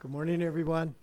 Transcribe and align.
Good 0.00 0.12
morning, 0.12 0.42
everyone. 0.42 0.94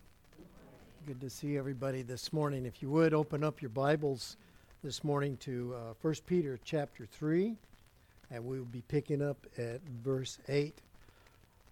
Good 1.06 1.20
to 1.20 1.30
see 1.30 1.58
everybody 1.58 2.02
this 2.02 2.32
morning. 2.32 2.66
If 2.66 2.82
you 2.82 2.90
would 2.92 3.14
open 3.14 3.44
up 3.44 3.62
your 3.62 3.68
Bibles 3.68 4.38
this 4.86 5.04
morning 5.04 5.36
to 5.42 5.76
uh, 5.76 5.94
1 6.02 6.16
Peter 6.26 6.58
chapter 6.64 7.06
3, 7.06 7.58
and 8.32 8.46
we 8.46 8.58
will 8.58 8.64
be 8.64 8.84
picking 8.88 9.22
up 9.22 9.46
at 9.58 9.82
verse 10.02 10.40
8. 10.48 10.82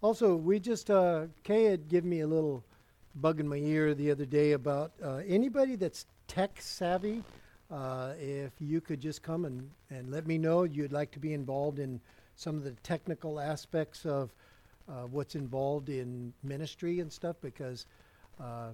Also, 0.02 0.36
we 0.36 0.60
just, 0.60 0.90
uh, 0.90 1.22
Kay 1.44 1.64
had 1.64 1.88
given 1.88 2.10
me 2.10 2.20
a 2.20 2.26
little 2.26 2.62
bug 3.14 3.40
in 3.40 3.48
my 3.48 3.56
ear 3.56 3.94
the 3.94 4.10
other 4.10 4.26
day 4.26 4.52
about 4.52 4.92
uh, 5.02 5.22
anybody 5.26 5.76
that's 5.76 6.04
tech 6.28 6.60
savvy. 6.60 7.24
Uh, 7.70 8.12
if 8.18 8.52
you 8.60 8.82
could 8.82 9.00
just 9.00 9.22
come 9.22 9.46
and, 9.46 9.70
and 9.88 10.10
let 10.10 10.26
me 10.26 10.36
know 10.36 10.64
you'd 10.64 10.92
like 10.92 11.10
to 11.12 11.18
be 11.18 11.32
involved 11.32 11.78
in 11.78 12.02
some 12.36 12.58
of 12.58 12.64
the 12.64 12.72
technical 12.82 13.40
aspects 13.40 14.04
of 14.04 14.30
uh, 14.88 15.06
what's 15.10 15.34
involved 15.34 15.88
in 15.88 16.32
ministry 16.42 17.00
and 17.00 17.12
stuff 17.12 17.36
because 17.40 17.86
uh, 18.40 18.68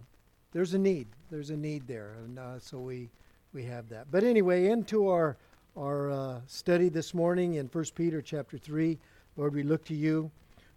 there's 0.52 0.74
a 0.74 0.78
need. 0.78 1.06
There's 1.30 1.50
a 1.50 1.56
need 1.56 1.86
there, 1.86 2.16
and 2.24 2.38
uh, 2.38 2.58
so 2.58 2.78
we 2.78 3.08
we 3.52 3.64
have 3.64 3.88
that. 3.88 4.10
But 4.10 4.24
anyway, 4.24 4.66
into 4.66 5.08
our 5.08 5.36
our 5.76 6.10
uh, 6.10 6.40
study 6.46 6.88
this 6.88 7.14
morning 7.14 7.54
in 7.54 7.68
First 7.68 7.94
Peter 7.94 8.20
chapter 8.20 8.58
three, 8.58 8.98
Lord, 9.36 9.54
we 9.54 9.62
look 9.62 9.84
to 9.84 9.94
you. 9.94 10.30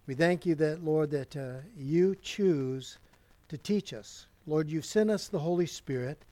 We 0.06 0.16
thank 0.16 0.46
you 0.46 0.56
that 0.56 0.84
Lord 0.84 1.10
that 1.12 1.36
uh, 1.36 1.54
you 1.78 2.16
choose 2.22 2.98
to 3.50 3.58
teach 3.58 3.94
us. 3.94 4.28
Lord, 4.46 4.70
you've 4.70 4.86
sent 4.86 5.10
us 5.10 5.28
the 5.28 5.40
Holy 5.40 5.66
Spirit, 5.66 6.24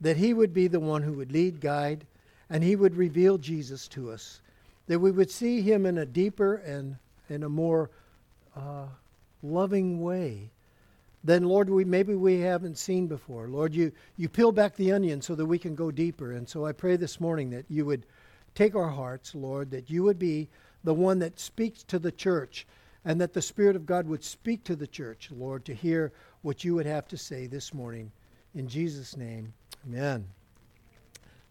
that 0.00 0.16
He 0.16 0.34
would 0.34 0.52
be 0.52 0.66
the 0.66 0.80
one 0.80 1.02
who 1.02 1.12
would 1.14 1.32
lead, 1.32 1.60
guide, 1.60 2.06
and 2.50 2.62
He 2.64 2.76
would 2.76 2.96
reveal 2.96 3.38
Jesus 3.38 3.86
to 3.88 4.10
us, 4.10 4.40
that 4.86 4.98
we 4.98 5.10
would 5.10 5.30
see 5.30 5.62
Him 5.62 5.86
in 5.86 5.98
a 5.98 6.06
deeper 6.06 6.56
and 6.56 6.96
in 7.30 7.44
a 7.44 7.48
more 7.48 7.90
uh, 8.56 8.86
loving 9.42 10.02
way 10.02 10.50
then 11.24 11.44
Lord, 11.44 11.70
we 11.70 11.86
maybe 11.86 12.14
we 12.14 12.40
haven't 12.40 12.76
seen 12.76 13.06
before. 13.06 13.48
Lord, 13.48 13.74
you 13.74 13.90
you 14.18 14.28
peel 14.28 14.52
back 14.52 14.76
the 14.76 14.92
onion 14.92 15.22
so 15.22 15.34
that 15.34 15.46
we 15.46 15.58
can 15.58 15.74
go 15.74 15.90
deeper. 15.90 16.32
And 16.32 16.46
so 16.46 16.66
I 16.66 16.72
pray 16.72 16.96
this 16.96 17.18
morning 17.18 17.48
that 17.50 17.64
you 17.70 17.86
would 17.86 18.04
take 18.54 18.74
our 18.74 18.90
hearts, 18.90 19.34
Lord, 19.34 19.70
that 19.70 19.88
you 19.88 20.02
would 20.02 20.18
be 20.18 20.50
the 20.84 20.92
one 20.92 21.18
that 21.20 21.40
speaks 21.40 21.82
to 21.84 21.98
the 21.98 22.12
church, 22.12 22.66
and 23.06 23.18
that 23.22 23.32
the 23.32 23.40
Spirit 23.40 23.74
of 23.74 23.86
God 23.86 24.06
would 24.06 24.22
speak 24.22 24.64
to 24.64 24.76
the 24.76 24.86
church, 24.86 25.30
Lord, 25.32 25.64
to 25.64 25.74
hear 25.74 26.12
what 26.42 26.62
you 26.62 26.74
would 26.74 26.84
have 26.84 27.08
to 27.08 27.16
say 27.16 27.46
this 27.46 27.72
morning. 27.72 28.12
In 28.54 28.68
Jesus' 28.68 29.16
name, 29.16 29.54
Amen. 29.86 30.26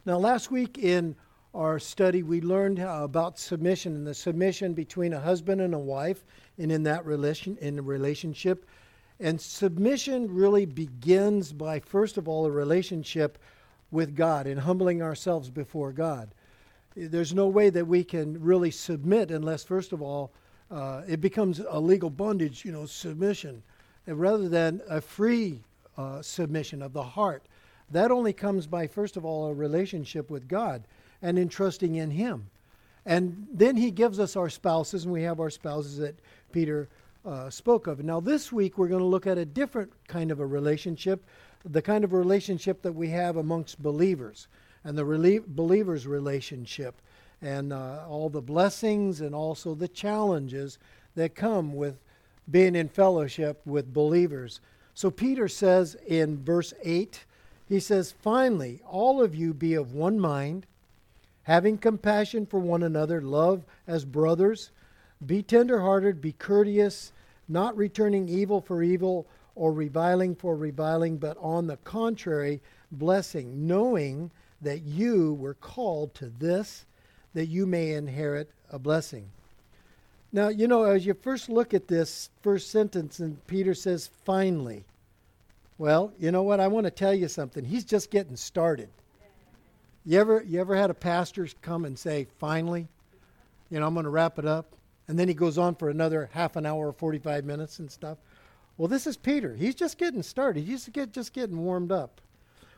Now, 0.06 0.20
last 0.20 0.52
week 0.52 0.78
in 0.78 1.16
our 1.56 1.80
study, 1.80 2.22
we 2.22 2.42
learned 2.42 2.78
about 2.80 3.40
submission 3.40 3.96
and 3.96 4.06
the 4.06 4.14
submission 4.14 4.74
between 4.74 5.14
a 5.14 5.20
husband 5.20 5.62
and 5.62 5.74
a 5.74 5.80
wife, 5.80 6.24
and 6.58 6.72
in 6.72 6.84
that 6.84 7.06
relation 7.06 7.58
in 7.62 7.80
a 7.80 7.82
relationship. 7.82 8.66
And 9.20 9.40
submission 9.40 10.34
really 10.34 10.66
begins 10.66 11.54
by, 11.54 11.80
first 11.80 12.18
of 12.18 12.28
all, 12.28 12.46
a 12.46 12.52
relationship 12.52 13.38
with 13.92 14.16
God 14.16 14.48
and 14.48 14.59
humbling 14.59 15.02
ourselves 15.02 15.50
before 15.50 15.92
God. 15.92 16.34
There's 16.96 17.34
no 17.34 17.48
way 17.48 17.70
that 17.70 17.86
we 17.86 18.04
can 18.04 18.42
really 18.42 18.72
submit 18.72 19.31
unless, 19.31 19.64
first 19.64 19.94
of 19.94 20.02
all, 20.02 20.31
uh, 20.70 21.04
it 21.08 21.22
becomes 21.22 21.59
a 21.59 21.80
legal 21.80 22.09
bondage, 22.09 22.66
you 22.66 22.72
know, 22.72 22.86
submission, 22.86 23.62
and 24.08 24.20
rather 24.20 24.50
than 24.50 24.81
a 24.90 25.00
free 25.00 25.62
uh, 25.98 26.22
submission 26.22 26.81
of 26.81 26.94
the 26.94 27.04
heart. 27.04 27.44
That 27.92 28.12
only 28.12 28.34
comes 28.34 28.66
by, 28.66 28.88
first 28.88 29.18
of 29.18 29.26
all, 29.26 29.48
a 29.48 29.54
relationship 29.54 30.31
with 30.31 30.48
God 30.48 30.84
and 31.22 31.38
in 31.38 31.48
trusting 31.50 31.96
in 31.96 32.12
Him. 32.12 32.50
And 33.06 33.48
then 33.52 33.76
He 33.76 33.92
gives 33.92 34.20
us 34.20 34.36
our 34.36 34.50
spouses, 34.50 35.04
and 35.04 35.14
we 35.14 35.24
have 35.24 35.40
our 35.40 35.50
spouses 35.50 35.98
that 35.98 36.20
Peter 36.54 36.88
uh, 37.26 37.50
spoke 37.50 37.88
of. 37.88 38.04
Now, 38.04 38.20
this 38.20 38.52
week 38.52 38.78
we're 38.78 38.88
going 38.88 39.02
to 39.02 39.06
look 39.06 39.28
at 39.28 39.38
a 39.38 39.46
different 39.46 39.92
kind 40.08 40.32
of 40.32 40.40
a 40.40 40.46
relationship, 40.46 41.26
the 41.66 41.82
kind 41.82 42.04
of 42.04 42.14
relationship 42.14 42.82
that 42.84 42.94
we 42.94 43.09
have 43.09 43.36
amongst 43.36 43.82
believers, 43.82 44.48
and 44.84 44.98
the 44.98 45.04
relie- 45.04 45.46
believers' 45.46 46.06
relationship, 46.06 47.02
and 47.41 47.74
uh, 47.74 48.06
all 48.08 48.30
the 48.30 48.41
blessings 48.41 49.19
and 49.19 49.34
also 49.34 49.74
the 49.74 49.88
challenges 49.88 50.78
that 51.16 51.36
come 51.36 51.74
with 51.74 51.97
being 52.52 52.75
in 52.75 52.88
fellowship 52.88 53.59
with 53.66 53.94
believers. 53.94 54.62
So, 54.94 55.09
Peter 55.09 55.47
says 55.47 55.96
in 56.06 56.44
verse 56.44 56.74
8, 56.84 57.25
he 57.68 57.80
says, 57.80 58.14
Finally, 58.22 58.81
all 58.88 59.22
of 59.22 59.34
you 59.34 59.53
be 59.53 59.74
of 59.74 59.94
one 59.94 60.20
mind, 60.20 60.68
having 61.44 61.78
compassion 61.78 62.46
for 62.46 62.59
one 62.59 62.84
another, 62.84 63.22
love 63.22 63.66
as 63.88 64.06
brothers 64.06 64.70
be 65.28 65.41
tenderhearted, 65.44 66.22
be 66.22 66.34
courteous, 66.34 67.11
not 67.47 67.75
returning 67.75 68.28
evil 68.28 68.61
for 68.61 68.84
evil 68.84 69.28
or 69.56 69.72
reviling 69.72 70.35
for 70.35 70.56
reviling, 70.56 71.17
but 71.17 71.38
on 71.39 71.67
the 71.67 71.78
contrary, 71.78 72.61
blessing, 72.91 73.67
knowing 73.67 74.31
that 74.61 74.81
you 74.81 75.34
were 75.35 75.53
called 75.56 76.13
to 76.16 76.31
this, 76.39 76.85
that 77.34 77.47
you 77.47 77.66
may 77.66 77.94
inherit 77.94 78.50
a 78.72 78.79
blessing. 78.79 79.29
Now, 80.31 80.47
you 80.47 80.67
know, 80.67 80.84
as 80.84 81.06
you 81.06 81.13
first 81.13 81.50
look 81.50 81.73
at 81.73 81.88
this 81.88 82.29
first 82.41 82.72
sentence, 82.72 83.19
and 83.19 83.45
Peter 83.45 83.75
says, 83.75 84.09
finally. 84.25 84.84
Well, 85.78 86.11
you 86.19 86.31
know 86.31 86.44
what? 86.44 86.59
I 86.59 86.67
want 86.67 86.85
to 86.85 86.91
tell 86.91 87.13
you 87.13 87.28
something. 87.28 87.63
He's 87.63 87.84
just 87.84 88.09
getting 88.09 88.35
started. 88.35 88.90
You 90.05 90.19
ever, 90.19 90.44
you 90.47 90.59
ever 90.59 90.75
had 90.75 90.90
a 90.90 90.95
pastor 90.95 91.47
come 91.61 91.85
and 91.85 91.97
say, 91.97 92.28
finally? 92.40 92.88
You 93.69 93.79
know, 93.79 93.88
I'm 93.88 93.94
going 93.94 94.05
to 94.05 94.09
wrap 94.09 94.40
it 94.40 94.45
up 94.45 94.73
and 95.08 95.18
then 95.18 95.28
he 95.28 95.34
goes 95.34 95.58
on 95.58 95.75
for 95.75 95.90
another 95.90 96.30
half 96.34 96.56
an 96.56 96.66
hour 96.66 96.88
or 96.88 96.94
45 96.94 97.46
minutes 97.46 97.80
and 97.80 97.91
stuff. 97.91 98.18
Well, 98.78 98.88
this 98.88 99.06
is 99.06 99.18
Peter. 99.18 99.56
He's 99.56 99.75
just 99.75 99.97
getting 99.97 100.24
started. 100.24 100.64
He's 100.64 100.90
just 101.12 101.34
getting 101.34 101.58
warmed 101.58 101.91
up. 101.91 102.22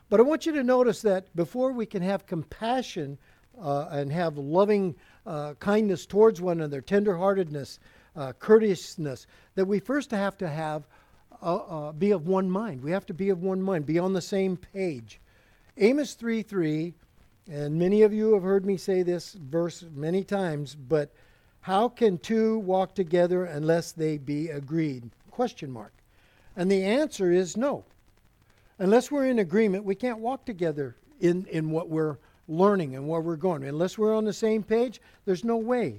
But 0.08 0.20
I 0.20 0.24
want 0.24 0.46
you 0.46 0.52
to 0.52 0.62
notice 0.62 1.02
that 1.02 1.34
before 1.34 1.72
we 1.72 1.86
can 1.86 2.02
have 2.02 2.26
compassion 2.26 3.18
uh, 3.60 3.88
and 3.90 4.12
have 4.12 4.36
loving 4.36 4.94
uh, 5.26 5.54
kindness 5.54 6.06
towards 6.06 6.40
one 6.40 6.58
another, 6.58 6.82
tenderheartedness, 6.82 7.78
uh, 8.14 8.32
courteousness, 8.34 9.26
that 9.54 9.64
we 9.64 9.80
first 9.80 10.10
have 10.10 10.36
to 10.38 10.48
have 10.48 10.86
uh, 11.42 11.56
uh, 11.56 11.92
be 11.92 12.12
of 12.12 12.26
one 12.26 12.50
mind. 12.50 12.82
We 12.82 12.90
have 12.92 13.06
to 13.06 13.14
be 13.14 13.30
of 13.30 13.42
one 13.42 13.62
mind, 13.62 13.86
be 13.86 13.98
on 13.98 14.12
the 14.12 14.20
same 14.20 14.56
page. 14.56 15.20
Amos 15.76 16.14
3 16.14 16.42
3, 16.42 16.94
and 17.50 17.78
many 17.78 18.02
of 18.02 18.12
you 18.12 18.34
have 18.34 18.42
heard 18.42 18.64
me 18.64 18.76
say 18.76 19.02
this 19.02 19.32
verse 19.34 19.84
many 19.94 20.24
times, 20.24 20.74
but 20.74 21.12
how 21.66 21.88
can 21.88 22.16
two 22.18 22.60
walk 22.60 22.94
together 22.94 23.46
unless 23.46 23.90
they 23.90 24.18
be 24.18 24.50
agreed? 24.50 25.10
Question 25.32 25.68
mark. 25.68 25.92
And 26.54 26.70
the 26.70 26.84
answer 26.84 27.32
is 27.32 27.56
no. 27.56 27.82
Unless 28.78 29.10
we're 29.10 29.26
in 29.26 29.40
agreement, 29.40 29.82
we 29.82 29.96
can't 29.96 30.20
walk 30.20 30.44
together 30.44 30.94
in, 31.18 31.44
in 31.46 31.72
what 31.72 31.88
we're 31.88 32.18
learning 32.46 32.94
and 32.94 33.08
where 33.08 33.20
we're 33.20 33.34
going. 33.34 33.64
Unless 33.64 33.98
we're 33.98 34.14
on 34.14 34.24
the 34.24 34.32
same 34.32 34.62
page, 34.62 35.00
there's 35.24 35.42
no 35.42 35.56
way. 35.56 35.98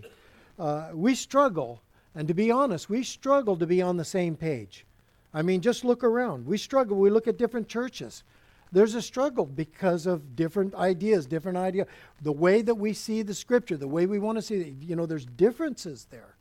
Uh, 0.58 0.92
we 0.94 1.14
struggle, 1.14 1.82
and 2.16 2.30
to 2.30 2.34
be 2.34 2.50
honest, 2.50 2.90
we 2.90 3.04
struggle 3.04 3.58
to 3.58 3.68
be 3.68 3.82
on 3.82 3.98
the 3.98 4.06
same 4.06 4.38
page. 4.38 4.86
I 5.34 5.42
mean, 5.42 5.60
just 5.60 5.84
look 5.84 6.02
around. 6.02 6.48
We 6.48 6.58
struggle. 6.58 6.96
We 6.96 7.10
look 7.10 7.28
at 7.28 7.38
different 7.38 7.68
churches 7.68 8.24
there's 8.72 8.96
a 8.96 9.02
struggle 9.02 9.46
because 9.46 10.06
of 10.06 10.36
different 10.36 10.76
ideas, 10.76 11.26
different 11.26 11.58
idea, 11.58 11.88
the 12.22 12.32
way 12.32 12.62
that 12.62 12.76
we 12.76 12.94
see 12.94 13.22
the 13.22 13.34
scripture, 13.34 13.78
the 13.78 13.88
way 13.88 14.06
we 14.06 14.20
want 14.20 14.38
to 14.38 14.42
see 14.42 14.56
it. 14.56 14.74
You 14.82 14.96
know, 14.96 15.06
there's 15.06 15.26
differences 15.26 16.08
there. 16.10 16.36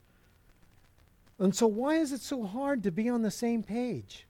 And 1.38 1.54
so, 1.54 1.66
why 1.66 1.97
is 1.97 2.12
it 2.12 2.20
so 2.20 2.44
hard 2.44 2.82
to 2.84 2.91
be 2.91 3.09
on 3.09 3.22
the 3.22 3.31
same 3.31 3.62
page? 3.62 4.26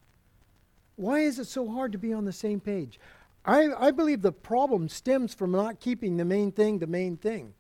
Why 0.97 1.21
is 1.21 1.39
it 1.39 1.47
so 1.47 1.69
hard 1.69 1.93
to 1.93 1.99
be 1.99 2.13
on 2.13 2.25
the 2.25 2.33
same 2.33 2.61
page? 2.61 2.99
I, 3.45 3.69
I 3.79 3.91
believe 3.93 4.23
the 4.23 4.33
problem 4.33 4.89
stems 4.89 5.33
from 5.33 5.53
not 5.53 5.79
keeping 5.79 6.17
the 6.17 6.25
main 6.25 6.51
thing 6.51 6.79
the 6.79 6.87
main 6.87 7.17
thing. 7.17 7.55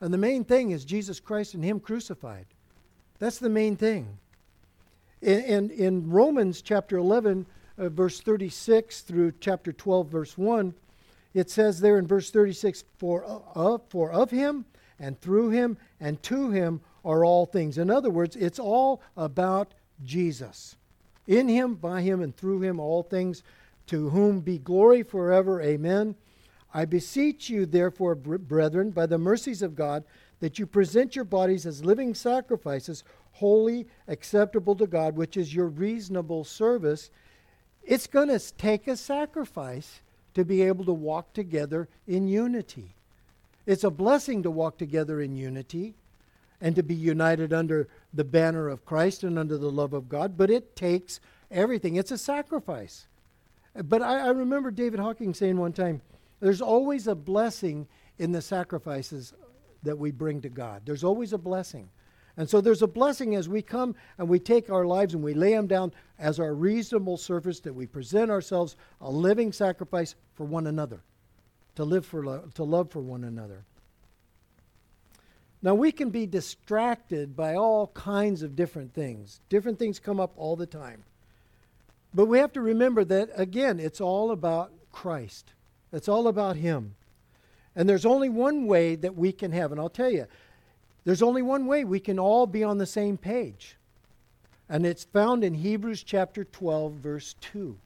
And 0.00 0.12
the 0.12 0.18
main 0.18 0.44
thing 0.44 0.70
is 0.70 0.84
Jesus 0.84 1.20
Christ 1.20 1.54
and 1.54 1.64
Him 1.64 1.80
crucified. 1.80 2.46
That's 3.18 3.38
the 3.38 3.48
main 3.48 3.76
thing. 3.76 4.18
And 5.20 5.70
in, 5.70 5.70
in 5.70 6.10
Romans 6.10 6.62
chapter 6.62 6.98
11, 6.98 7.46
uh, 7.78 7.88
verse 7.88 8.20
36 8.20 9.00
through 9.00 9.32
chapter 9.40 9.72
12, 9.72 10.08
verse 10.08 10.38
1, 10.38 10.74
it 11.34 11.50
says 11.50 11.80
there 11.80 11.98
in 11.98 12.06
verse 12.06 12.30
36 12.30 12.84
for, 12.98 13.42
uh, 13.54 13.78
for 13.88 14.10
of 14.10 14.30
him 14.30 14.64
and 14.98 15.20
through 15.20 15.50
him 15.50 15.76
and 16.00 16.22
to 16.22 16.50
him 16.50 16.80
are 17.04 17.24
all 17.24 17.46
things. 17.46 17.78
In 17.78 17.90
other 17.90 18.10
words, 18.10 18.36
it's 18.36 18.58
all 18.58 19.02
about 19.16 19.74
Jesus. 20.04 20.76
In 21.26 21.48
him, 21.48 21.74
by 21.74 22.02
him, 22.02 22.20
and 22.20 22.36
through 22.36 22.60
him, 22.62 22.78
all 22.78 23.02
things, 23.02 23.42
to 23.86 24.10
whom 24.10 24.40
be 24.40 24.58
glory 24.58 25.02
forever. 25.02 25.60
Amen. 25.60 26.14
I 26.74 26.84
beseech 26.84 27.50
you, 27.50 27.66
therefore, 27.66 28.14
brethren, 28.14 28.90
by 28.90 29.06
the 29.06 29.18
mercies 29.18 29.62
of 29.62 29.74
God, 29.74 30.04
that 30.40 30.58
you 30.58 30.66
present 30.66 31.14
your 31.14 31.24
bodies 31.24 31.66
as 31.66 31.84
living 31.84 32.14
sacrifices, 32.14 33.04
holy, 33.32 33.86
acceptable 34.08 34.74
to 34.76 34.86
God, 34.86 35.16
which 35.16 35.36
is 35.36 35.54
your 35.54 35.68
reasonable 35.68 36.44
service. 36.44 37.10
It's 37.84 38.06
going 38.06 38.28
to 38.28 38.38
take 38.56 38.88
a 38.88 38.96
sacrifice 38.96 40.00
to 40.34 40.44
be 40.44 40.62
able 40.62 40.84
to 40.86 40.92
walk 40.92 41.32
together 41.32 41.88
in 42.06 42.28
unity. 42.28 42.94
It's 43.66 43.84
a 43.84 43.90
blessing 43.90 44.42
to 44.44 44.50
walk 44.50 44.78
together 44.78 45.20
in 45.20 45.36
unity. 45.36 45.94
and 46.62 46.76
to 46.76 46.82
be 46.82 46.94
united 46.94 47.52
under 47.52 47.88
the 48.14 48.24
banner 48.24 48.68
of 48.68 48.86
Christ 48.86 49.24
and 49.24 49.36
under 49.36 49.58
the 49.58 49.70
love 49.70 49.92
of 49.92 50.08
God, 50.08 50.38
but 50.38 50.48
it 50.48 50.76
takes 50.76 51.18
everything. 51.50 51.96
It's 51.96 52.12
a 52.12 52.16
sacrifice. 52.18 53.06
But 53.74 54.00
I, 54.00 54.26
I 54.26 54.28
remember 54.28 54.70
David 54.70 55.00
Hocking 55.00 55.34
saying 55.34 55.56
one 55.56 55.72
time, 55.72 56.00
there's 56.40 56.60
always 56.60 57.08
a 57.08 57.16
blessing 57.16 57.88
in 58.18 58.30
the 58.30 58.40
sacrifices 58.40 59.32
that 59.82 59.98
we 59.98 60.12
bring 60.12 60.40
to 60.42 60.48
God. 60.48 60.82
There's 60.84 61.02
always 61.02 61.32
a 61.32 61.38
blessing. 61.38 61.88
And 62.36 62.48
so 62.48 62.60
there's 62.60 62.82
a 62.82 62.86
blessing 62.86 63.34
as 63.34 63.48
we 63.48 63.60
come 63.60 63.94
and 64.16 64.28
we 64.28 64.38
take 64.38 64.70
our 64.70 64.86
lives 64.86 65.14
and 65.14 65.22
we 65.22 65.34
lay 65.34 65.52
them 65.52 65.66
down 65.66 65.92
as 66.18 66.40
our 66.40 66.54
reasonable 66.54 67.16
service 67.16 67.60
that 67.60 67.74
we 67.74 67.86
present 67.86 68.30
ourselves 68.30 68.76
a 69.00 69.10
living 69.10 69.52
sacrifice 69.52 70.14
for 70.34 70.44
one 70.44 70.66
another, 70.66 71.02
to 71.74 71.84
live 71.84 72.06
for 72.06 72.24
lo- 72.24 72.48
to 72.54 72.64
love 72.64 72.90
for 72.90 73.00
one 73.00 73.24
another. 73.24 73.64
Now 75.62 75.74
we 75.74 75.92
can 75.92 76.10
be 76.10 76.26
distracted 76.26 77.36
by 77.36 77.54
all 77.54 77.88
kinds 77.88 78.42
of 78.42 78.56
different 78.56 78.94
things. 78.94 79.40
Different 79.48 79.78
things 79.78 79.98
come 79.98 80.18
up 80.18 80.32
all 80.36 80.56
the 80.56 80.66
time. 80.66 81.04
But 82.14 82.26
we 82.26 82.38
have 82.38 82.52
to 82.54 82.60
remember 82.60 83.04
that 83.04 83.30
again, 83.36 83.78
it's 83.78 84.00
all 84.00 84.30
about 84.32 84.72
Christ. 84.90 85.52
It's 85.92 86.08
all 86.08 86.28
about 86.28 86.56
him. 86.56 86.94
And 87.76 87.88
there's 87.88 88.04
only 88.04 88.28
one 88.28 88.66
way 88.66 88.96
that 88.96 89.16
we 89.16 89.32
can 89.32 89.52
have, 89.52 89.72
and 89.72 89.80
I'll 89.80 89.88
tell 89.88 90.10
you, 90.10 90.26
there's 91.04 91.22
only 91.22 91.42
one 91.42 91.66
way 91.66 91.84
we 91.84 92.00
can 92.00 92.18
all 92.18 92.46
be 92.46 92.62
on 92.62 92.78
the 92.78 92.86
same 92.86 93.16
page. 93.16 93.76
And 94.68 94.86
it's 94.86 95.04
found 95.04 95.44
in 95.44 95.54
Hebrews 95.54 96.02
chapter 96.02 96.44
12, 96.44 96.92
verse 96.94 97.34
2. 97.40 97.76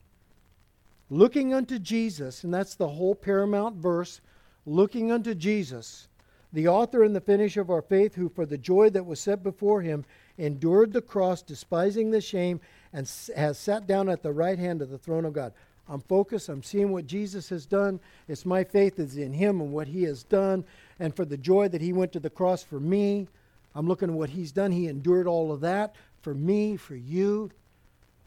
Looking 1.09 1.53
unto 1.53 1.79
Jesus, 1.79 2.43
and 2.43 2.53
that's 2.53 2.75
the 2.75 2.87
whole 2.87 3.15
paramount 3.15 3.77
verse, 3.77 4.21
looking 4.65 5.11
unto 5.11 5.33
Jesus, 5.33 6.07
the 6.53 6.67
author 6.67 7.03
and 7.03 7.15
the 7.15 7.21
finisher 7.21 7.61
of 7.61 7.69
our 7.69 7.81
faith, 7.81 8.15
who 8.15 8.29
for 8.29 8.45
the 8.45 8.57
joy 8.57 8.89
that 8.91 9.05
was 9.05 9.19
set 9.19 9.43
before 9.43 9.81
him 9.81 10.05
endured 10.37 10.93
the 10.93 11.01
cross, 11.01 11.41
despising 11.41 12.11
the 12.11 12.21
shame, 12.21 12.59
and 12.93 13.09
has 13.35 13.57
sat 13.57 13.87
down 13.87 14.09
at 14.09 14.21
the 14.21 14.31
right 14.31 14.59
hand 14.59 14.81
of 14.81 14.89
the 14.89 14.97
throne 14.97 15.25
of 15.25 15.33
God. 15.33 15.53
I'm 15.89 16.01
focused. 16.01 16.49
I'm 16.49 16.63
seeing 16.63 16.91
what 16.91 17.07
Jesus 17.07 17.49
has 17.49 17.65
done. 17.65 17.99
It's 18.27 18.45
my 18.45 18.63
faith 18.63 18.99
is 18.99 19.17
in 19.17 19.33
him 19.33 19.61
and 19.61 19.71
what 19.71 19.87
he 19.87 20.03
has 20.03 20.23
done. 20.23 20.65
And 20.99 21.15
for 21.15 21.25
the 21.25 21.37
joy 21.37 21.67
that 21.69 21.81
he 21.81 21.93
went 21.93 22.11
to 22.13 22.19
the 22.19 22.29
cross 22.29 22.63
for 22.63 22.79
me, 22.79 23.27
I'm 23.75 23.87
looking 23.87 24.09
at 24.09 24.15
what 24.15 24.31
he's 24.31 24.51
done. 24.51 24.71
He 24.71 24.87
endured 24.87 25.27
all 25.27 25.51
of 25.51 25.61
that 25.61 25.95
for 26.21 26.33
me, 26.33 26.77
for 26.77 26.95
you. 26.95 27.51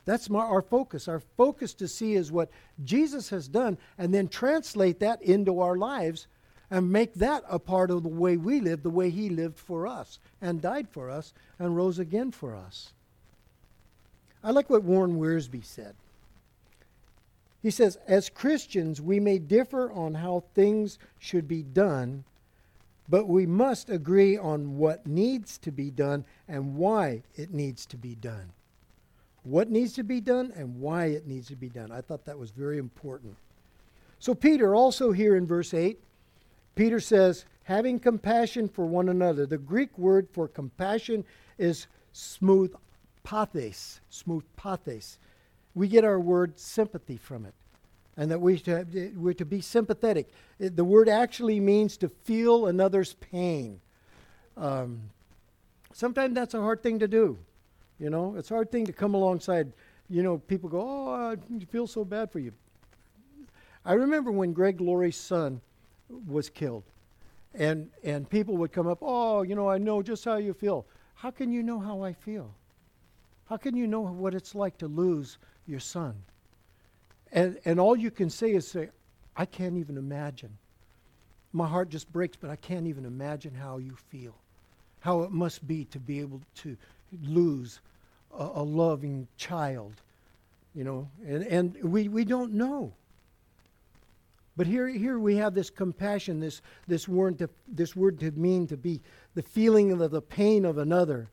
That's 0.05 0.31
my, 0.31 0.41
our 0.41 0.63
focus. 0.63 1.09
Our 1.09 1.21
focus 1.21 1.75
to 1.75 1.89
see 1.89 2.15
is 2.15 2.33
what 2.33 2.51
Jesus 2.85 3.29
has 3.31 3.49
done 3.49 3.77
and 3.99 4.15
then 4.15 4.29
translate 4.29 5.01
that 5.01 5.23
into 5.23 5.61
our 5.61 5.77
lives 5.77 6.27
and 6.71 6.91
make 6.91 7.15
that 7.15 7.43
a 7.49 7.59
part 7.59 7.91
of 7.91 8.05
the 8.05 8.09
way 8.09 8.37
we 8.37 8.61
live, 8.61 8.83
the 8.83 8.91
way 8.91 9.11
he 9.11 9.29
lived 9.29 9.59
for 9.59 9.87
us 9.87 10.19
and 10.41 10.63
died 10.63 10.89
for 10.89 11.11
us 11.11 11.35
and 11.59 11.77
rose 11.77 11.99
again 11.99 12.31
for 12.31 12.55
us. 12.55 12.93
I 14.43 14.53
like 14.53 14.71
what 14.71 14.85
Warren 14.85 15.19
Wiersbe 15.19 15.65
said. 15.65 15.95
He 17.63 17.71
says, 17.71 17.99
As 18.07 18.31
Christians, 18.31 19.01
we 19.01 19.21
may 19.21 19.39
differ 19.39 19.93
on 19.93 20.15
how 20.15 20.45
things 20.55 20.99
should 21.19 21.47
be 21.47 21.63
done, 21.63 22.25
but 23.11 23.29
we 23.29 23.45
must 23.45 23.91
agree 23.91 24.39
on 24.39 24.79
what 24.79 25.07
needs 25.07 25.59
to 25.59 25.71
be 25.71 25.91
done 25.91 26.25
and 26.49 26.77
why 26.77 27.23
it 27.35 27.53
needs 27.53 27.85
to 27.87 27.97
be 27.97 28.15
done. 28.15 28.53
What 29.43 29.71
needs 29.71 29.93
to 29.95 30.05
be 30.05 30.21
done 30.21 30.53
and 30.55 30.81
why 30.81 31.07
it 31.07 31.27
needs 31.27 31.49
to 31.49 31.57
be 31.57 31.69
done. 31.69 31.91
I 31.91 32.01
thought 32.01 32.25
that 32.25 32.39
was 32.39 32.51
very 32.51 32.79
important. 32.79 33.37
So, 34.19 34.35
Peter, 34.35 34.75
also 34.75 35.13
here 35.13 35.37
in 35.37 35.47
verse 35.47 35.75
8, 35.75 35.99
Peter 36.75 37.01
says, 37.01 37.47
having 37.65 37.99
compassion 37.99 38.69
for 38.69 38.87
one 38.87 39.09
another. 39.09 39.45
The 39.45 39.59
Greek 39.59 39.97
word 39.99 40.29
for 40.31 40.47
compassion 40.47 41.25
is 41.59 41.89
smooth 42.13 42.73
pathes, 43.25 44.01
smooth 44.09 44.45
pathes 44.57 45.19
we 45.75 45.89
get 45.89 46.05
our 46.05 46.21
word 46.21 46.59
sympathy 46.59 47.17
from 47.17 47.47
it. 47.47 47.55
And 48.21 48.31
that 48.31 48.39
we 48.39 48.59
to, 48.59 48.85
we're 49.17 49.33
to 49.33 49.47
be 49.47 49.63
sympathetic. 49.63 50.29
The 50.59 50.85
word 50.85 51.09
actually 51.09 51.59
means 51.59 51.97
to 51.97 52.11
feel 52.11 52.67
another's 52.67 53.15
pain. 53.15 53.81
Um, 54.59 55.01
sometimes 55.95 56.35
that's 56.35 56.53
a 56.53 56.61
hard 56.61 56.83
thing 56.83 56.99
to 56.99 57.09
do. 57.09 57.39
You 57.99 58.11
know, 58.11 58.35
it's 58.37 58.51
a 58.51 58.55
hard 58.55 58.71
thing 58.71 58.85
to 58.85 58.93
come 58.93 59.15
alongside. 59.15 59.73
You 60.11 60.23
know, 60.23 60.37
people 60.37 60.69
go, 60.69 60.83
"Oh, 60.83 61.31
I 61.33 61.65
feel 61.65 61.87
so 61.87 62.05
bad 62.05 62.31
for 62.31 62.41
you." 62.41 62.53
I 63.87 63.95
remember 63.95 64.31
when 64.31 64.53
Greg 64.53 64.83
Laurie's 64.83 65.17
son 65.17 65.63
was 66.27 66.51
killed, 66.51 66.85
and 67.55 67.89
and 68.05 68.29
people 68.29 68.59
would 68.59 68.71
come 68.71 68.87
up, 68.87 68.99
"Oh, 69.01 69.41
you 69.41 69.55
know, 69.55 69.71
I 69.71 69.79
know 69.79 70.03
just 70.03 70.27
how 70.27 70.37
you 70.37 70.53
feel." 70.53 70.85
How 71.15 71.31
can 71.31 71.51
you 71.51 71.63
know 71.63 71.79
how 71.79 72.03
I 72.03 72.13
feel? 72.13 72.55
How 73.47 73.57
can 73.57 73.75
you 73.75 73.87
know 73.87 74.03
what 74.03 74.35
it's 74.35 74.55
like 74.55 74.77
to 74.79 74.89
lose 74.89 75.39
your 75.67 75.81
son. 75.81 76.23
And, 77.33 77.59
and 77.65 77.79
all 77.79 77.97
you 77.97 78.11
can 78.11 78.31
say 78.31 78.53
is 78.53 78.67
say, 78.67 78.89
I 79.37 79.45
can't 79.45 79.77
even 79.77 79.97
imagine. 79.97 80.57
My 81.53 81.67
heart 81.67 81.89
just 81.89 82.13
breaks, 82.13 82.37
but 82.37 82.51
I 82.51 82.57
can't 82.57 82.87
even 82.87 83.05
imagine 83.05 83.55
how 83.55 83.79
you 83.79 83.97
feel. 84.09 84.35
How 85.01 85.23
it 85.23 85.31
must 85.31 85.67
be 85.67 85.85
to 85.87 85.99
be 85.99 86.21
able 86.21 86.41
to 86.57 86.77
lose 87.25 87.81
a, 88.37 88.43
a 88.55 88.63
loving 88.63 89.27
child. 89.37 89.95
You 90.75 90.85
know, 90.85 91.09
and, 91.27 91.45
and 91.45 91.83
we, 91.83 92.09
we 92.09 92.25
don't 92.25 92.53
know. 92.53 92.93
But 94.57 94.67
here, 94.67 94.89
here 94.89 95.19
we 95.19 95.37
have 95.37 95.55
this 95.55 95.71
compassion, 95.71 96.39
this, 96.41 96.61
this, 96.87 97.09
word 97.09 97.39
to, 97.39 97.49
this 97.67 97.97
word 97.97 98.21
to 98.21 98.31
mean 98.33 98.67
to 98.67 98.77
be 98.77 99.01
the 99.35 99.43
feeling 99.43 99.91
of 99.91 100.11
the 100.11 100.21
pain 100.21 100.65
of 100.65 100.79
another. 100.79 101.29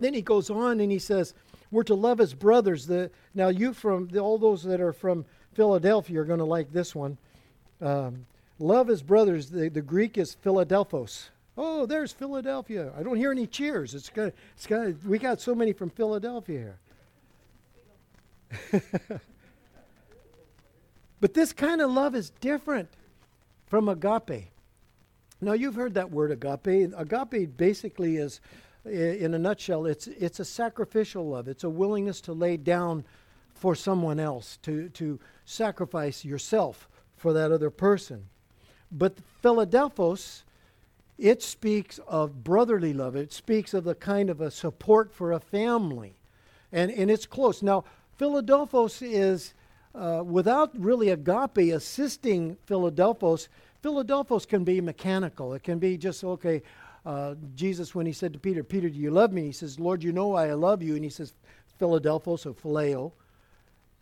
Then 0.00 0.14
he 0.14 0.22
goes 0.22 0.50
on 0.50 0.80
and 0.80 0.90
he 0.90 0.98
says, 0.98 1.32
we're 1.72 1.82
to 1.84 1.94
love 1.94 2.20
as 2.20 2.34
brothers. 2.34 2.86
The, 2.86 3.10
now, 3.34 3.48
you 3.48 3.72
from 3.72 4.06
the, 4.08 4.20
all 4.20 4.38
those 4.38 4.62
that 4.62 4.80
are 4.80 4.92
from 4.92 5.24
Philadelphia 5.54 6.20
are 6.20 6.24
going 6.24 6.38
to 6.38 6.44
like 6.44 6.72
this 6.72 6.94
one. 6.94 7.18
Um, 7.80 8.26
love 8.58 8.90
as 8.90 9.02
brothers. 9.02 9.50
The, 9.50 9.68
the 9.68 9.82
Greek 9.82 10.18
is 10.18 10.34
Philadelphos. 10.34 11.30
Oh, 11.56 11.86
there's 11.86 12.12
Philadelphia. 12.12 12.92
I 12.96 13.02
don't 13.02 13.16
hear 13.16 13.32
any 13.32 13.46
cheers. 13.46 13.94
It's 13.94 14.10
got, 14.10 14.32
it's 14.54 14.66
got, 14.66 15.02
we 15.04 15.18
got 15.18 15.40
so 15.40 15.54
many 15.54 15.72
from 15.72 15.90
Philadelphia 15.90 16.76
here. 18.70 18.80
but 21.20 21.34
this 21.34 21.52
kind 21.52 21.80
of 21.80 21.90
love 21.90 22.14
is 22.14 22.30
different 22.40 22.88
from 23.66 23.88
agape. 23.88 24.50
Now, 25.40 25.52
you've 25.52 25.74
heard 25.74 25.94
that 25.94 26.10
word 26.10 26.30
agape. 26.30 26.92
Agape 26.96 27.56
basically 27.56 28.16
is 28.16 28.40
in 28.84 29.34
a 29.34 29.38
nutshell, 29.38 29.86
it's, 29.86 30.06
it's 30.06 30.40
a 30.40 30.44
sacrificial 30.44 31.28
love. 31.28 31.48
It's 31.48 31.64
a 31.64 31.70
willingness 31.70 32.20
to 32.22 32.32
lay 32.32 32.56
down 32.56 33.04
for 33.54 33.74
someone 33.74 34.18
else, 34.18 34.58
to, 34.62 34.88
to 34.90 35.20
sacrifice 35.44 36.24
yourself 36.24 36.88
for 37.16 37.32
that 37.32 37.52
other 37.52 37.70
person. 37.70 38.26
But 38.90 39.16
Philadelphos, 39.40 40.44
it 41.16 41.42
speaks 41.42 42.00
of 42.08 42.42
brotherly 42.42 42.92
love. 42.92 43.14
It 43.14 43.32
speaks 43.32 43.72
of 43.74 43.84
the 43.84 43.94
kind 43.94 44.28
of 44.30 44.40
a 44.40 44.50
support 44.50 45.12
for 45.12 45.32
a 45.32 45.40
family. 45.40 46.14
And, 46.72 46.90
and 46.90 47.10
it's 47.10 47.26
close. 47.26 47.62
Now, 47.62 47.84
Philadelphos 48.16 49.00
is, 49.00 49.54
uh, 49.94 50.22
without 50.24 50.70
really 50.76 51.10
agape 51.10 51.72
assisting 51.72 52.56
Philadelphos, 52.66 53.48
Philadelphos 53.82 54.46
can 54.46 54.64
be 54.64 54.80
mechanical. 54.80 55.54
It 55.54 55.62
can 55.62 55.78
be 55.78 55.96
just, 55.96 56.24
okay, 56.24 56.62
uh, 57.04 57.34
Jesus, 57.54 57.94
when 57.94 58.06
he 58.06 58.12
said 58.12 58.32
to 58.32 58.38
Peter, 58.38 58.62
Peter, 58.62 58.88
do 58.88 58.98
you 58.98 59.10
love 59.10 59.32
me? 59.32 59.42
He 59.46 59.52
says, 59.52 59.80
Lord, 59.80 60.02
you 60.02 60.12
know 60.12 60.34
I 60.34 60.52
love 60.52 60.82
you. 60.82 60.94
And 60.94 61.04
he 61.04 61.10
says, 61.10 61.34
Philadelphos, 61.78 62.42
so 62.42 62.54
phileo. 62.54 63.12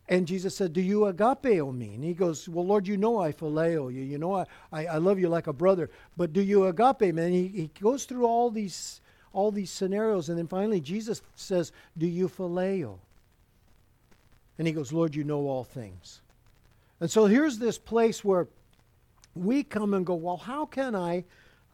And 0.09 0.27
Jesus 0.27 0.57
said, 0.57 0.73
Do 0.73 0.81
you 0.81 1.01
agapeo 1.01 1.75
me? 1.75 1.95
And 1.95 2.03
he 2.03 2.15
goes, 2.15 2.49
Well, 2.49 2.67
Lord, 2.67 2.87
you 2.87 2.97
know 2.97 3.21
I 3.21 3.33
phileo 3.33 3.95
you. 3.95 4.03
You 4.03 4.19
know 4.19 4.35
I, 4.35 4.47
I, 4.73 4.87
I 4.87 4.97
love 4.97 5.21
you 5.21 5.29
like 5.29 5.47
a 5.47 5.53
brother. 5.53 5.89
But 6.17 6.33
do 6.33 6.43
you 6.43 6.67
agape 6.67 7.15
me? 7.15 7.23
And 7.23 7.33
he, 7.33 7.49
he 7.49 7.71
goes 7.81 8.05
through 8.05 8.27
all 8.27 8.51
these 8.51 9.01
all 9.33 9.53
these 9.53 9.71
scenarios. 9.71 10.29
And 10.29 10.37
then 10.37 10.49
finally 10.49 10.81
Jesus 10.81 11.23
says, 11.37 11.71
Do 11.97 12.09
you 12.09 12.29
phileo? 12.29 12.99
And 14.59 14.67
he 14.67 14.73
goes, 14.75 14.93
Lord, 14.93 15.15
you 15.15 15.23
know 15.23 15.47
all 15.47 15.65
things. 15.65 16.21
And 16.99 17.11
so 17.11 17.27
here's 17.27 17.59
this 17.59 17.79
place 17.79 18.25
where 18.25 18.49
we 19.37 19.63
come 19.63 19.95
and 19.95 20.05
go, 20.05 20.15
Well, 20.15 20.39
how 20.39 20.67
can 20.67 20.97
I 20.97 21.25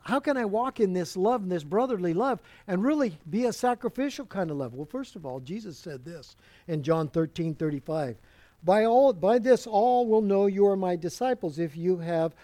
how 0.06 0.20
can 0.20 0.36
I 0.36 0.44
walk 0.44 0.78
in 0.78 0.92
this 0.92 1.16
love 1.16 1.42
and 1.42 1.50
this 1.50 1.64
brotherly 1.64 2.14
love 2.14 2.40
and 2.68 2.84
really 2.84 3.18
be 3.28 3.46
a 3.46 3.52
sacrificial 3.52 4.24
kind 4.24 4.52
of 4.52 4.56
love? 4.56 4.72
Well, 4.72 4.86
first 4.86 5.16
of 5.16 5.26
all, 5.26 5.40
Jesus 5.40 5.76
said 5.76 6.04
this 6.04 6.36
in 6.68 6.84
John 6.84 7.08
13 7.08 7.56
35. 7.56 8.16
By, 8.62 8.84
all, 8.84 9.12
by 9.12 9.40
this, 9.40 9.66
all 9.66 10.06
will 10.06 10.22
know 10.22 10.46
you 10.46 10.64
are 10.66 10.76
my 10.76 10.94
disciples 10.94 11.58
if 11.58 11.76
you 11.76 11.98
have 11.98 12.36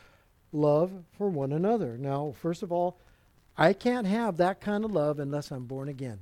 love 0.52 0.90
for 1.16 1.28
one 1.28 1.52
another. 1.52 1.96
Now, 1.96 2.34
first 2.36 2.64
of 2.64 2.72
all, 2.72 2.98
I 3.56 3.74
can't 3.74 4.08
have 4.08 4.38
that 4.38 4.60
kind 4.60 4.84
of 4.84 4.90
love 4.90 5.20
unless 5.20 5.52
I'm 5.52 5.66
born 5.66 5.88
again. 5.88 6.18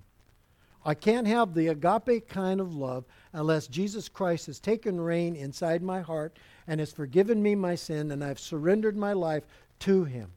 I 0.84 0.92
can't 0.92 1.26
have 1.26 1.54
the 1.54 1.68
agape 1.68 2.28
kind 2.28 2.60
of 2.60 2.74
love 2.74 3.06
unless 3.32 3.66
Jesus 3.66 4.10
Christ 4.10 4.46
has 4.46 4.60
taken 4.60 5.00
reign 5.00 5.36
inside 5.36 5.82
my 5.82 6.00
heart 6.00 6.38
and 6.66 6.80
has 6.80 6.92
forgiven 6.92 7.42
me 7.42 7.54
my 7.54 7.76
sin 7.76 8.10
and 8.10 8.22
I've 8.22 8.38
surrendered 8.38 8.96
my 8.96 9.14
life 9.14 9.44
to 9.80 10.04
him. 10.04 10.32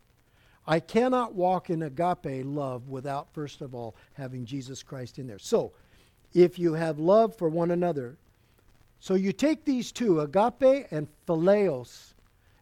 I 0.66 0.80
cannot 0.80 1.34
walk 1.34 1.70
in 1.70 1.84
agape 1.84 2.46
love 2.46 2.88
without, 2.88 3.34
first 3.34 3.62
of 3.62 3.76
all, 3.76 3.96
having 4.14 4.46
Jesus 4.46 4.82
Christ 4.82 5.20
in 5.20 5.28
there. 5.28 5.40
So, 5.40 5.72
if 6.34 6.58
you 6.58 6.74
have 6.74 7.00
love 7.00 7.36
for 7.36 7.50
one 7.50 7.72
another, 7.72 8.16
so 9.00 9.16
you 9.16 9.34
take 9.34 9.66
these 9.66 9.92
two, 9.92 10.22
agape 10.22 10.88
and 10.90 11.08
phileos, 11.28 12.14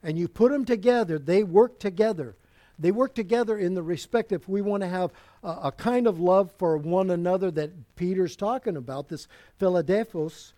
and 0.03 0.17
you 0.17 0.27
put 0.27 0.51
them 0.51 0.65
together, 0.65 1.19
they 1.19 1.43
work 1.43 1.79
together. 1.79 2.35
They 2.79 2.91
work 2.91 3.13
together 3.13 3.59
in 3.59 3.75
the 3.75 3.83
respect 3.83 4.31
if 4.31 4.49
we 4.49 4.61
want 4.61 4.81
to 4.81 4.89
have 4.89 5.11
a, 5.43 5.49
a 5.65 5.71
kind 5.71 6.07
of 6.07 6.19
love 6.19 6.51
for 6.57 6.77
one 6.77 7.11
another 7.11 7.51
that 7.51 7.95
Peter's 7.95 8.35
talking 8.35 8.75
about, 8.75 9.07
this 9.07 9.27
Philadelphos, 9.59 10.53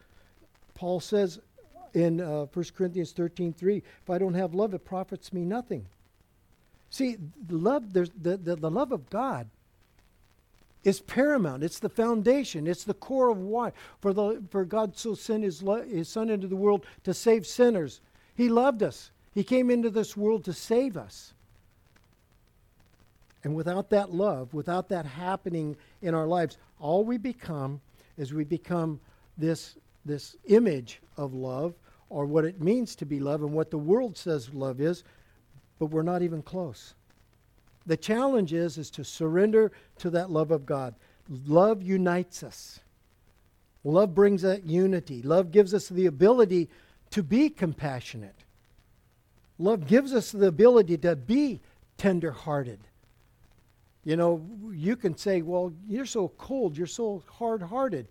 Paul 0.74 1.02
says 1.02 1.40
in 1.94 2.22
uh, 2.22 2.46
1 2.54 2.66
Corinthians 2.76 3.14
13:3, 3.14 3.78
if 3.78 4.10
I 4.10 4.18
don't 4.18 4.34
have 4.34 4.54
love, 4.54 4.74
it 4.74 4.86
profits 4.86 5.34
me 5.34 5.44
nothing. 5.44 5.86
See, 6.94 7.18
love, 7.50 7.92
the, 7.92 8.08
the, 8.22 8.38
the 8.38 8.70
love 8.70 8.92
of 8.92 9.10
God 9.10 9.50
is 10.84 11.00
paramount. 11.00 11.64
It's 11.64 11.80
the 11.80 11.90
foundation. 11.90 12.68
It's 12.68 12.84
the 12.84 12.94
core 12.94 13.30
of 13.30 13.40
why. 13.40 13.72
For, 14.00 14.14
the, 14.14 14.44
for 14.52 14.64
God 14.64 14.96
so 14.96 15.16
sent 15.16 15.44
his, 15.44 15.64
lo- 15.64 15.82
his 15.82 16.08
Son 16.08 16.30
into 16.30 16.46
the 16.46 16.56
world 16.56 16.86
to 17.04 17.12
save 17.12 17.48
sinners. 17.48 18.00
He 18.36 18.48
loved 18.48 18.84
us. 18.84 19.10
He 19.34 19.44
came 19.44 19.72
into 19.72 19.90
this 19.90 20.16
world 20.16 20.44
to 20.46 20.54
save 20.54 20.96
us. 20.96 21.34
And 23.44 23.56
without 23.56 23.90
that 23.90 24.14
love, 24.14 24.54
without 24.54 24.88
that 24.90 25.08
happening 25.08 25.76
in 26.04 26.14
our 26.14 26.28
lives, 26.28 26.60
all 26.80 27.04
we 27.04 27.18
become 27.18 27.82
is 28.20 28.36
we 28.36 28.44
become 28.44 29.00
this, 29.36 29.78
this 30.06 30.36
image 30.46 31.02
of 31.18 31.34
love 31.34 31.74
or 32.12 32.28
what 32.28 32.46
it 32.46 32.62
means 32.62 32.96
to 32.98 33.06
be 33.08 33.20
love 33.20 33.42
and 33.42 33.52
what 33.52 33.72
the 33.72 33.80
world 33.80 34.16
says 34.16 34.54
love 34.54 34.80
is, 34.80 35.04
but 35.84 35.92
we're 35.92 36.02
not 36.02 36.22
even 36.22 36.42
close. 36.42 36.94
The 37.86 37.98
challenge 37.98 38.54
is 38.54 38.78
is 38.78 38.90
to 38.92 39.04
surrender 39.04 39.74
to 39.98 40.10
that 40.12 40.32
love 40.32 40.50
of 40.50 40.66
God. 40.66 40.96
Love 41.46 41.82
unites 41.82 42.42
us. 42.42 42.80
Love 43.84 44.16
brings 44.16 44.44
that 44.44 44.64
unity. 44.64 45.22
Love 45.22 45.52
gives 45.52 45.74
us 45.74 45.90
the 45.90 46.06
ability 46.06 46.70
to 47.10 47.22
be 47.22 47.50
compassionate. 47.50 48.46
Love 49.60 49.86
gives 49.86 50.14
us 50.14 50.32
the 50.32 50.48
ability 50.48 50.98
to 51.00 51.18
be 51.18 51.60
tender-hearted. 51.98 52.80
You 54.06 54.16
know, 54.16 54.42
you 54.72 54.96
can 54.96 55.18
say, 55.18 55.42
"Well, 55.42 55.74
you're 55.86 56.06
so 56.06 56.30
cold, 56.38 56.78
you're 56.78 56.88
so 56.88 57.24
hard-hearted." 57.28 58.08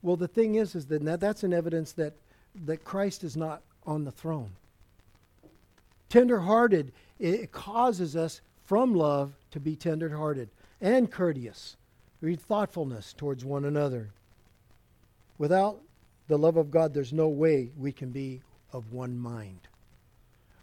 Well, 0.00 0.16
the 0.16 0.28
thing 0.28 0.54
is 0.54 0.74
is 0.74 0.86
that 0.86 1.20
that's 1.20 1.42
an 1.42 1.52
evidence 1.52 1.92
that 1.92 2.14
that 2.64 2.84
Christ 2.84 3.22
is 3.22 3.36
not 3.36 3.60
on 3.84 4.04
the 4.04 4.12
throne. 4.12 4.52
Tender-hearted 6.10 6.92
it 7.18 7.52
causes 7.52 8.16
us 8.16 8.42
from 8.64 8.94
love 8.94 9.32
to 9.50 9.60
be 9.60 9.76
tenderhearted 9.76 10.50
and 10.80 11.10
courteous, 11.10 11.76
with 12.20 12.40
thoughtfulness 12.40 13.12
towards 13.12 13.44
one 13.44 13.64
another. 13.64 14.10
Without 15.38 15.80
the 16.28 16.38
love 16.38 16.56
of 16.56 16.70
God, 16.70 16.92
there's 16.92 17.12
no 17.12 17.28
way 17.28 17.70
we 17.76 17.92
can 17.92 18.10
be 18.10 18.42
of 18.72 18.92
one 18.92 19.18
mind. 19.18 19.60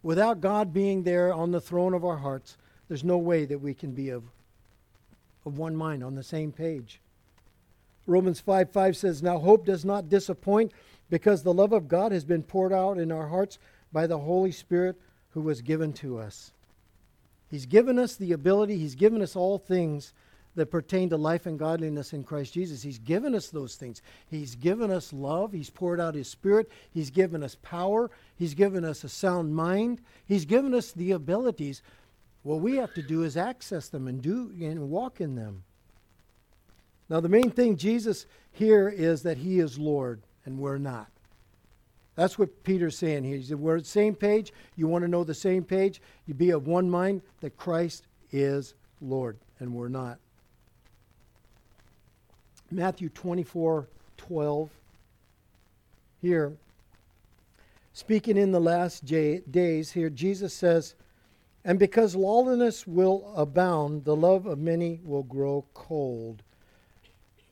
Without 0.04 0.42
God 0.42 0.74
being 0.74 1.04
there 1.04 1.34
on 1.34 1.52
the 1.52 1.62
throne 1.62 1.94
of 1.94 2.06
our 2.06 2.18
hearts, 2.18 2.58
there's 2.88 3.04
no 3.04 3.18
way 3.18 3.46
that 3.46 3.60
we 3.60 3.74
can 3.74 3.92
be 3.92 4.10
of, 4.10 4.24
of 5.46 5.58
one 5.58 5.76
mind, 5.76 6.04
on 6.04 6.16
the 6.16 6.24
same 6.24 6.52
page. 6.52 7.02
Romans 8.06 8.40
5 8.40 8.72
5 8.72 8.98
says, 8.98 9.22
Now 9.22 9.38
hope 9.38 9.66
does 9.66 9.84
not 9.84 10.10
disappoint 10.10 10.72
because 11.10 11.44
the 11.44 11.54
love 11.54 11.74
of 11.74 11.88
God 11.88 12.12
has 12.12 12.24
been 12.24 12.44
poured 12.44 12.72
out 12.72 12.98
in 12.98 13.12
our 13.12 13.28
hearts 13.28 13.60
by 13.92 14.08
the 14.08 14.20
Holy 14.20 14.52
Spirit 14.52 14.96
who 15.38 15.44
was 15.44 15.62
given 15.62 15.94
to 15.94 16.18
us. 16.18 16.52
He's 17.52 17.68
given 17.68 18.00
us 18.00 18.16
the 18.16 18.32
ability, 18.32 18.80
He's 18.80 18.96
given 18.96 19.22
us 19.22 19.36
all 19.36 19.60
things 19.60 20.12
that 20.56 20.72
pertain 20.72 21.10
to 21.10 21.18
life 21.18 21.46
and 21.46 21.60
godliness 21.60 22.12
in 22.12 22.24
Christ 22.24 22.56
Jesus. 22.56 22.82
He's 22.82 22.98
given 22.98 23.36
us 23.36 23.50
those 23.50 23.76
things. 23.76 24.02
He's 24.32 24.56
given 24.56 24.90
us 24.90 25.14
love. 25.14 25.54
He's 25.54 25.70
poured 25.70 26.02
out 26.02 26.16
His 26.16 26.28
Spirit. 26.28 26.72
He's 26.92 27.12
given 27.12 27.44
us 27.44 27.56
power. 27.62 28.10
He's 28.36 28.56
given 28.56 28.84
us 28.84 29.04
a 29.04 29.10
sound 29.10 29.56
mind. 29.56 30.02
He's 30.26 30.46
given 30.46 30.74
us 30.74 30.92
the 30.92 31.12
abilities. 31.12 31.84
What 32.42 32.62
we 32.62 32.78
have 32.78 32.96
to 32.96 33.04
do 33.04 33.22
is 33.22 33.38
access 33.38 33.90
them 33.90 34.08
and 34.08 34.24
do 34.24 34.52
and 34.60 34.90
walk 34.90 35.22
in 35.22 35.36
them. 35.36 35.66
Now, 37.10 37.20
the 37.20 37.30
main 37.30 37.52
thing 37.52 37.78
Jesus 37.78 38.26
here 38.52 38.90
is 38.90 39.22
that 39.22 39.38
He 39.38 39.60
is 39.60 39.78
Lord 39.78 40.24
and 40.48 40.58
we're 40.58 40.80
not. 40.80 41.12
That's 42.18 42.40
what 42.40 42.64
Peter's 42.64 42.98
saying 42.98 43.26
here. 43.26 43.38
He 43.38 43.44
said, 43.44 43.60
We're 43.60 43.74
on 43.74 43.80
the 43.80 43.86
same 43.86 44.16
page. 44.16 44.52
You 44.76 44.88
want 44.88 45.04
to 45.04 45.08
know 45.08 45.24
the 45.24 45.36
same 45.36 45.64
page? 45.64 46.02
You 46.26 46.34
be 46.34 46.50
of 46.50 46.66
one 46.66 46.90
mind 46.90 47.22
that 47.42 47.56
Christ 47.58 48.08
is 48.32 48.74
Lord, 49.02 49.38
and 49.60 49.72
we're 49.72 49.88
not. 49.88 50.18
Matthew 52.72 53.10
24 53.10 53.88
12. 54.18 54.70
Here, 56.20 56.52
speaking 57.94 58.36
in 58.36 58.52
the 58.52 58.60
last 58.60 59.06
days, 59.06 59.92
here 59.92 60.10
Jesus 60.10 60.56
says, 60.56 60.96
And 61.64 61.78
because 61.78 62.16
lawlessness 62.16 62.88
will 62.88 63.32
abound, 63.36 64.06
the 64.06 64.16
love 64.16 64.48
of 64.48 64.58
many 64.58 65.00
will 65.04 65.22
grow 65.22 65.64
cold. 65.76 66.42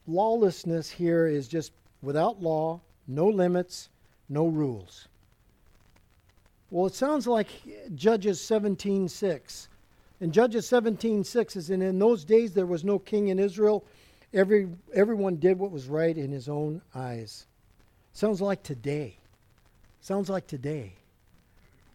Lawlessness 0.08 0.90
here 0.90 1.28
is 1.28 1.48
just 1.48 1.72
without 2.02 2.42
law, 2.42 2.82
no 3.08 3.28
limits 3.28 3.90
no 4.29 4.48
rules. 4.48 5.08
Well, 6.72 6.88
it 6.88 6.94
sounds 6.94 7.27
like 7.27 7.48
Judges 7.94 8.41
17:6. 8.41 9.67
In 10.20 10.32
Judges 10.32 10.67
17:6 10.67 11.55
is 11.55 11.70
and 11.70 11.84
in 11.84 12.00
those 12.00 12.25
days 12.25 12.53
there 12.53 12.65
was 12.65 12.84
no 12.84 13.00
king 13.00 13.27
in 13.27 13.39
Israel. 13.39 13.84
Every 14.34 14.67
everyone 14.94 15.38
did 15.38 15.60
what 15.60 15.72
was 15.72 15.88
right 15.88 16.17
in 16.17 16.32
his 16.32 16.50
own 16.50 16.82
eyes. 16.94 17.48
Sounds 18.13 18.41
like 18.41 18.63
today. 18.63 19.17
Sounds 20.01 20.29
like 20.29 20.48
today. 20.48 20.94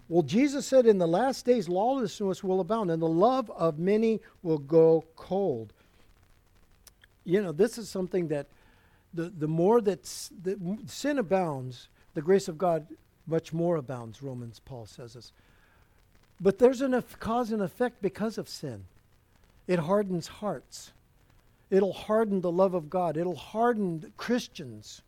Well, 0.08 0.22
Jesus 0.22 0.66
said 0.66 0.87
in 0.87 0.99
the 0.99 1.06
last 1.06 1.46
days 1.46 1.68
lawlessness 1.68 2.42
will 2.42 2.60
abound 2.60 2.90
and 2.90 3.00
the 3.00 3.08
love 3.08 3.50
of 3.52 3.78
many 3.78 4.20
will 4.42 4.58
go 4.58 5.04
cold. 5.14 5.72
You 7.25 7.42
know, 7.42 7.52
this 7.52 7.78
is 7.78 7.88
something 7.88 8.28
that 8.28 8.49
the, 9.14 9.30
the 9.30 9.46
more 9.46 9.80
that 9.80 10.06
sin 10.06 11.18
abounds, 11.18 11.88
the 12.14 12.23
grace 12.23 12.49
of 12.49 12.59
God 12.59 12.87
much 13.26 13.52
more 13.52 13.76
abounds, 13.76 14.23
Romans, 14.23 14.61
Paul 14.64 14.87
says 14.87 15.14
this. 15.14 15.33
But 16.40 16.59
there's 16.59 16.81
a 16.81 17.05
cause 17.19 17.52
and 17.52 17.62
effect 17.62 18.00
because 18.02 18.38
of 18.38 18.49
sin. 18.49 18.85
It 19.67 19.79
hardens 19.79 20.26
hearts. 20.26 20.93
It'll 21.71 21.93
harden 21.93 22.40
the 22.40 22.50
love 22.50 22.75
of 22.75 22.90
God. 22.90 23.17
It'll 23.17 23.37
harden 23.37 24.12
Christians. 24.17 25.02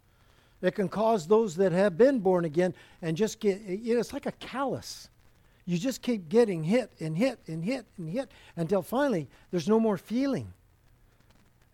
It 0.60 0.76
can 0.76 0.88
cause 0.88 1.26
those 1.26 1.56
that 1.56 1.72
have 1.72 1.98
been 1.98 2.20
born 2.20 2.44
again 2.44 2.74
and 3.00 3.16
just 3.16 3.40
get, 3.40 3.60
you 3.62 3.94
know, 3.94 4.00
it's 4.00 4.12
like 4.12 4.26
a 4.26 4.32
callus. 4.32 5.08
You 5.66 5.78
just 5.78 6.02
keep 6.02 6.28
getting 6.28 6.62
hit 6.62 6.90
and 7.00 7.16
hit 7.16 7.40
and 7.48 7.64
hit 7.64 7.86
and 7.96 8.08
hit 8.08 8.30
until 8.56 8.82
finally 8.82 9.28
there's 9.50 9.68
no 9.68 9.80
more 9.80 9.96
feeling. 9.96 10.52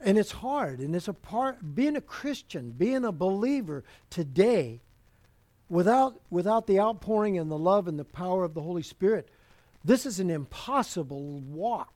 And 0.00 0.16
it's 0.16 0.32
hard. 0.32 0.78
And 0.78 0.94
it's 0.94 1.08
a 1.08 1.12
part, 1.12 1.74
being 1.74 1.96
a 1.96 2.00
Christian, 2.00 2.70
being 2.70 3.04
a 3.04 3.12
believer 3.12 3.84
today 4.08 4.80
Without, 5.70 6.20
without 6.30 6.66
the 6.66 6.80
outpouring 6.80 7.38
and 7.38 7.50
the 7.50 7.58
love 7.58 7.88
and 7.88 7.98
the 7.98 8.04
power 8.04 8.44
of 8.44 8.54
the 8.54 8.62
Holy 8.62 8.82
Spirit, 8.82 9.28
this 9.84 10.06
is 10.06 10.18
an 10.20 10.30
impossible 10.30 11.40
walk. 11.40 11.92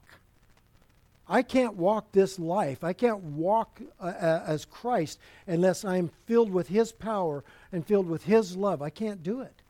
I 1.27 1.41
can't 1.41 1.75
walk 1.75 2.11
this 2.11 2.37
life. 2.37 2.83
I 2.83 2.93
can't 2.93 3.23
walk 3.23 3.81
uh, 3.99 4.05
uh, 4.05 4.43
as 4.45 4.65
Christ 4.65 5.19
unless 5.47 5.85
I'm 5.85 6.11
filled 6.25 6.51
with 6.51 6.67
His 6.67 6.91
power 6.91 7.43
and 7.71 7.85
filled 7.85 8.07
with 8.07 8.25
His 8.25 8.57
love. 8.57 8.81
I 8.81 8.89
can't 8.89 9.23
do 9.23 9.41
it. 9.41 9.61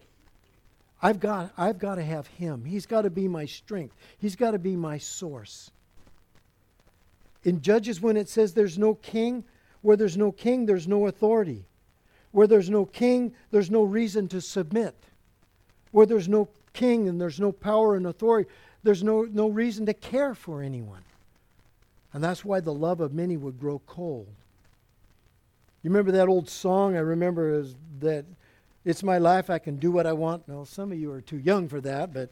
I've 1.01 1.19
got, 1.19 1.51
I've 1.57 1.79
got 1.79 1.95
to 1.95 2.03
have 2.03 2.27
Him. 2.27 2.65
He's 2.65 2.85
got 2.85 3.03
to 3.03 3.09
be 3.09 3.27
my 3.27 3.45
strength, 3.45 3.95
He's 4.17 4.35
got 4.35 4.51
to 4.51 4.59
be 4.59 4.75
my 4.75 4.97
source. 4.97 5.71
In 7.43 7.61
Judges, 7.61 8.01
when 8.01 8.17
it 8.17 8.29
says 8.29 8.53
there's 8.53 8.77
no 8.77 8.95
king, 8.95 9.43
where 9.81 9.97
there's 9.97 10.17
no 10.17 10.31
king, 10.31 10.65
there's 10.65 10.87
no 10.87 11.07
authority. 11.07 11.65
Where 12.33 12.47
there's 12.47 12.69
no 12.69 12.85
king, 12.85 13.33
there's 13.51 13.71
no 13.71 13.83
reason 13.83 14.27
to 14.29 14.41
submit. 14.41 14.95
Where 15.91 16.05
there's 16.05 16.27
no 16.27 16.49
king 16.73 17.07
and 17.07 17.21
there's 17.21 17.39
no 17.39 17.51
power 17.51 17.95
and 17.95 18.05
authority, 18.07 18.49
there's 18.83 19.03
no, 19.03 19.21
no 19.31 19.47
reason 19.47 19.85
to 19.85 19.93
care 19.93 20.35
for 20.35 20.61
anyone. 20.61 21.03
And 22.11 22.23
that's 22.23 22.43
why 22.43 22.59
the 22.59 22.73
love 22.73 22.99
of 22.99 23.13
many 23.13 23.37
would 23.37 23.59
grow 23.59 23.79
cold. 23.85 24.27
You 25.83 25.89
remember 25.89 26.11
that 26.11 26.27
old 26.27 26.49
song 26.49 26.95
I 26.95 26.99
remember 26.99 27.53
is 27.53 27.75
that 27.99 28.25
it's 28.83 29.03
my 29.03 29.19
life, 29.19 29.49
I 29.49 29.59
can 29.59 29.77
do 29.77 29.91
what 29.91 30.05
I 30.05 30.13
want. 30.13 30.47
Now, 30.47 30.63
some 30.63 30.91
of 30.91 30.99
you 30.99 31.11
are 31.11 31.21
too 31.21 31.37
young 31.37 31.69
for 31.69 31.79
that, 31.81 32.13
but 32.13 32.31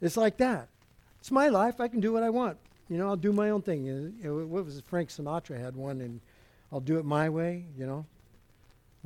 it's 0.00 0.16
like 0.16 0.36
that. 0.38 0.68
It's 1.20 1.30
my 1.30 1.48
life, 1.48 1.80
I 1.80 1.88
can 1.88 2.00
do 2.00 2.12
what 2.12 2.22
I 2.22 2.30
want. 2.30 2.58
You 2.88 2.98
know, 2.98 3.06
I'll 3.06 3.16
do 3.16 3.32
my 3.32 3.50
own 3.50 3.62
thing. 3.62 4.12
What 4.22 4.64
was 4.64 4.76
it? 4.76 4.84
Frank 4.86 5.08
Sinatra 5.08 5.58
had 5.60 5.74
one, 5.74 6.00
and 6.00 6.20
I'll 6.72 6.80
do 6.80 6.98
it 6.98 7.04
my 7.04 7.28
way, 7.28 7.64
you 7.76 7.86
know. 7.86 8.04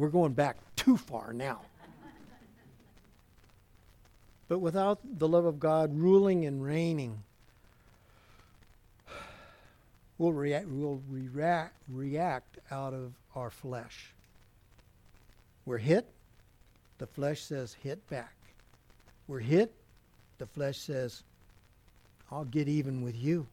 We're 0.00 0.08
going 0.08 0.32
back 0.32 0.56
too 0.76 0.96
far 0.96 1.34
now. 1.34 1.60
But 4.48 4.60
without 4.60 4.98
the 5.18 5.28
love 5.28 5.44
of 5.44 5.60
God 5.60 5.94
ruling 5.94 6.46
and 6.46 6.64
reigning, 6.64 7.22
we'll 10.16 10.32
react, 10.32 10.68
we'll 10.68 11.02
react, 11.10 11.74
react 11.86 12.58
out 12.70 12.94
of 12.94 13.12
our 13.36 13.50
flesh. 13.50 14.14
We're 15.66 15.76
hit, 15.76 16.08
the 16.96 17.06
flesh 17.06 17.42
says, 17.42 17.76
hit 17.82 18.08
back. 18.08 18.34
We're 19.28 19.40
hit, 19.40 19.74
the 20.38 20.46
flesh 20.46 20.78
says, 20.78 21.24
I'll 22.32 22.46
get 22.46 22.68
even 22.68 23.02
with 23.02 23.16
you. 23.16 23.46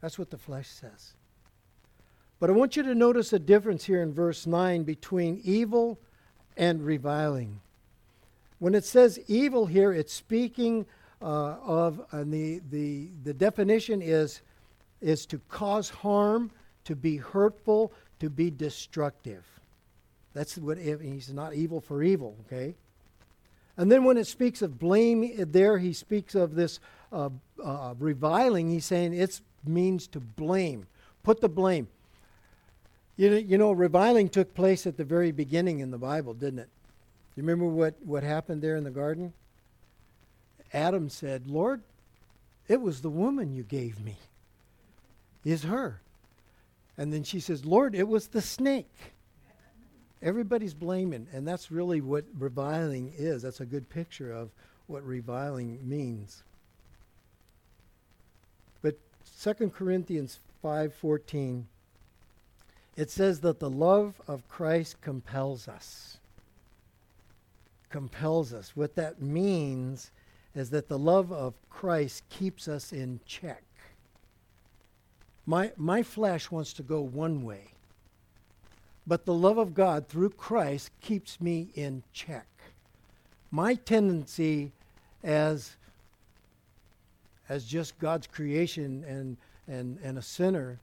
That's 0.00 0.18
what 0.18 0.30
the 0.30 0.38
flesh 0.38 0.68
says. 0.68 1.12
But 2.42 2.50
I 2.50 2.54
want 2.54 2.74
you 2.74 2.82
to 2.82 2.94
notice 2.96 3.32
a 3.32 3.38
difference 3.38 3.84
here 3.84 4.02
in 4.02 4.12
verse 4.12 4.48
9 4.48 4.82
between 4.82 5.40
evil 5.44 6.00
and 6.56 6.84
reviling. 6.84 7.60
When 8.58 8.74
it 8.74 8.84
says 8.84 9.20
evil 9.28 9.66
here, 9.66 9.92
it's 9.92 10.12
speaking 10.12 10.84
uh, 11.22 11.24
of, 11.64 12.04
and 12.10 12.34
the, 12.34 12.60
the, 12.72 13.10
the 13.22 13.32
definition 13.32 14.02
is, 14.02 14.40
is 15.00 15.24
to 15.26 15.38
cause 15.48 15.88
harm, 15.88 16.50
to 16.82 16.96
be 16.96 17.16
hurtful, 17.16 17.92
to 18.18 18.28
be 18.28 18.50
destructive. 18.50 19.44
That's 20.34 20.58
what 20.58 20.78
he's 20.78 21.32
not 21.32 21.54
evil 21.54 21.80
for 21.80 22.02
evil, 22.02 22.34
okay? 22.48 22.74
And 23.76 23.88
then 23.88 24.02
when 24.02 24.16
it 24.16 24.26
speaks 24.26 24.62
of 24.62 24.80
blame 24.80 25.32
there, 25.52 25.78
he 25.78 25.92
speaks 25.92 26.34
of 26.34 26.56
this 26.56 26.80
uh, 27.12 27.28
uh, 27.62 27.94
reviling. 28.00 28.68
He's 28.68 28.84
saying 28.84 29.14
it 29.14 29.40
means 29.64 30.08
to 30.08 30.18
blame, 30.18 30.88
put 31.22 31.40
the 31.40 31.48
blame. 31.48 31.86
You 33.16 33.30
know, 33.30 33.36
you 33.36 33.58
know, 33.58 33.72
reviling 33.72 34.28
took 34.28 34.54
place 34.54 34.86
at 34.86 34.96
the 34.96 35.04
very 35.04 35.32
beginning 35.32 35.80
in 35.80 35.90
the 35.90 35.98
Bible, 35.98 36.34
didn't 36.34 36.60
it? 36.60 36.68
You 37.36 37.42
remember 37.42 37.66
what, 37.66 37.94
what 38.04 38.22
happened 38.22 38.62
there 38.62 38.76
in 38.76 38.84
the 38.84 38.90
garden? 38.90 39.32
Adam 40.72 41.08
said, 41.08 41.46
Lord, 41.46 41.82
it 42.68 42.80
was 42.80 43.00
the 43.00 43.10
woman 43.10 43.54
you 43.54 43.62
gave 43.62 44.00
me. 44.00 44.16
Is 45.44 45.64
her. 45.64 46.00
And 46.96 47.12
then 47.12 47.24
she 47.24 47.40
says, 47.40 47.64
Lord, 47.64 47.94
it 47.94 48.06
was 48.06 48.28
the 48.28 48.42
snake. 48.42 49.12
Everybody's 50.22 50.74
blaming, 50.74 51.26
and 51.32 51.48
that's 51.48 51.72
really 51.72 52.00
what 52.00 52.24
reviling 52.38 53.12
is. 53.16 53.42
That's 53.42 53.60
a 53.60 53.66
good 53.66 53.88
picture 53.90 54.32
of 54.32 54.50
what 54.86 55.04
reviling 55.04 55.80
means. 55.82 56.44
But 58.82 58.96
2 59.42 59.70
Corinthians 59.70 60.38
5:14 60.62 61.64
it 62.96 63.10
says 63.10 63.40
that 63.40 63.58
the 63.58 63.70
love 63.70 64.20
of 64.28 64.46
Christ 64.48 65.00
compels 65.00 65.66
us. 65.66 66.18
Compels 67.88 68.52
us. 68.52 68.72
What 68.74 68.94
that 68.96 69.22
means 69.22 70.10
is 70.54 70.70
that 70.70 70.88
the 70.88 70.98
love 70.98 71.32
of 71.32 71.54
Christ 71.70 72.22
keeps 72.28 72.68
us 72.68 72.92
in 72.92 73.20
check. 73.26 73.62
My, 75.46 75.72
my 75.76 76.02
flesh 76.02 76.50
wants 76.50 76.72
to 76.74 76.82
go 76.82 77.00
one 77.00 77.42
way, 77.42 77.72
but 79.06 79.24
the 79.24 79.34
love 79.34 79.58
of 79.58 79.74
God 79.74 80.06
through 80.06 80.30
Christ 80.30 80.90
keeps 81.00 81.40
me 81.40 81.68
in 81.74 82.02
check. 82.12 82.46
My 83.50 83.74
tendency 83.74 84.72
as, 85.24 85.76
as 87.48 87.64
just 87.64 87.98
God's 87.98 88.26
creation 88.26 89.04
and, 89.08 89.36
and, 89.66 89.98
and 90.04 90.18
a 90.18 90.22
sinner 90.22 90.78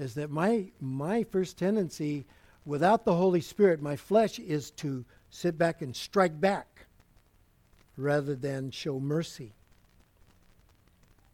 is 0.00 0.14
that 0.14 0.30
my 0.30 0.64
my 0.80 1.22
first 1.24 1.58
tendency 1.58 2.24
without 2.64 3.04
the 3.04 3.14
Holy 3.14 3.42
Spirit, 3.42 3.82
my 3.82 3.96
flesh 3.96 4.38
is 4.38 4.70
to 4.72 5.04
sit 5.28 5.58
back 5.58 5.82
and 5.82 5.94
strike 5.94 6.40
back 6.40 6.86
rather 7.96 8.34
than 8.34 8.70
show 8.70 8.98
mercy. 8.98 9.52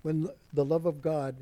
When 0.02 0.28
the 0.52 0.64
love 0.64 0.84
of 0.84 1.00
God 1.00 1.36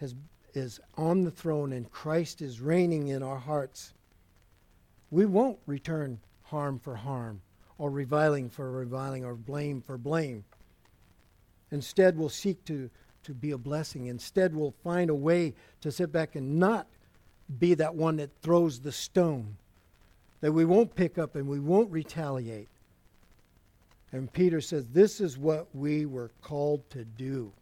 has, 0.00 0.16
is 0.52 0.80
on 0.96 1.22
the 1.22 1.30
throne 1.30 1.72
and 1.72 1.90
Christ 1.90 2.42
is 2.42 2.60
reigning 2.60 3.08
in 3.08 3.22
our 3.22 3.38
hearts, 3.38 3.94
we 5.10 5.26
won't 5.26 5.58
return 5.66 6.18
harm 6.42 6.80
for 6.80 6.96
harm 6.96 7.40
or 7.78 7.90
reviling 7.90 8.50
for 8.50 8.70
reviling 8.70 9.24
or 9.24 9.34
blame 9.34 9.80
for 9.80 9.96
blame. 9.96 10.44
Instead, 11.70 12.18
we'll 12.18 12.28
seek 12.28 12.64
to 12.64 12.90
to 13.28 13.34
be 13.34 13.50
a 13.50 13.58
blessing. 13.58 14.06
Instead, 14.06 14.56
we'll 14.56 14.74
find 14.82 15.10
a 15.10 15.14
way 15.14 15.52
to 15.82 15.92
sit 15.92 16.10
back 16.10 16.34
and 16.34 16.58
not 16.58 16.86
be 17.58 17.74
that 17.74 17.94
one 17.94 18.16
that 18.16 18.30
throws 18.42 18.80
the 18.80 18.90
stone, 18.90 19.56
that 20.40 20.52
we 20.52 20.64
won't 20.64 20.94
pick 20.94 21.18
up 21.18 21.36
and 21.36 21.46
we 21.46 21.60
won't 21.60 21.90
retaliate. 21.92 22.68
And 24.12 24.32
Peter 24.32 24.62
says, 24.62 24.88
This 24.88 25.20
is 25.20 25.36
what 25.36 25.68
we 25.74 26.06
were 26.06 26.30
called 26.40 26.88
to 26.90 27.04
do. 27.04 27.52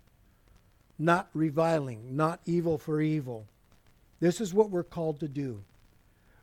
Not 1.01 1.29
reviling, 1.35 2.17
not 2.17 2.41
evil 2.47 2.79
for 2.79 3.01
evil. 3.01 3.45
This 4.21 4.41
is 4.41 4.55
what 4.55 4.71
we're 4.71 4.85
called 4.85 5.19
to 5.21 5.29
do. 5.29 5.63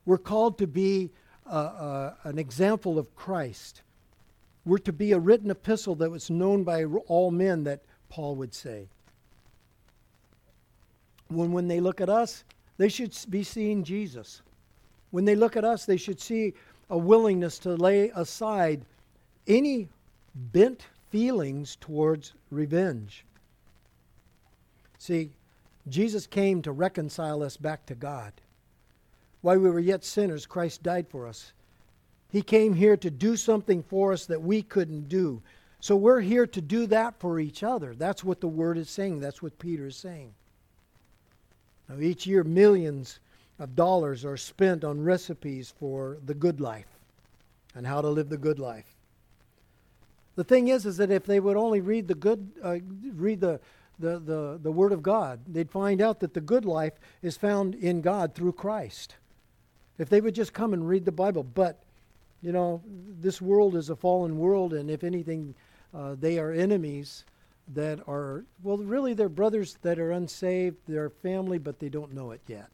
We're 0.05 0.17
called 0.17 0.57
to 0.57 0.67
be 0.67 1.11
uh, 1.49 1.49
uh, 1.49 2.13
an 2.25 2.37
example 2.37 2.99
of 2.99 3.15
Christ. 3.15 3.83
We're 4.65 4.79
to 4.79 4.93
be 4.93 5.13
a 5.13 5.19
written 5.19 5.49
epistle 5.49 5.95
that 5.95 6.11
was 6.11 6.29
known 6.29 6.65
by 6.65 6.83
all 6.83 7.31
men, 7.31 7.63
that 7.63 7.83
Paul 8.09 8.35
would 8.35 8.53
say 8.53 8.89
when, 11.35 11.51
when 11.51 11.67
they 11.67 11.79
look 11.79 12.01
at 12.01 12.09
us, 12.09 12.43
they 12.77 12.89
should 12.89 13.15
be 13.29 13.43
seeing 13.43 13.83
Jesus. 13.83 14.41
When 15.11 15.25
they 15.25 15.35
look 15.35 15.55
at 15.55 15.63
us, 15.63 15.85
they 15.85 15.97
should 15.97 16.19
see 16.19 16.53
a 16.89 16.97
willingness 16.97 17.59
to 17.59 17.75
lay 17.75 18.11
aside 18.15 18.85
any 19.47 19.89
bent 20.35 20.87
feelings 21.09 21.77
towards 21.79 22.33
revenge. 22.49 23.25
See, 24.97 25.31
Jesus 25.87 26.25
came 26.25 26.61
to 26.61 26.71
reconcile 26.71 27.43
us 27.43 27.57
back 27.57 27.85
to 27.87 27.95
God. 27.95 28.33
While 29.41 29.59
we 29.59 29.69
were 29.69 29.79
yet 29.79 30.03
sinners, 30.03 30.45
Christ 30.45 30.81
died 30.81 31.07
for 31.09 31.27
us. 31.27 31.51
He 32.29 32.41
came 32.41 32.73
here 32.73 32.97
to 32.97 33.11
do 33.11 33.35
something 33.35 33.83
for 33.83 34.13
us 34.13 34.25
that 34.25 34.41
we 34.41 34.61
couldn't 34.61 35.09
do. 35.09 35.41
So 35.81 35.95
we're 35.95 36.21
here 36.21 36.47
to 36.47 36.61
do 36.61 36.87
that 36.87 37.19
for 37.19 37.39
each 37.39 37.61
other. 37.61 37.93
That's 37.93 38.23
what 38.23 38.39
the 38.39 38.47
word 38.47 38.77
is 38.77 38.89
saying. 38.89 39.19
That's 39.19 39.41
what 39.41 39.59
Peter 39.59 39.87
is 39.87 39.97
saying. 39.97 40.33
Now, 41.93 41.99
each 41.99 42.25
year, 42.25 42.43
millions 42.43 43.19
of 43.59 43.75
dollars 43.75 44.25
are 44.25 44.37
spent 44.37 44.83
on 44.83 45.03
recipes 45.03 45.73
for 45.79 46.17
the 46.25 46.33
good 46.33 46.59
life 46.59 46.87
and 47.75 47.85
how 47.85 48.01
to 48.01 48.09
live 48.09 48.29
the 48.29 48.37
good 48.37 48.57
life. 48.57 48.95
The 50.35 50.43
thing 50.43 50.69
is, 50.69 50.87
is 50.87 50.97
that 50.97 51.11
if 51.11 51.25
they 51.25 51.39
would 51.39 51.55
only 51.55 51.81
read 51.81 52.07
the 52.07 52.15
good, 52.15 52.49
uh, 52.63 52.77
read 53.13 53.41
the, 53.41 53.59
the, 53.99 54.17
the, 54.19 54.59
the 54.63 54.71
Word 54.71 54.91
of 54.91 55.03
God, 55.03 55.39
they'd 55.47 55.69
find 55.69 56.01
out 56.01 56.19
that 56.21 56.33
the 56.33 56.41
good 56.41 56.65
life 56.65 56.93
is 57.21 57.37
found 57.37 57.75
in 57.75 58.01
God 58.01 58.33
through 58.33 58.53
Christ. 58.53 59.15
If 59.99 60.09
they 60.09 60.21
would 60.21 60.33
just 60.33 60.53
come 60.53 60.73
and 60.73 60.87
read 60.87 61.05
the 61.05 61.11
Bible, 61.11 61.43
but 61.43 61.83
you 62.41 62.51
know, 62.51 62.81
this 63.21 63.39
world 63.39 63.75
is 63.75 63.91
a 63.91 63.95
fallen 63.95 64.39
world, 64.39 64.73
and 64.73 64.89
if 64.89 65.03
anything, 65.03 65.53
uh, 65.93 66.15
they 66.19 66.39
are 66.39 66.51
enemies 66.51 67.23
that 67.69 67.99
are, 68.07 68.45
well, 68.61 68.77
really, 68.77 69.13
they're 69.13 69.29
brothers 69.29 69.77
that 69.81 69.99
are 69.99 70.11
unsaved. 70.11 70.77
They're 70.87 71.09
family, 71.09 71.57
but 71.57 71.79
they 71.79 71.89
don't 71.89 72.13
know 72.13 72.31
it 72.31 72.41
yet. 72.47 72.67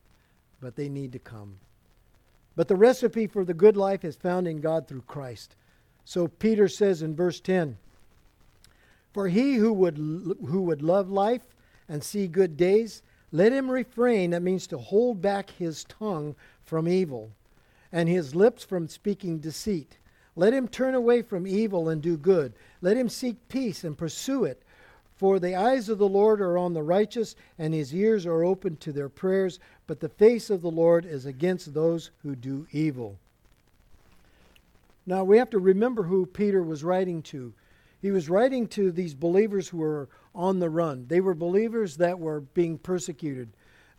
But 0.61 0.75
they 0.75 0.89
need 0.89 1.11
to 1.13 1.19
come. 1.19 1.57
But 2.55 2.67
the 2.67 2.75
recipe 2.75 3.27
for 3.27 3.45
the 3.45 3.53
good 3.53 3.77
life 3.77 4.03
is 4.03 4.15
found 4.15 4.47
in 4.47 4.59
God 4.59 4.87
through 4.87 5.03
Christ. 5.03 5.55
So 6.03 6.27
Peter 6.27 6.67
says 6.67 7.01
in 7.01 7.15
verse 7.15 7.39
10 7.39 7.77
For 9.13 9.27
he 9.27 9.55
who 9.55 9.71
would, 9.73 9.97
who 9.97 10.63
would 10.63 10.81
love 10.81 11.09
life 11.09 11.43
and 11.87 12.03
see 12.03 12.27
good 12.27 12.57
days, 12.57 13.01
let 13.31 13.51
him 13.51 13.69
refrain, 13.69 14.31
that 14.31 14.41
means 14.41 14.67
to 14.67 14.77
hold 14.77 15.21
back 15.21 15.51
his 15.51 15.83
tongue 15.85 16.35
from 16.65 16.87
evil, 16.87 17.31
and 17.91 18.09
his 18.09 18.35
lips 18.35 18.63
from 18.63 18.87
speaking 18.87 19.39
deceit. 19.39 19.97
Let 20.35 20.53
him 20.53 20.67
turn 20.67 20.95
away 20.95 21.21
from 21.21 21.45
evil 21.45 21.89
and 21.89 22.01
do 22.01 22.17
good. 22.17 22.53
Let 22.81 22.97
him 22.97 23.09
seek 23.09 23.47
peace 23.49 23.83
and 23.83 23.97
pursue 23.97 24.45
it. 24.45 24.63
For 25.19 25.37
the 25.37 25.53
eyes 25.53 25.89
of 25.89 25.97
the 25.97 26.07
Lord 26.07 26.39
are 26.39 26.57
on 26.57 26.73
the 26.73 26.81
righteous, 26.81 27.35
and 27.57 27.73
his 27.73 27.93
ears 27.93 28.25
are 28.25 28.45
open 28.45 28.77
to 28.77 28.93
their 28.93 29.09
prayers, 29.09 29.59
but 29.85 29.99
the 29.99 30.07
face 30.07 30.49
of 30.49 30.61
the 30.61 30.71
Lord 30.71 31.05
is 31.05 31.25
against 31.25 31.73
those 31.73 32.11
who 32.23 32.37
do 32.37 32.65
evil. 32.71 33.19
Now 35.05 35.25
we 35.25 35.37
have 35.37 35.49
to 35.49 35.59
remember 35.59 36.03
who 36.03 36.25
Peter 36.25 36.63
was 36.63 36.85
writing 36.85 37.21
to. 37.23 37.53
He 38.01 38.11
was 38.11 38.29
writing 38.29 38.65
to 38.69 38.93
these 38.93 39.13
believers 39.13 39.67
who 39.67 39.79
were 39.79 40.07
on 40.33 40.59
the 40.59 40.69
run. 40.69 41.05
They 41.09 41.19
were 41.19 41.33
believers 41.33 41.97
that 41.97 42.17
were 42.17 42.39
being 42.39 42.77
persecuted. 42.77 43.49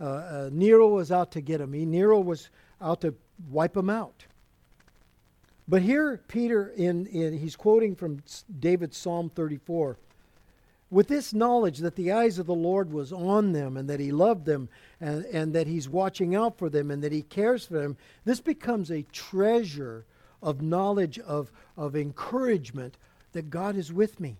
Uh, 0.00 0.04
uh, 0.04 0.50
Nero 0.50 0.88
was 0.88 1.12
out 1.12 1.32
to 1.32 1.42
get 1.42 1.58
them. 1.58 1.74
He, 1.74 1.84
Nero 1.84 2.18
was 2.18 2.48
out 2.80 3.02
to 3.02 3.14
wipe 3.50 3.74
them 3.74 3.90
out. 3.90 4.24
But 5.68 5.82
here, 5.82 6.22
Peter, 6.28 6.68
in, 6.68 7.04
in 7.08 7.36
he's 7.36 7.56
quoting 7.56 7.94
from 7.94 8.22
David's 8.58 8.96
Psalm 8.96 9.28
34. 9.28 9.98
With 10.90 11.06
this 11.06 11.32
knowledge 11.32 11.78
that 11.78 11.94
the 11.94 12.10
eyes 12.10 12.38
of 12.38 12.46
the 12.46 12.54
Lord 12.54 12.92
was 12.92 13.12
on 13.12 13.52
them 13.52 13.76
and 13.76 13.88
that 13.88 14.00
he 14.00 14.10
loved 14.10 14.44
them 14.44 14.68
and, 15.00 15.24
and 15.26 15.52
that 15.54 15.68
he's 15.68 15.88
watching 15.88 16.34
out 16.34 16.58
for 16.58 16.68
them 16.68 16.90
and 16.90 17.02
that 17.04 17.12
he 17.12 17.22
cares 17.22 17.66
for 17.66 17.74
them, 17.74 17.96
this 18.24 18.40
becomes 18.40 18.90
a 18.90 19.02
treasure 19.12 20.04
of 20.42 20.62
knowledge, 20.62 21.18
of, 21.20 21.52
of 21.76 21.94
encouragement 21.94 22.96
that 23.32 23.50
God 23.50 23.76
is 23.76 23.92
with 23.92 24.18
me. 24.18 24.36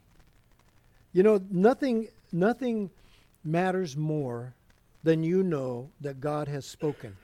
You 1.13 1.23
know, 1.23 1.41
nothing, 1.51 2.09
nothing 2.33 2.91
matters 3.45 3.97
more 3.97 4.55
than 5.05 5.23
you 5.23 5.43
know 5.43 5.89
that 6.01 6.21
God 6.21 6.49
has 6.49 6.67
spoken. 6.67 7.17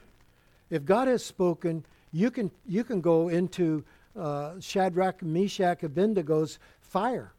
If 0.70 0.84
God 0.84 1.08
has 1.08 1.24
spoken, 1.24 1.84
you 2.12 2.30
can, 2.30 2.50
you 2.66 2.84
can 2.84 3.00
go 3.00 3.28
into 3.28 3.84
uh, 4.18 4.54
Shadrach, 4.60 5.22
Meshach, 5.22 5.80
Abednego's 5.80 6.58
fire. 6.80 7.32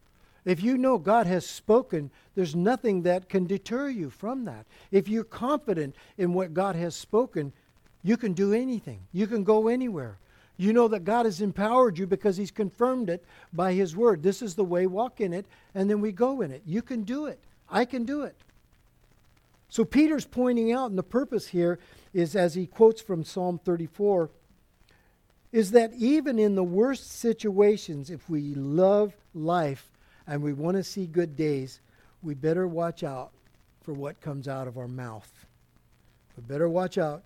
If 0.47 0.63
you 0.63 0.77
know 0.77 0.97
God 0.97 1.27
has 1.27 1.45
spoken, 1.45 2.09
there's 2.33 2.55
nothing 2.55 3.01
that 3.01 3.27
can 3.27 3.47
deter 3.47 3.89
you 3.89 4.09
from 4.09 4.45
that. 4.45 4.65
If 4.91 5.09
you're 5.09 5.25
confident 5.25 5.93
in 6.17 6.33
what 6.33 6.53
God 6.53 6.77
has 6.77 6.95
spoken, 6.95 7.51
you 8.01 8.15
can 8.15 8.31
do 8.31 8.53
anything. 8.53 9.01
You 9.11 9.27
can 9.27 9.43
go 9.43 9.67
anywhere. 9.67 10.19
You 10.55 10.71
know 10.71 10.87
that 10.87 11.03
God 11.03 11.25
has 11.25 11.41
empowered 11.41 11.97
you 11.97 12.07
because 12.07 12.37
He's 12.37 12.49
confirmed 12.49 13.09
it 13.09 13.25
by 13.51 13.73
His 13.73 13.93
word. 13.93 14.23
This 14.23 14.41
is 14.41 14.55
the 14.55 14.63
way, 14.63 14.87
walk 14.87 15.19
in 15.19 15.33
it, 15.33 15.45
and 15.75 15.89
then 15.89 15.99
we 15.99 16.13
go 16.13 16.39
in 16.39 16.51
it. 16.51 16.61
You 16.65 16.81
can 16.81 17.03
do 17.03 17.25
it. 17.25 17.39
I 17.69 17.83
can 17.83 18.05
do 18.05 18.21
it. 18.21 18.37
So 19.67 19.83
Peter's 19.83 20.25
pointing 20.25 20.71
out, 20.71 20.91
and 20.91 20.97
the 20.97 21.03
purpose 21.03 21.47
here 21.47 21.77
is 22.13 22.37
as 22.37 22.55
he 22.55 22.67
quotes 22.67 23.01
from 23.01 23.25
Psalm 23.25 23.59
34 23.65 24.29
is 25.51 25.71
that 25.71 25.91
even 25.93 26.39
in 26.39 26.55
the 26.55 26.63
worst 26.63 27.11
situations, 27.11 28.09
if 28.09 28.29
we 28.29 28.53
love 28.55 29.13
life 29.33 29.91
and 30.27 30.41
we 30.41 30.53
want 30.53 30.77
to 30.77 30.83
see 30.83 31.05
good 31.05 31.35
days, 31.35 31.79
we 32.21 32.33
better 32.33 32.67
watch 32.67 33.03
out 33.03 33.31
for 33.81 33.93
what 33.93 34.19
comes 34.19 34.47
out 34.47 34.67
of 34.67 34.77
our 34.77 34.87
mouth. 34.87 35.31
We 36.35 36.43
better 36.43 36.69
watch 36.69 36.97
out 36.97 37.23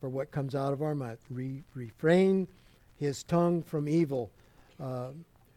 for 0.00 0.08
what 0.08 0.30
comes 0.30 0.54
out 0.54 0.72
of 0.72 0.82
our 0.82 0.94
mouth. 0.94 1.18
Re- 1.30 1.62
refrain 1.74 2.46
his 2.98 3.22
tongue 3.22 3.62
from 3.62 3.88
evil. 3.88 4.30
Uh, 4.80 5.08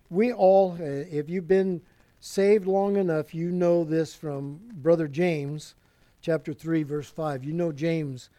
we 0.10 0.32
all, 0.32 0.78
uh, 0.80 0.84
if 0.84 1.30
you've 1.30 1.48
been 1.48 1.82
saved 2.20 2.68
long 2.68 2.96
enough, 2.96 3.34
you 3.34 3.52
know 3.52 3.84
this 3.84 4.14
from 4.14 4.60
Brother 4.76 5.08
James, 5.08 5.76
chapter 6.22 6.54
3, 6.54 6.84
verse 6.84 7.10
5. 7.10 7.44
You 7.44 7.54
know 7.54 7.72
James, 7.72 8.30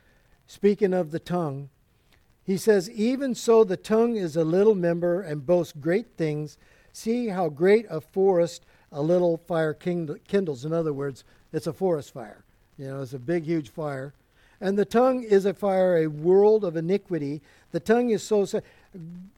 speaking 0.46 0.94
of 0.94 1.10
the 1.10 1.18
tongue, 1.18 1.68
he 2.44 2.56
says, 2.56 2.90
Even 2.90 3.34
so, 3.34 3.64
the 3.64 3.76
tongue 3.76 4.16
is 4.16 4.36
a 4.36 4.44
little 4.44 4.74
member 4.74 5.20
and 5.20 5.46
boasts 5.46 5.74
great 5.78 6.16
things. 6.16 6.58
See 6.92 7.28
how 7.28 7.48
great 7.48 7.86
a 7.88 8.00
forest 8.00 8.64
a 8.90 9.00
little 9.00 9.38
fire 9.38 9.72
kindles. 9.74 10.64
In 10.64 10.72
other 10.72 10.92
words, 10.92 11.24
it's 11.52 11.66
a 11.66 11.72
forest 11.72 12.12
fire. 12.12 12.44
You 12.78 12.88
know, 12.88 13.02
it's 13.02 13.14
a 13.14 13.18
big, 13.18 13.44
huge 13.44 13.70
fire. 13.70 14.12
And 14.60 14.78
the 14.78 14.84
tongue 14.84 15.22
is 15.22 15.44
a 15.44 15.54
fire, 15.54 15.96
a 15.96 16.06
world 16.06 16.64
of 16.64 16.76
iniquity. 16.76 17.42
The 17.72 17.80
tongue 17.80 18.10
is 18.10 18.22
so. 18.22 18.44
so 18.44 18.62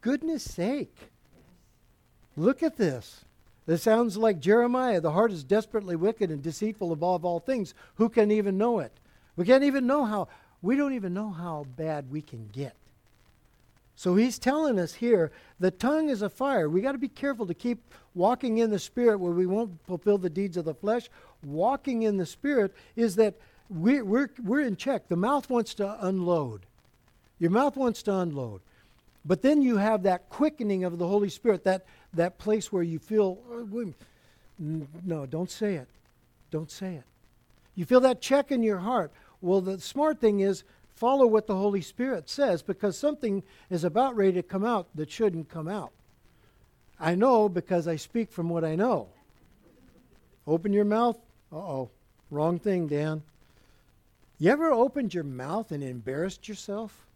goodness 0.01 0.43
sake. 0.43 0.95
Look 2.37 2.63
at 2.63 2.77
this. 2.77 3.25
This 3.67 3.83
sounds 3.83 4.17
like 4.17 4.41
Jeremiah. 4.41 5.01
The 5.01 5.13
heart 5.13 5.33
is 5.33 5.45
desperately 5.45 5.97
wicked 5.97 6.31
and 6.31 6.43
deceitful 6.43 6.93
above 6.93 7.25
all 7.25 7.41
things. 7.41 7.75
Who 7.95 8.09
can 8.09 8.31
even 8.31 8.59
know 8.59 8.81
it? 8.81 8.93
We 9.37 9.47
can't 9.47 9.65
even 9.65 9.87
know 9.87 10.05
how, 10.05 10.29
we 10.61 10.77
don't 10.77 10.93
even 10.93 11.15
know 11.15 11.31
how 11.31 11.65
bad 11.77 12.11
we 12.11 12.21
can 12.21 12.49
get. 12.53 12.75
So 13.97 14.17
he's 14.17 14.39
telling 14.39 14.79
us 14.79 14.95
here 14.95 15.31
the 15.61 15.71
tongue 15.71 16.09
is 16.09 16.23
a 16.23 16.29
fire. 16.29 16.69
We 16.69 16.81
got 16.81 16.93
to 16.93 16.99
be 16.99 17.09
careful 17.09 17.47
to 17.47 17.55
keep 17.55 17.79
walking 18.15 18.59
in 18.59 18.71
the 18.71 18.79
Spirit 18.79 19.19
where 19.19 19.33
we 19.33 19.47
won't 19.47 19.79
fulfill 19.87 20.19
the 20.19 20.31
deeds 20.31 20.57
of 20.57 20.65
the 20.65 20.75
flesh. 20.75 21.09
Walking 21.45 22.03
in 22.03 22.17
the 22.17 22.27
Spirit 22.27 22.75
is 22.97 23.17
that 23.17 23.35
we, 23.71 24.03
we're, 24.03 24.31
we're 24.43 24.61
in 24.61 24.77
check. 24.77 25.09
The 25.09 25.17
mouth 25.17 25.49
wants 25.49 25.75
to 25.75 26.07
unload. 26.07 26.67
Your 27.39 27.51
mouth 27.51 27.77
wants 27.77 28.03
to 28.05 28.15
unload. 28.15 28.61
But 29.25 29.43
then 29.43 29.63
you 29.63 29.79
have 29.79 30.03
that 30.03 30.29
quickening 30.29 30.85
of 30.85 30.99
the 30.99 31.09
Holy 31.09 31.31
Spirit, 31.31 31.65
that, 31.65 31.87
that 32.13 32.39
place 32.39 32.71
where 32.71 32.83
you 32.83 32.99
feel, 32.99 33.39
oh, 33.51 33.93
no, 34.59 35.27
don't 35.27 35.51
say 35.51 35.77
it. 35.77 35.89
Don't 36.51 36.71
say 36.71 36.97
it. 36.97 37.05
You 37.75 37.85
feel 37.85 38.01
that 38.01 38.21
check 38.21 38.53
in 38.53 38.63
your 38.63 38.79
heart. 38.79 39.13
Well, 39.41 39.61
the 39.61 39.81
smart 39.81 40.21
thing 40.21 40.41
is 40.41 40.63
follow 40.95 41.27
what 41.27 41.47
the 41.47 41.57
Holy 41.57 41.81
Spirit 41.81 42.29
says 42.29 42.63
because 42.63 42.97
something 42.97 43.43
is 43.71 43.85
about 43.85 44.17
ready 44.17 44.33
to 44.35 44.43
come 44.43 44.65
out 44.65 44.89
that 44.95 45.11
shouldn't 45.11 45.49
come 45.49 45.69
out. 45.69 45.93
I 46.99 47.15
know 47.15 47.49
because 47.49 47.89
I 47.89 47.97
speak 47.97 48.31
from 48.31 48.49
what 48.49 48.65
I 48.65 48.77
know. 48.77 49.09
Open 50.47 50.73
your 50.73 50.85
mouth. 50.85 51.17
Uh 51.53 51.57
oh. 51.57 51.91
Wrong 52.31 52.59
thing, 52.59 52.87
Dan. 52.89 53.23
You 54.39 54.51
ever 54.51 54.71
opened 54.73 55.15
your 55.15 55.25
mouth 55.25 55.71
and 55.71 55.83
embarrassed 55.83 56.49
yourself? 56.49 57.07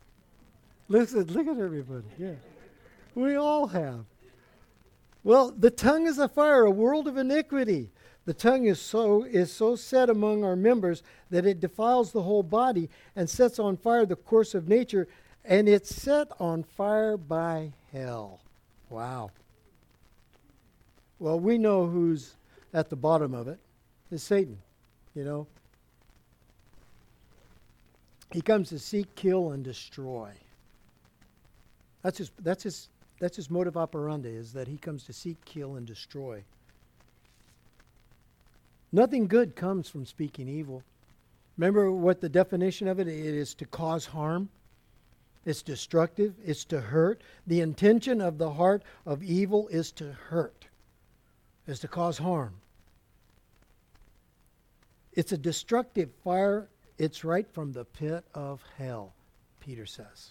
Listen, 0.89 1.27
look 1.27 1.47
at 1.47 1.59
everybody. 1.59 2.07
Yeah. 2.19 2.35
We 3.15 3.37
all 3.37 3.67
have. 3.67 4.05
Well, 5.25 5.51
the 5.51 5.71
tongue 5.71 6.07
is 6.07 6.19
a 6.19 6.29
fire, 6.29 6.63
a 6.63 6.71
world 6.71 7.09
of 7.09 7.17
iniquity. 7.17 7.91
The 8.29 8.35
tongue 8.35 8.67
is 8.67 8.79
so 8.79 9.23
is 9.23 9.51
so 9.51 9.75
set 9.75 10.11
among 10.11 10.45
our 10.45 10.55
members 10.55 11.03
that 11.31 11.47
it 11.47 11.61
defiles 11.61 12.13
the 12.13 12.21
whole 12.21 12.43
body 12.43 12.91
and 13.17 13.31
sets 13.31 13.59
on 13.59 13.79
fire 13.79 14.05
the 14.05 14.17
course 14.17 14.55
of 14.55 14.69
nature, 14.69 15.09
and 15.47 15.67
it's 15.67 15.97
set 15.97 16.29
on 16.39 16.63
fire 16.63 17.17
by 17.17 17.73
hell. 17.91 18.41
Wow. 18.91 19.31
Well, 21.19 21.41
we 21.41 21.57
know 21.57 21.87
who's 21.87 22.35
at 22.75 22.91
the 22.91 22.97
bottom 22.97 23.33
of 23.33 23.49
it. 23.49 23.59
It's 24.11 24.25
Satan, 24.25 24.59
you 25.15 25.25
know. 25.25 25.47
He 28.31 28.43
comes 28.43 28.69
to 28.69 28.79
seek, 28.79 29.15
kill, 29.15 29.53
and 29.53 29.65
destroy. 29.65 30.33
That's 32.03 32.19
his, 32.19 32.31
that's 32.43 32.65
his, 32.65 32.89
that's 33.21 33.37
his 33.37 33.49
motive 33.49 33.79
operandi, 33.79 34.29
is 34.29 34.53
that 34.53 34.69
he 34.69 34.77
comes 34.77 35.05
to 35.05 35.15
seek, 35.15 35.43
kill, 35.47 35.77
and 35.77 35.87
destroy. 35.87 36.45
Nothing 38.93 39.27
good 39.27 39.55
comes 39.55 39.89
from 39.89 40.07
speaking 40.07 40.49
evil. 40.49 40.83
Remember 41.57 41.91
what 41.93 42.21
the 42.21 42.29
definition 42.29 42.89
of 42.89 43.01
it? 43.01 43.09
Is 43.09 43.55
to 43.55 43.67
cause 43.67 44.07
harm. 44.07 44.49
It's 45.45 45.63
destructive. 45.63 46.35
It's 46.45 46.65
to 46.67 46.81
hurt. 46.81 47.23
The 47.47 47.61
intention 47.61 48.21
of 48.21 48.39
the 48.39 48.51
heart 48.51 48.83
of 49.07 49.23
evil 49.23 49.69
is 49.69 49.93
to 49.93 50.13
hurt, 50.13 50.67
is 51.67 51.81
to 51.81 51.89
cause 51.89 52.19
harm. 52.19 52.55
It's 55.13 55.33
a 55.33 55.39
destructive 55.39 56.11
fire 56.23 56.69
it's 56.99 57.25
right 57.25 57.49
from 57.53 57.73
the 57.73 57.85
pit 57.85 58.25
of 58.35 58.63
hell, 58.77 59.15
Peter 59.61 59.87
says. 59.87 60.31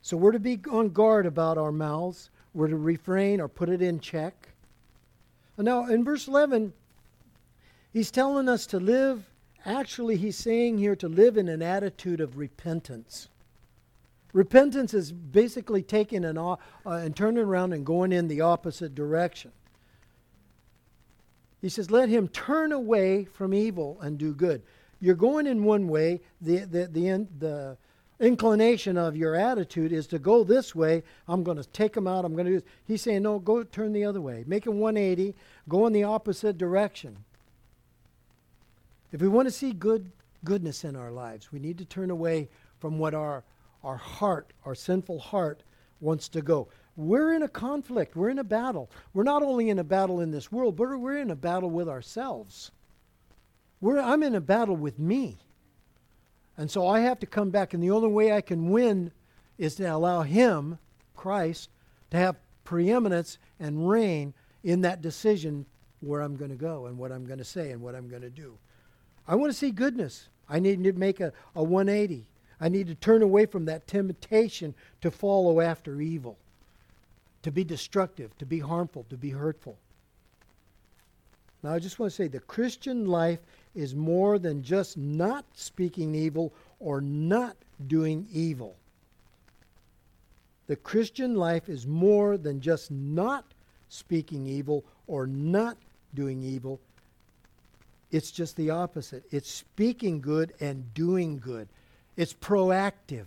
So 0.00 0.16
we're 0.16 0.32
to 0.32 0.40
be 0.40 0.58
on 0.70 0.88
guard 0.88 1.26
about 1.26 1.58
our 1.58 1.70
mouths. 1.70 2.30
We're 2.54 2.68
to 2.68 2.76
refrain 2.76 3.40
or 3.40 3.48
put 3.48 3.68
it 3.68 3.82
in 3.82 4.00
check. 4.00 4.48
Now, 5.58 5.86
in 5.86 6.02
verse 6.02 6.26
11, 6.26 6.72
he's 7.92 8.10
telling 8.10 8.48
us 8.48 8.66
to 8.66 8.78
live, 8.78 9.24
actually, 9.64 10.16
he's 10.16 10.36
saying 10.36 10.78
here 10.78 10.96
to 10.96 11.08
live 11.08 11.36
in 11.36 11.48
an 11.48 11.62
attitude 11.62 12.20
of 12.20 12.36
repentance. 12.36 13.28
Repentance 14.32 14.94
is 14.94 15.12
basically 15.12 15.82
taking 15.82 16.24
an, 16.24 16.38
uh, 16.38 16.56
and 16.86 17.14
turning 17.14 17.44
around 17.44 17.72
and 17.72 17.84
going 17.84 18.12
in 18.12 18.28
the 18.28 18.40
opposite 18.40 18.94
direction. 18.94 19.52
He 21.60 21.68
says, 21.68 21.90
Let 21.90 22.08
him 22.08 22.28
turn 22.28 22.72
away 22.72 23.24
from 23.24 23.52
evil 23.52 23.98
and 24.00 24.18
do 24.18 24.34
good 24.34 24.62
you're 25.02 25.16
going 25.16 25.48
in 25.48 25.64
one 25.64 25.88
way, 25.88 26.20
the, 26.40 26.58
the, 26.58 26.86
the, 26.86 27.28
the 27.40 27.76
inclination 28.20 28.96
of 28.96 29.16
your 29.16 29.34
attitude 29.34 29.92
is 29.92 30.06
to 30.06 30.18
go 30.20 30.44
this 30.44 30.76
way. 30.76 31.02
I'm 31.26 31.42
going 31.42 31.56
to 31.56 31.68
take 31.70 31.96
him 31.96 32.06
out. 32.06 32.24
I'm 32.24 32.34
going 32.34 32.46
to 32.46 32.52
do 32.52 32.60
this. 32.60 32.70
He's 32.86 33.02
saying, 33.02 33.24
no, 33.24 33.40
go 33.40 33.64
turn 33.64 33.92
the 33.92 34.04
other 34.04 34.20
way. 34.20 34.44
Make 34.46 34.66
a 34.66 34.70
180. 34.70 35.34
Go 35.68 35.88
in 35.88 35.92
the 35.92 36.04
opposite 36.04 36.56
direction. 36.56 37.16
If 39.12 39.20
we 39.20 39.28
want 39.28 39.46
to 39.46 39.52
see 39.52 39.72
good 39.72 40.10
goodness 40.44 40.84
in 40.84 40.96
our 40.96 41.12
lives, 41.12 41.52
we 41.52 41.58
need 41.58 41.78
to 41.78 41.84
turn 41.84 42.10
away 42.10 42.48
from 42.80 42.98
what 42.98 43.14
our, 43.14 43.44
our 43.84 43.96
heart, 43.96 44.52
our 44.64 44.74
sinful 44.74 45.20
heart, 45.20 45.62
wants 46.00 46.28
to 46.30 46.42
go. 46.42 46.68
We're 46.96 47.34
in 47.34 47.42
a 47.42 47.48
conflict. 47.48 48.16
We're 48.16 48.30
in 48.30 48.38
a 48.38 48.44
battle. 48.44 48.90
We're 49.14 49.22
not 49.22 49.42
only 49.42 49.70
in 49.70 49.78
a 49.78 49.84
battle 49.84 50.20
in 50.20 50.30
this 50.30 50.50
world, 50.50 50.76
but 50.76 50.98
we're 50.98 51.18
in 51.18 51.30
a 51.30 51.36
battle 51.36 51.70
with 51.70 51.88
ourselves. 51.88 52.70
We're, 53.80 54.00
I'm 54.00 54.22
in 54.22 54.34
a 54.34 54.40
battle 54.40 54.76
with 54.76 54.98
me. 54.98 55.38
And 56.56 56.70
so 56.70 56.86
I 56.86 57.00
have 57.00 57.18
to 57.20 57.26
come 57.26 57.50
back, 57.50 57.72
and 57.72 57.82
the 57.82 57.90
only 57.90 58.08
way 58.08 58.32
I 58.32 58.40
can 58.40 58.70
win 58.70 59.12
is 59.58 59.76
to 59.76 59.84
allow 59.84 60.22
Him, 60.22 60.78
Christ, 61.16 61.70
to 62.10 62.16
have 62.16 62.36
preeminence 62.64 63.38
and 63.58 63.88
reign 63.88 64.34
in 64.62 64.82
that 64.82 65.00
decision 65.00 65.66
where 66.00 66.20
I'm 66.20 66.36
going 66.36 66.50
to 66.50 66.56
go 66.56 66.86
and 66.86 66.98
what 66.98 67.12
I'm 67.12 67.24
going 67.24 67.38
to 67.38 67.44
say 67.44 67.70
and 67.70 67.80
what 67.80 67.94
I'm 67.94 68.08
going 68.08 68.22
to 68.22 68.30
do. 68.30 68.58
I 69.26 69.34
want 69.34 69.52
to 69.52 69.58
see 69.58 69.70
goodness. 69.70 70.28
I 70.48 70.58
need 70.58 70.82
to 70.84 70.92
make 70.92 71.20
a, 71.20 71.32
a 71.54 71.62
180. 71.62 72.26
I 72.60 72.68
need 72.68 72.86
to 72.88 72.94
turn 72.94 73.22
away 73.22 73.46
from 73.46 73.64
that 73.64 73.86
temptation 73.86 74.74
to 75.00 75.10
follow 75.10 75.60
after 75.60 76.00
evil, 76.00 76.38
to 77.42 77.50
be 77.50 77.64
destructive, 77.64 78.36
to 78.38 78.46
be 78.46 78.60
harmful, 78.60 79.04
to 79.10 79.16
be 79.16 79.30
hurtful. 79.30 79.76
Now, 81.62 81.72
I 81.72 81.78
just 81.78 81.98
want 81.98 82.10
to 82.10 82.16
say 82.16 82.28
the 82.28 82.40
Christian 82.40 83.06
life 83.06 83.40
is 83.74 83.94
more 83.94 84.38
than 84.38 84.62
just 84.62 84.96
not 84.96 85.44
speaking 85.54 86.14
evil 86.14 86.52
or 86.80 87.00
not 87.00 87.56
doing 87.86 88.26
evil. 88.32 88.76
The 90.66 90.76
Christian 90.76 91.34
life 91.34 91.68
is 91.68 91.86
more 91.86 92.36
than 92.36 92.60
just 92.60 92.90
not 92.90 93.44
speaking 93.88 94.46
evil 94.46 94.84
or 95.06 95.26
not 95.26 95.76
doing 96.14 96.42
evil. 96.42 96.80
It's 98.12 98.30
just 98.30 98.56
the 98.56 98.70
opposite. 98.70 99.24
It's 99.30 99.50
speaking 99.50 100.20
good 100.20 100.52
and 100.60 100.92
doing 100.92 101.38
good. 101.38 101.68
It's 102.16 102.34
proactive. 102.34 103.26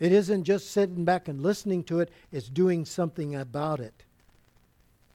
It 0.00 0.12
isn't 0.12 0.44
just 0.44 0.72
sitting 0.72 1.04
back 1.04 1.28
and 1.28 1.42
listening 1.42 1.84
to 1.84 2.00
it, 2.00 2.10
it's 2.32 2.48
doing 2.48 2.84
something 2.84 3.36
about 3.36 3.80
it. 3.80 4.04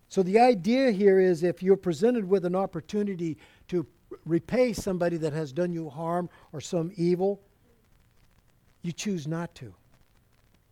So 0.10 0.24
the 0.24 0.40
idea 0.40 0.92
here 0.92 1.20
is 1.20 1.44
if 1.44 1.64
you're 1.64 1.78
presented 1.78 2.28
with 2.28 2.46
an 2.46 2.56
opportunity 2.56 3.38
to 3.70 3.86
repay 4.26 4.74
somebody 4.74 5.18
that 5.18 5.34
has 5.34 5.52
done 5.52 5.72
you 5.72 5.90
harm 5.90 6.30
or 6.52 6.62
some 6.62 6.92
evil, 6.96 7.42
you 8.84 8.92
choose 8.92 9.28
not 9.28 9.56
to. 9.56 9.74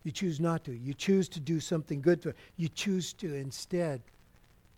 You 0.04 0.12
choose 0.12 0.40
not 0.40 0.64
to. 0.64 0.72
You 0.72 0.94
choose 0.94 1.28
to 1.30 1.40
do 1.40 1.58
something 1.58 2.00
good 2.00 2.22
to 2.22 2.30
it. 2.30 2.36
You 2.56 2.68
choose 2.68 3.12
to 3.14 3.34
instead 3.34 4.02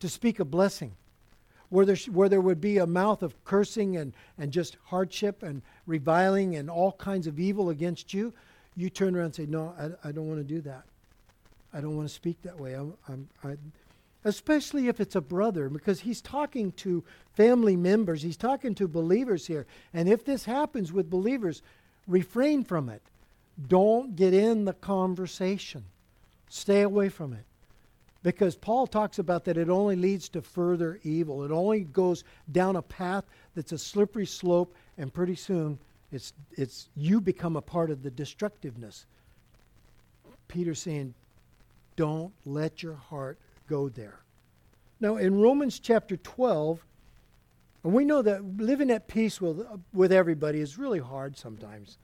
to 0.01 0.09
speak 0.09 0.41
a 0.41 0.45
blessing. 0.45 0.93
Where 1.73 1.87
there, 1.87 1.97
where 2.13 2.29
there 2.29 2.43
would 2.43 2.61
be 2.61 2.77
a 2.77 2.87
mouth 2.87 3.23
of 3.23 3.43
cursing 3.45 3.97
and, 3.97 4.13
and 4.37 4.53
just 4.53 4.77
hardship 4.85 5.43
and 5.43 5.63
reviling 5.87 6.55
and 6.55 6.69
all 6.69 6.93
kinds 6.93 7.27
of 7.27 7.41
evil 7.41 7.71
against 7.71 8.13
you, 8.13 8.35
you 8.77 8.91
turn 8.91 9.17
around 9.17 9.25
and 9.25 9.35
say, 9.35 9.47
No, 9.47 9.75
I, 9.79 10.09
I 10.11 10.13
don't 10.13 10.29
want 10.29 10.39
to 10.41 10.45
do 10.45 10.61
that. 10.61 10.83
I 11.73 11.81
don't 11.81 11.97
want 11.97 12.07
to 12.07 12.15
speak 12.15 12.43
that 12.43 12.61
way. 12.61 12.75
I'm, 12.75 12.93
I'm, 13.09 13.27
I, 13.43 13.57
especially 14.23 14.89
if 14.89 15.01
it's 15.01 15.17
a 15.17 15.23
brother, 15.23 15.71
because 15.71 16.01
he's 16.01 16.21
talking 16.21 16.73
to 16.73 17.05
family 17.33 17.77
members, 17.77 18.21
he's 18.21 18.37
talking 18.37 18.75
to 18.75 18.87
believers 18.87 19.47
here. 19.47 19.65
And 19.95 20.11
if 20.11 20.27
this 20.27 20.45
happens 20.45 20.93
with 20.93 21.09
believers, 21.09 21.63
refrain 22.07 22.65
from 22.65 22.91
it. 22.91 23.01
Don't 23.67 24.15
get 24.15 24.35
in 24.35 24.67
the 24.67 24.75
conversation. 24.75 25.85
Stay 26.51 26.83
away 26.83 27.09
from 27.09 27.33
it. 27.33 27.47
Because 28.23 28.55
Paul 28.55 28.87
talks 28.87 29.19
about 29.19 29.45
that 29.45 29.57
it 29.57 29.69
only 29.69 29.97
leads 29.97 30.29
to 30.31 30.43
further 30.43 31.01
evil. 31.03 31.45
It 31.45 31.51
only 31.51 31.81
goes 31.81 32.25
down 32.53 32.77
a 32.77 32.83
path 32.83 33.25
that's 33.55 33.73
a 33.73 33.79
slippery 33.79 34.27
slope, 34.27 34.75
and 34.97 35.13
pretty 35.13 35.35
soon 35.35 35.79
it's, 36.13 36.33
it's 36.53 36.89
you 36.95 37.21
become 37.21 37.57
a 37.57 37.63
part 37.63 37.91
of 37.91 38.03
the 38.03 38.11
destructiveness. 38.11 39.07
Peter's 40.47 40.81
saying, 40.81 41.15
don't 41.97 42.33
let 42.45 42.83
your 42.83 42.95
heart 42.95 43.39
go 43.67 43.89
there. 43.89 44.21
Now, 45.01 45.17
in 45.17 45.41
Romans 45.41 45.81
chapter 45.81 46.17
12, 46.17 46.85
and 47.85 47.93
we 47.93 48.05
know 48.05 48.23
that 48.23 48.45
living 48.59 48.91
at 48.91 49.09
peace 49.09 49.41
with, 49.41 49.67
with 49.93 50.13
everybody 50.13 50.61
is 50.61 50.79
really 50.79 51.01
hard 51.01 51.37
sometimes. 51.37 51.99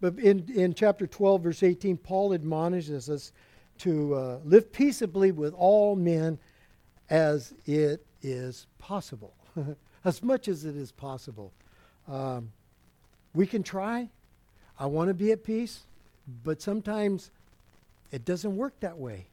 But 0.00 0.18
in, 0.18 0.50
in 0.54 0.74
chapter 0.74 1.06
12, 1.06 1.42
verse 1.42 1.62
18, 1.62 1.96
Paul 1.96 2.34
admonishes 2.34 3.08
us 3.08 3.32
to 3.78 4.14
uh, 4.14 4.38
live 4.44 4.72
peaceably 4.72 5.32
with 5.32 5.54
all 5.54 5.96
men 5.96 6.38
as 7.10 7.54
it 7.66 8.04
is 8.22 8.66
possible, 8.78 9.34
as 10.04 10.22
much 10.22 10.48
as 10.48 10.64
it 10.64 10.76
is 10.76 10.92
possible. 10.92 11.52
Um, 12.08 12.52
we 13.34 13.46
can 13.46 13.62
try. 13.62 14.08
I 14.78 14.86
want 14.86 15.08
to 15.08 15.14
be 15.14 15.32
at 15.32 15.44
peace, 15.44 15.80
but 16.44 16.60
sometimes 16.60 17.30
it 18.10 18.24
doesn't 18.24 18.56
work 18.56 18.78
that 18.80 18.98
way. 18.98 19.26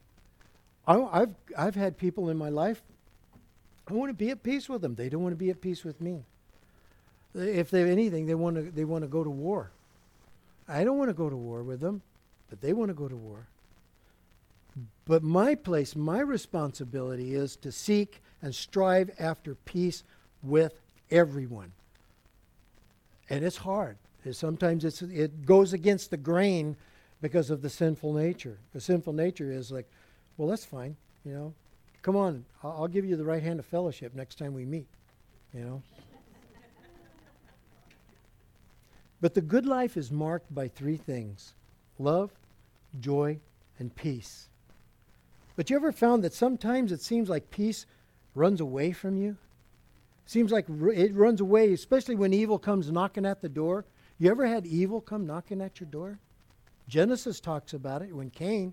I, 0.86 1.20
have 1.20 1.34
I've 1.56 1.74
had 1.74 1.96
people 1.96 2.28
in 2.28 2.36
my 2.36 2.48
life, 2.48 2.82
I 3.88 3.94
want 3.94 4.10
to 4.10 4.14
be 4.14 4.30
at 4.30 4.42
peace 4.42 4.68
with 4.68 4.82
them. 4.82 4.94
They 4.94 5.08
don't 5.08 5.22
want 5.22 5.32
to 5.32 5.38
be 5.38 5.50
at 5.50 5.60
peace 5.60 5.84
with 5.84 6.00
me. 6.00 6.24
If 7.34 7.70
they 7.70 7.80
have 7.80 7.88
anything, 7.88 8.26
they 8.26 8.34
want 8.34 8.56
to, 8.56 8.62
they 8.62 8.84
want 8.84 9.04
to 9.04 9.08
go 9.08 9.24
to 9.24 9.30
war. 9.30 9.70
I 10.68 10.84
don't 10.84 10.98
want 10.98 11.10
to 11.10 11.14
go 11.14 11.30
to 11.30 11.36
war 11.36 11.62
with 11.62 11.80
them, 11.80 12.02
but 12.50 12.60
they 12.60 12.72
want 12.72 12.88
to 12.88 12.94
go 12.94 13.08
to 13.08 13.16
war. 13.16 13.46
But 15.04 15.22
my 15.22 15.54
place, 15.54 15.96
my 15.96 16.20
responsibility 16.20 17.34
is 17.34 17.56
to 17.56 17.72
seek 17.72 18.22
and 18.40 18.54
strive 18.54 19.10
after 19.18 19.54
peace 19.54 20.04
with 20.42 20.80
everyone. 21.10 21.72
And 23.28 23.44
it's 23.44 23.58
hard. 23.58 23.96
Sometimes 24.30 24.84
it's, 24.84 25.02
it 25.02 25.44
goes 25.44 25.72
against 25.72 26.10
the 26.10 26.16
grain 26.16 26.76
because 27.20 27.50
of 27.50 27.62
the 27.62 27.70
sinful 27.70 28.12
nature. 28.12 28.58
The 28.72 28.80
sinful 28.80 29.12
nature 29.12 29.50
is 29.50 29.72
like, 29.72 29.88
well, 30.36 30.48
that's 30.48 30.64
fine, 30.64 30.96
you 31.24 31.32
know. 31.32 31.54
Come 32.02 32.16
on, 32.16 32.44
I'll, 32.62 32.72
I'll 32.78 32.88
give 32.88 33.04
you 33.04 33.16
the 33.16 33.24
right 33.24 33.42
hand 33.42 33.58
of 33.58 33.66
fellowship 33.66 34.14
next 34.14 34.38
time 34.38 34.54
we 34.54 34.64
meet, 34.64 34.86
you 35.52 35.64
know. 35.64 35.82
But 39.20 39.34
the 39.34 39.40
good 39.40 39.66
life 39.66 39.96
is 39.96 40.10
marked 40.10 40.52
by 40.52 40.66
three 40.68 40.96
things 40.96 41.54
love, 41.98 42.32
joy, 43.00 43.38
and 43.78 43.94
peace. 43.94 44.48
But 45.56 45.70
you 45.70 45.76
ever 45.76 45.92
found 45.92 46.24
that 46.24 46.32
sometimes 46.32 46.92
it 46.92 47.02
seems 47.02 47.28
like 47.28 47.50
peace 47.50 47.86
runs 48.34 48.60
away 48.60 48.92
from 48.92 49.16
you? 49.16 49.36
Seems 50.24 50.52
like 50.52 50.66
it 50.68 51.14
runs 51.14 51.40
away, 51.40 51.72
especially 51.72 52.14
when 52.14 52.32
evil 52.32 52.58
comes 52.58 52.90
knocking 52.90 53.26
at 53.26 53.42
the 53.42 53.48
door. 53.48 53.84
You 54.18 54.30
ever 54.30 54.46
had 54.46 54.66
evil 54.66 55.00
come 55.00 55.26
knocking 55.26 55.60
at 55.60 55.80
your 55.80 55.88
door? 55.88 56.18
Genesis 56.88 57.40
talks 57.40 57.74
about 57.74 58.02
it 58.02 58.14
when 58.14 58.30
Cain, 58.30 58.72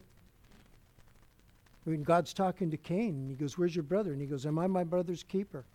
when 1.83 2.03
God's 2.03 2.33
talking 2.33 2.69
to 2.71 2.77
Cain, 2.77 3.09
and 3.09 3.29
he 3.29 3.35
goes, 3.35 3.57
Where's 3.57 3.75
your 3.75 3.83
brother? 3.83 4.11
And 4.11 4.21
he 4.21 4.27
goes, 4.27 4.45
Am 4.45 4.59
I 4.59 4.67
my 4.67 4.83
brother's 4.83 5.23
keeper? 5.23 5.65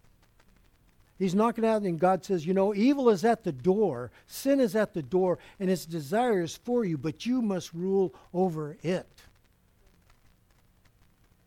He's 1.19 1.35
knocking 1.35 1.65
out, 1.65 1.83
and 1.83 1.99
God 1.99 2.25
says, 2.25 2.47
You 2.47 2.55
know, 2.55 2.75
evil 2.75 3.09
is 3.09 3.25
at 3.25 3.45
the 3.45 3.53
door, 3.53 4.11
sin 4.27 4.61
is 4.61 4.75
at 4.75 4.95
the 4.95 5.03
door, 5.03 5.39
and 5.61 5.71
its 5.71 5.87
desire 5.87 6.43
is 6.43 6.57
for 6.57 6.85
you, 6.85 6.99
but 6.99 7.25
you 7.25 7.41
must 7.41 7.73
rule 7.73 8.15
over 8.33 8.77
it. 8.83 9.09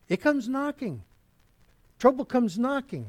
It 0.08 0.20
comes 0.20 0.48
knocking. 0.48 1.02
Trouble 1.98 2.24
comes 2.24 2.58
knocking. 2.58 3.06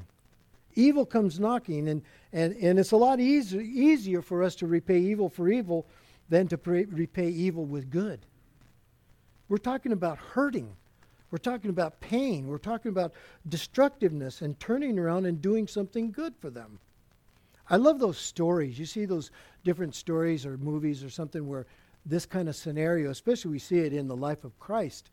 Evil 0.75 1.05
comes 1.05 1.39
knocking, 1.39 1.87
and, 1.87 2.01
and, 2.31 2.55
and 2.55 2.79
it's 2.79 2.91
a 2.91 2.97
lot 2.97 3.19
easier, 3.19 3.61
easier 3.61 4.21
for 4.21 4.43
us 4.43 4.55
to 4.55 4.67
repay 4.67 4.99
evil 4.99 5.29
for 5.29 5.49
evil 5.49 5.85
than 6.29 6.47
to 6.47 6.57
pre- 6.57 6.85
repay 6.85 7.29
evil 7.29 7.65
with 7.65 7.89
good. 7.89 8.19
We're 9.47 9.57
talking 9.57 9.91
about 9.91 10.17
hurting. 10.17 10.75
We're 11.31 11.39
talking 11.39 11.69
about 11.69 11.99
pain. 11.99 12.47
We're 12.47 12.57
talking 12.57 12.89
about 12.89 13.13
destructiveness 13.47 14.41
and 14.41 14.59
turning 14.59 14.97
around 14.97 15.25
and 15.25 15.41
doing 15.41 15.67
something 15.67 16.11
good 16.11 16.33
for 16.39 16.49
them. 16.49 16.79
I 17.69 17.75
love 17.75 17.99
those 17.99 18.17
stories. 18.17 18.79
You 18.79 18.85
see 18.85 19.05
those 19.05 19.31
different 19.63 19.95
stories 19.95 20.45
or 20.45 20.57
movies 20.57 21.03
or 21.03 21.09
something 21.09 21.47
where 21.47 21.65
this 22.05 22.25
kind 22.25 22.49
of 22.49 22.55
scenario, 22.55 23.11
especially 23.11 23.51
we 23.51 23.59
see 23.59 23.79
it 23.79 23.93
in 23.93 24.07
the 24.07 24.15
life 24.15 24.43
of 24.43 24.57
Christ. 24.59 25.09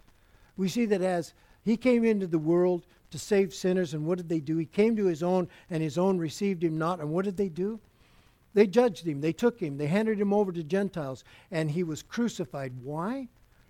We 0.57 0.69
see 0.69 0.87
that 0.87 1.03
as 1.03 1.35
he 1.67 1.77
came 1.77 2.05
into 2.05 2.27
the 2.27 2.39
world 2.39 2.87
to 3.11 3.19
save 3.19 3.53
sinners, 3.53 3.93
and 3.93 4.07
what 4.07 4.17
did 4.17 4.29
they 4.29 4.41
do? 4.41 4.57
He 4.57 4.65
came 4.65 4.97
to 4.97 5.07
his 5.07 5.23
own, 5.23 5.49
and 5.69 5.83
his 5.83 5.99
own 5.99 6.17
received 6.17 6.65
him 6.65 6.79
not. 6.79 7.01
And 7.01 7.11
what 7.11 7.27
did 7.27 7.37
they 7.37 7.49
do? 7.51 7.79
They 8.55 8.67
judged 8.67 9.07
him, 9.07 9.21
they 9.21 9.35
took 9.35 9.61
him, 9.61 9.77
they 9.77 9.89
handed 9.89 10.19
him 10.19 10.33
over 10.33 10.51
to 10.53 10.63
Gentiles, 10.63 11.25
and 11.51 11.71
he 11.71 11.83
was 11.83 12.03
crucified. 12.03 12.73
Why? 12.83 13.29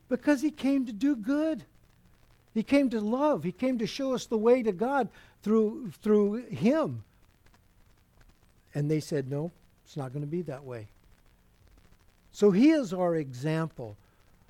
Because 0.08 0.42
he 0.42 0.52
came 0.52 0.86
to 0.86 0.92
do 0.92 1.16
good. 1.16 1.64
He 2.54 2.62
came 2.62 2.88
to 2.90 3.00
love. 3.00 3.44
He 3.44 3.52
came 3.52 3.76
to 3.78 3.86
show 3.86 4.14
us 4.14 4.24
the 4.24 4.38
way 4.38 4.62
to 4.62 4.72
God 4.72 5.10
through, 5.42 5.90
through 6.02 6.46
Him. 6.46 7.04
And 8.74 8.90
they 8.90 9.00
said, 9.00 9.28
no, 9.28 9.52
it's 9.84 9.96
not 9.96 10.12
going 10.12 10.24
to 10.24 10.30
be 10.30 10.40
that 10.42 10.64
way. 10.64 10.88
So 12.32 12.50
He 12.50 12.70
is 12.70 12.94
our 12.94 13.16
example 13.16 13.96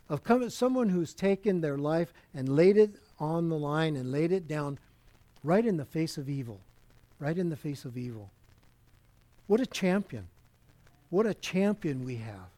of 0.09 0.23
come, 0.23 0.49
someone 0.51 0.89
who's 0.89 1.15
taken 1.15 1.61
their 1.61 1.79
life 1.79 2.13
and 2.33 2.49
laid 2.49 2.77
it 2.77 2.95
on 3.19 3.49
the 3.49 3.57
line 3.57 3.97
and 3.97 4.13
laid 4.13 4.33
it 4.33 4.47
down 4.47 4.79
right 5.43 5.65
in 5.65 5.77
the 5.77 5.85
face 5.85 6.19
of 6.19 6.29
evil. 6.29 6.61
Right 7.19 7.37
in 7.37 7.49
the 7.49 7.57
face 7.57 7.85
of 7.85 7.97
evil. 7.97 8.31
What 9.47 9.61
a 9.61 9.67
champion. 9.67 10.27
What 11.11 11.27
a 11.27 11.35
champion 11.35 12.05
we 12.05 12.17
have. 12.17 12.51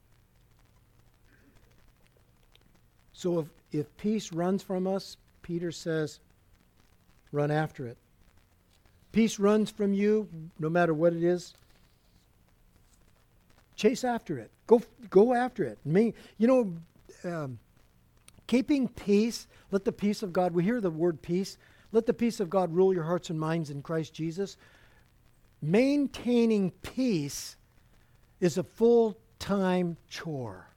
So 3.12 3.40
if, 3.40 3.46
if 3.72 3.96
peace 3.96 4.32
runs 4.32 4.62
from 4.62 4.86
us, 4.86 5.16
Peter 5.42 5.70
says, 5.70 6.18
run 7.32 7.50
after 7.50 7.86
it. 7.86 7.96
Peace 9.12 9.38
runs 9.38 9.70
from 9.70 9.92
you, 9.92 10.28
no 10.58 10.68
matter 10.68 10.94
what 10.94 11.12
it 11.12 11.22
is. 11.22 11.54
Chase 13.76 14.04
after 14.04 14.38
it. 14.38 14.50
Go, 14.66 14.82
go 15.08 15.34
after 15.34 15.64
it. 15.64 15.78
Me, 15.84 16.14
you 16.36 16.46
know, 16.46 16.74
um, 17.24 17.58
keeping 18.48 18.88
peace. 18.88 19.46
Let 19.70 19.84
the 19.84 19.92
peace 19.92 20.24
of 20.24 20.32
God. 20.32 20.52
We 20.52 20.64
hear 20.64 20.80
the 20.80 20.90
word 20.90 21.22
peace. 21.22 21.56
Let 21.92 22.06
the 22.06 22.14
peace 22.14 22.40
of 22.40 22.50
God 22.50 22.74
rule 22.74 22.92
your 22.92 23.04
hearts 23.04 23.30
and 23.30 23.38
minds 23.38 23.70
in 23.70 23.82
Christ 23.82 24.12
Jesus. 24.12 24.56
Maintaining 25.62 26.72
peace 26.82 27.56
is 28.40 28.58
a 28.58 28.64
full 28.64 29.16
time 29.38 29.96
chore. 30.08 30.68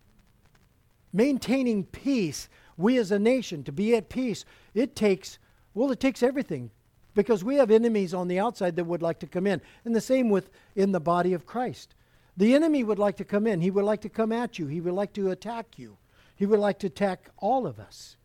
Maintaining 1.12 1.86
peace 1.86 2.48
we 2.78 2.98
as 2.98 3.12
a 3.12 3.20
nation 3.20 3.64
to 3.64 3.72
be 3.72 3.96
at 3.96 4.10
peace, 4.10 4.46
it 4.74 4.96
takes, 4.96 5.40
well, 5.74 5.92
it 5.92 6.00
takes 6.00 6.24
everything 6.24 6.72
because 7.14 7.44
we 7.44 7.56
have 7.56 7.72
enemies 7.72 8.14
on 8.14 8.28
the 8.28 8.40
outside 8.40 8.76
that 8.76 8.86
would 8.86 9.02
like 9.02 9.20
to 9.20 9.28
come 9.28 9.46
in. 9.46 9.62
And 9.86 9.96
the 9.96 10.02
same 10.02 10.30
with 10.30 10.50
in 10.76 10.92
the 10.92 11.00
body 11.00 11.34
of 11.34 11.46
Christ. 11.46 11.96
The 12.38 12.56
enemy 12.56 12.84
would 12.84 13.00
like 13.00 13.18
to 13.18 13.26
come 13.26 13.46
in. 13.46 13.62
He 13.62 13.72
would 13.72 13.84
like 13.84 14.02
to 14.02 14.10
come 14.10 14.32
at 14.32 14.58
you. 14.58 14.68
He 14.68 14.82
would 14.82 14.94
like 14.94 15.14
to 15.14 15.32
attack 15.32 15.78
you. 15.78 15.98
He 16.42 16.48
would 16.48 16.60
like 16.60 16.80
to 16.80 16.88
attack 16.88 17.30
all 17.38 17.68
of 17.68 17.80
us. 17.80 18.18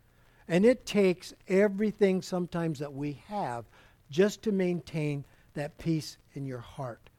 And 0.47 0.65
it 0.65 0.87
takes 0.87 1.35
everything 1.47 2.23
sometimes 2.23 2.79
that 2.79 2.91
we 2.91 3.21
have 3.27 3.65
just 4.09 4.41
to 4.41 4.51
maintain 4.51 5.23
that 5.53 5.77
peace 5.77 6.17
in 6.33 6.47
your 6.47 6.57
heart 6.57 7.11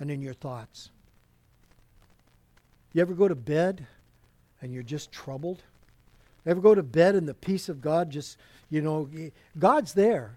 and 0.00 0.10
in 0.10 0.20
your 0.20 0.34
thoughts. 0.34 0.90
You 2.92 3.00
ever 3.00 3.14
go 3.14 3.28
to 3.28 3.36
bed 3.36 3.86
and 4.60 4.74
you're 4.74 4.82
just 4.82 5.12
troubled? 5.12 5.62
Ever 6.44 6.60
go 6.60 6.74
to 6.74 6.82
bed 6.82 7.14
and 7.14 7.28
the 7.28 7.34
peace 7.34 7.68
of 7.68 7.80
God 7.80 8.10
just, 8.10 8.36
you 8.70 8.82
know, 8.82 9.08
God's 9.56 9.92
there. 9.92 10.32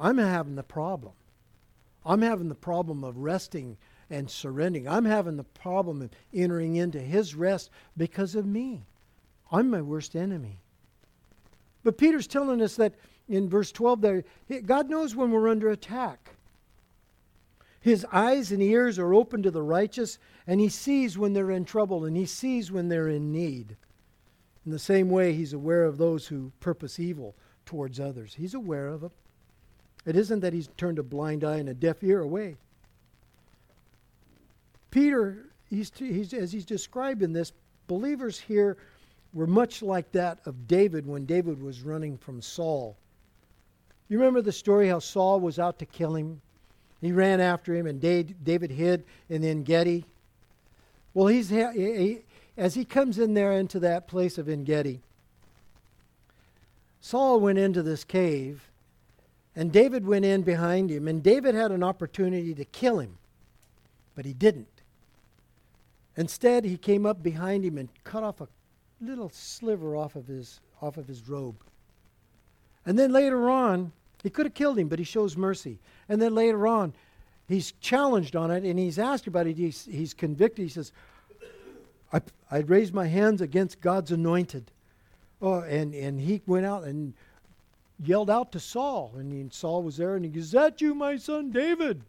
I'm 0.00 0.18
having 0.18 0.56
the 0.56 0.64
problem. 0.64 1.12
I'm 2.04 2.22
having 2.22 2.48
the 2.48 2.56
problem 2.56 3.04
of 3.04 3.18
resting 3.18 3.76
and 4.10 4.28
surrendering. 4.30 4.88
I'm 4.88 5.04
having 5.04 5.36
the 5.36 5.44
problem 5.44 6.02
of 6.02 6.10
entering 6.34 6.76
into 6.76 7.00
His 7.00 7.34
rest 7.34 7.70
because 7.96 8.34
of 8.34 8.44
me. 8.44 8.82
I'm 9.52 9.70
my 9.70 9.80
worst 9.80 10.14
enemy. 10.14 10.60
But 11.82 11.98
Peter's 11.98 12.26
telling 12.26 12.60
us 12.60 12.76
that 12.76 12.94
in 13.28 13.48
verse 13.48 13.72
12 13.72 14.00
there, 14.00 14.24
God 14.66 14.90
knows 14.90 15.14
when 15.14 15.30
we're 15.30 15.48
under 15.48 15.70
attack. 15.70 16.34
His 17.80 18.04
eyes 18.12 18.52
and 18.52 18.62
ears 18.62 18.98
are 18.98 19.14
open 19.14 19.42
to 19.42 19.50
the 19.50 19.62
righteous, 19.62 20.18
and 20.46 20.60
He 20.60 20.68
sees 20.68 21.16
when 21.16 21.32
they're 21.32 21.50
in 21.50 21.64
trouble, 21.64 22.04
and 22.04 22.16
He 22.16 22.26
sees 22.26 22.70
when 22.70 22.88
they're 22.88 23.08
in 23.08 23.32
need. 23.32 23.76
In 24.66 24.72
the 24.72 24.78
same 24.78 25.08
way, 25.08 25.32
He's 25.32 25.54
aware 25.54 25.84
of 25.84 25.96
those 25.96 26.26
who 26.26 26.52
purpose 26.60 27.00
evil 27.00 27.34
towards 27.64 27.98
others. 27.98 28.34
He's 28.34 28.52
aware 28.52 28.88
of 28.88 29.00
them. 29.00 29.12
It 30.04 30.16
isn't 30.16 30.40
that 30.40 30.52
He's 30.52 30.68
turned 30.76 30.98
a 30.98 31.02
blind 31.02 31.42
eye 31.42 31.56
and 31.56 31.68
a 31.68 31.74
deaf 31.74 32.02
ear 32.02 32.20
away. 32.20 32.56
Peter, 34.90 35.46
he's, 35.68 35.92
he's, 35.96 36.32
as 36.32 36.52
he's 36.52 36.64
describing 36.64 37.32
this, 37.32 37.52
believers 37.86 38.38
here 38.38 38.76
were 39.32 39.46
much 39.46 39.82
like 39.82 40.10
that 40.12 40.40
of 40.44 40.66
David 40.66 41.06
when 41.06 41.24
David 41.26 41.62
was 41.62 41.82
running 41.82 42.18
from 42.18 42.42
Saul. 42.42 42.96
You 44.08 44.18
remember 44.18 44.42
the 44.42 44.52
story 44.52 44.88
how 44.88 44.98
Saul 44.98 45.38
was 45.38 45.58
out 45.58 45.78
to 45.78 45.86
kill 45.86 46.16
him? 46.16 46.40
He 47.00 47.12
ran 47.12 47.40
after 47.40 47.74
him, 47.74 47.86
and 47.86 48.00
David 48.00 48.70
hid 48.70 49.04
in 49.28 49.44
Engedi. 49.44 50.04
Well, 51.14 51.28
he's 51.28 51.48
he, 51.48 52.18
as 52.56 52.74
he 52.74 52.84
comes 52.84 53.18
in 53.18 53.34
there 53.34 53.52
into 53.52 53.80
that 53.80 54.08
place 54.08 54.36
of 54.36 54.48
Engedi, 54.48 55.00
Saul 57.00 57.40
went 57.40 57.58
into 57.58 57.82
this 57.82 58.04
cave, 58.04 58.68
and 59.56 59.72
David 59.72 60.04
went 60.04 60.24
in 60.24 60.42
behind 60.42 60.90
him, 60.90 61.08
and 61.08 61.22
David 61.22 61.54
had 61.54 61.72
an 61.72 61.82
opportunity 61.82 62.54
to 62.54 62.64
kill 62.64 62.98
him, 62.98 63.16
but 64.14 64.24
he 64.24 64.34
didn't. 64.34 64.79
Instead, 66.20 66.66
he 66.66 66.76
came 66.76 67.06
up 67.06 67.22
behind 67.22 67.64
him 67.64 67.78
and 67.78 67.88
cut 68.04 68.22
off 68.22 68.42
a 68.42 68.48
little 69.00 69.30
sliver 69.30 69.96
off 69.96 70.16
of 70.16 70.26
his 70.26 70.60
off 70.82 70.98
of 70.98 71.08
his 71.08 71.26
robe. 71.26 71.56
And 72.84 72.98
then 72.98 73.10
later 73.10 73.48
on, 73.48 73.90
he 74.22 74.28
could 74.28 74.44
have 74.44 74.52
killed 74.52 74.78
him, 74.78 74.88
but 74.88 74.98
he 74.98 75.04
shows 75.04 75.34
mercy. 75.34 75.78
And 76.10 76.20
then 76.20 76.34
later 76.34 76.66
on, 76.66 76.92
he's 77.48 77.72
challenged 77.80 78.36
on 78.36 78.50
it 78.50 78.64
and 78.64 78.78
he's 78.78 78.98
asked 78.98 79.28
about 79.28 79.46
it. 79.46 79.56
He's, 79.56 79.86
he's 79.86 80.12
convicted. 80.12 80.62
He 80.62 80.68
says, 80.68 80.92
I, 82.12 82.20
I 82.50 82.58
raised 82.58 82.92
my 82.92 83.06
hands 83.06 83.40
against 83.40 83.80
God's 83.80 84.12
anointed. 84.12 84.70
Oh, 85.40 85.60
and, 85.60 85.94
and 85.94 86.20
he 86.20 86.42
went 86.46 86.66
out 86.66 86.84
and 86.84 87.14
yelled 88.04 88.28
out 88.28 88.52
to 88.52 88.60
Saul. 88.60 89.12
And 89.16 89.50
Saul 89.54 89.82
was 89.82 89.96
there 89.96 90.16
and 90.16 90.24
he 90.26 90.30
goes, 90.30 90.44
Is 90.44 90.52
that 90.52 90.82
you, 90.82 90.94
my 90.94 91.16
son 91.16 91.50
David? 91.50 92.02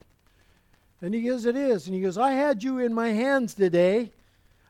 And 1.01 1.13
he 1.13 1.21
goes, 1.21 1.45
It 1.45 1.55
is. 1.55 1.87
And 1.87 1.95
he 1.95 2.01
goes, 2.01 2.17
I 2.17 2.31
had 2.31 2.63
you 2.63 2.79
in 2.79 2.93
my 2.93 3.09
hands 3.09 3.53
today. 3.53 4.11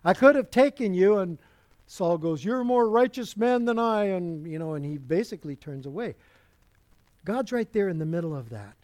I 0.03 0.13
could 0.13 0.35
have 0.35 0.49
taken 0.49 0.93
you. 0.93 1.17
And 1.17 1.37
Saul 1.87 2.17
goes, 2.17 2.43
You're 2.43 2.61
a 2.61 2.65
more 2.65 2.89
righteous 2.89 3.35
man 3.35 3.65
than 3.65 3.77
I. 3.77 4.05
And, 4.05 4.49
you 4.49 4.59
know, 4.59 4.73
and 4.73 4.85
he 4.85 4.97
basically 4.97 5.55
turns 5.55 5.85
away. 5.85 6.15
God's 7.25 7.51
right 7.51 7.71
there 7.71 7.89
in 7.89 7.99
the 7.99 8.05
middle 8.05 8.35
of 8.35 8.49
that. 8.49 8.75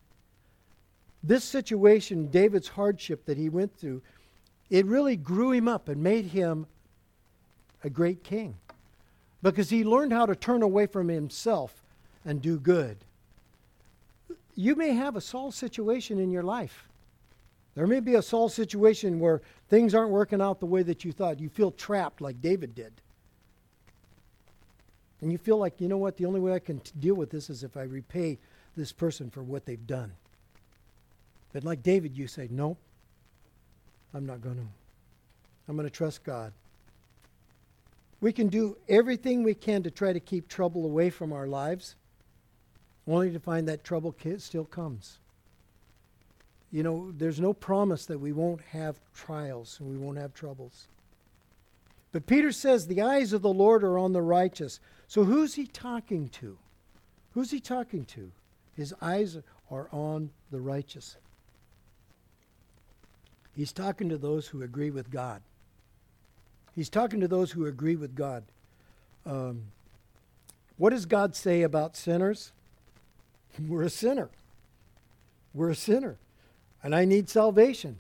This 1.24 1.44
situation, 1.44 2.28
David's 2.28 2.68
hardship 2.68 3.26
that 3.26 3.38
he 3.38 3.50
went 3.50 3.76
through, 3.78 4.02
it 4.70 4.86
really 4.86 5.16
grew 5.16 5.52
him 5.52 5.68
up 5.68 5.90
and 5.90 6.04
made 6.04 6.26
him 6.26 6.68
a 7.84 7.90
great 7.90 8.24
king 8.24 8.58
because 9.42 9.70
he 9.70 9.84
learned 9.84 10.14
how 10.14 10.26
to 10.26 10.36
turn 10.36 10.62
away 10.62 10.86
from 10.86 11.08
himself 11.08 11.74
and 12.26 12.42
do 12.42 12.60
good. 12.60 12.98
You 14.56 14.76
may 14.76 14.92
have 14.92 15.16
a 15.16 15.22
Saul 15.22 15.52
situation 15.52 16.20
in 16.20 16.32
your 16.32 16.44
life. 16.44 16.88
There 17.78 17.86
may 17.86 18.00
be 18.00 18.16
a 18.16 18.24
Saul 18.24 18.50
situation 18.50 19.20
where 19.20 19.44
things 19.70 19.94
aren't 19.94 20.10
working 20.10 20.42
out 20.42 20.60
the 20.60 20.66
way 20.66 20.82
that 20.82 21.06
you 21.06 21.12
thought. 21.12 21.40
You 21.40 21.48
feel 21.48 21.70
trapped 21.70 22.22
like 22.22 22.42
David 22.42 22.74
did. 22.74 22.92
And 25.22 25.32
you 25.32 25.38
feel 25.38 25.58
like, 25.58 25.80
you 25.80 25.88
know 25.88 26.00
what, 26.00 26.18
the 26.18 26.26
only 26.26 26.40
way 26.40 26.54
I 26.54 26.60
can 26.60 26.80
t- 26.80 26.92
deal 27.00 27.14
with 27.14 27.30
this 27.30 27.52
is 27.52 27.64
if 27.64 27.78
I 27.78 27.84
repay 27.84 28.40
this 28.76 28.92
person 28.92 29.30
for 29.30 29.44
what 29.44 29.68
they've 29.68 29.86
done. 29.86 30.12
But 31.54 31.64
like 31.64 31.84
David, 31.84 32.18
you 32.18 32.26
say, 32.26 32.48
nope, 32.50 32.80
I'm 34.12 34.26
not 34.26 34.42
going 34.42 34.56
to. 34.56 34.68
I'm 35.70 35.76
going 35.76 35.88
to 35.88 35.94
trust 35.94 36.24
God. 36.24 36.54
We 38.22 38.34
can 38.34 38.48
do 38.48 38.76
everything 38.90 39.44
we 39.44 39.54
can 39.54 39.84
to 39.84 39.92
try 39.92 40.14
to 40.14 40.20
keep 40.20 40.48
trouble 40.48 40.84
away 40.84 41.12
from 41.12 41.32
our 41.32 41.46
lives, 41.46 41.94
only 43.08 43.32
to 43.32 43.40
find 43.40 43.68
that 43.68 43.84
trouble 43.84 44.16
still 44.40 44.66
comes. 44.66 45.20
You 46.72 46.84
know, 46.84 47.12
there's 47.18 47.40
no 47.40 47.54
promise 47.54 48.06
that 48.08 48.20
we 48.20 48.34
won't 48.34 48.62
have 48.72 49.00
trials 49.14 49.80
and 49.80 49.90
we 49.90 49.98
won't 49.98 50.18
have 50.18 50.34
troubles. 50.34 50.88
But 52.12 52.26
Peter 52.26 52.52
says 52.52 52.88
the 52.88 53.02
eyes 53.02 53.34
of 53.34 53.42
the 53.42 53.54
Lord 53.54 53.84
are 53.84 53.98
on 53.98 54.14
the 54.14 54.22
righteous. 54.22 54.80
So 55.08 55.24
who's 55.24 55.56
he 55.56 55.66
talking 55.66 56.30
to? 56.30 56.58
Who's 57.34 57.52
he 57.52 57.60
talking 57.60 58.06
to? 58.06 58.32
His 58.76 58.94
eyes 59.02 59.38
are 59.72 59.88
on 59.92 60.32
the 60.52 60.60
righteous. 60.60 61.18
He's 63.56 63.72
talking 63.72 64.10
to 64.10 64.18
those 64.18 64.48
who 64.48 64.62
agree 64.62 64.92
with 64.92 65.10
God. 65.10 65.42
He's 66.76 66.90
talking 66.90 67.22
to 67.22 67.28
those 67.28 67.52
who 67.52 67.66
agree 67.66 67.96
with 67.96 68.16
God. 68.16 68.44
Um, 69.26 69.64
what 70.78 70.92
does 70.92 71.06
God 71.06 71.36
say 71.36 71.64
about 71.64 71.98
sinners? 71.98 72.52
We're 73.60 73.84
a 73.84 73.90
sinner. 73.90 74.30
We're 75.54 75.72
a 75.72 75.76
sinner. 75.76 76.18
And 76.84 76.96
I 76.96 77.06
need 77.06 77.30
salvation. 77.30 77.98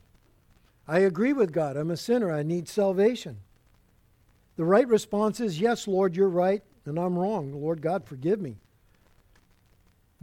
I 0.87 0.99
agree 0.99 1.33
with 1.33 1.51
God. 1.51 1.75
I'm 1.75 1.91
a 1.91 1.97
sinner. 1.97 2.31
I 2.31 2.43
need 2.43 2.69
salvation. 2.69 3.37
The 4.55 4.63
right 4.65 4.87
response 4.87 5.39
is, 5.39 5.59
Yes, 5.59 5.87
Lord, 5.87 6.15
you're 6.15 6.29
right, 6.29 6.63
and 6.85 6.97
I'm 6.97 7.17
wrong. 7.17 7.53
Lord 7.53 7.81
God, 7.81 8.05
forgive 8.05 8.39
me. 8.41 8.55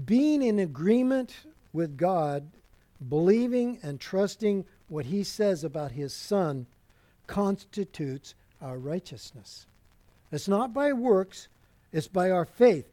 Being 0.04 0.42
in 0.42 0.58
agreement 0.58 1.34
with 1.72 1.96
God, 1.96 2.48
believing 3.08 3.78
and 3.82 4.00
trusting 4.00 4.64
what 4.88 5.06
He 5.06 5.22
says 5.22 5.62
about 5.62 5.92
His 5.92 6.12
Son, 6.12 6.66
constitutes 7.26 8.34
our 8.60 8.78
righteousness. 8.78 9.66
It's 10.32 10.48
not 10.48 10.74
by 10.74 10.92
works, 10.92 11.48
it's 11.92 12.08
by 12.08 12.30
our 12.30 12.44
faith. 12.44 12.86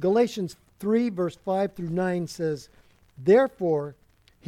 Galatians 0.00 0.56
3, 0.80 1.10
verse 1.10 1.36
5 1.44 1.74
through 1.74 1.90
9 1.90 2.26
says, 2.26 2.68
Therefore, 3.16 3.94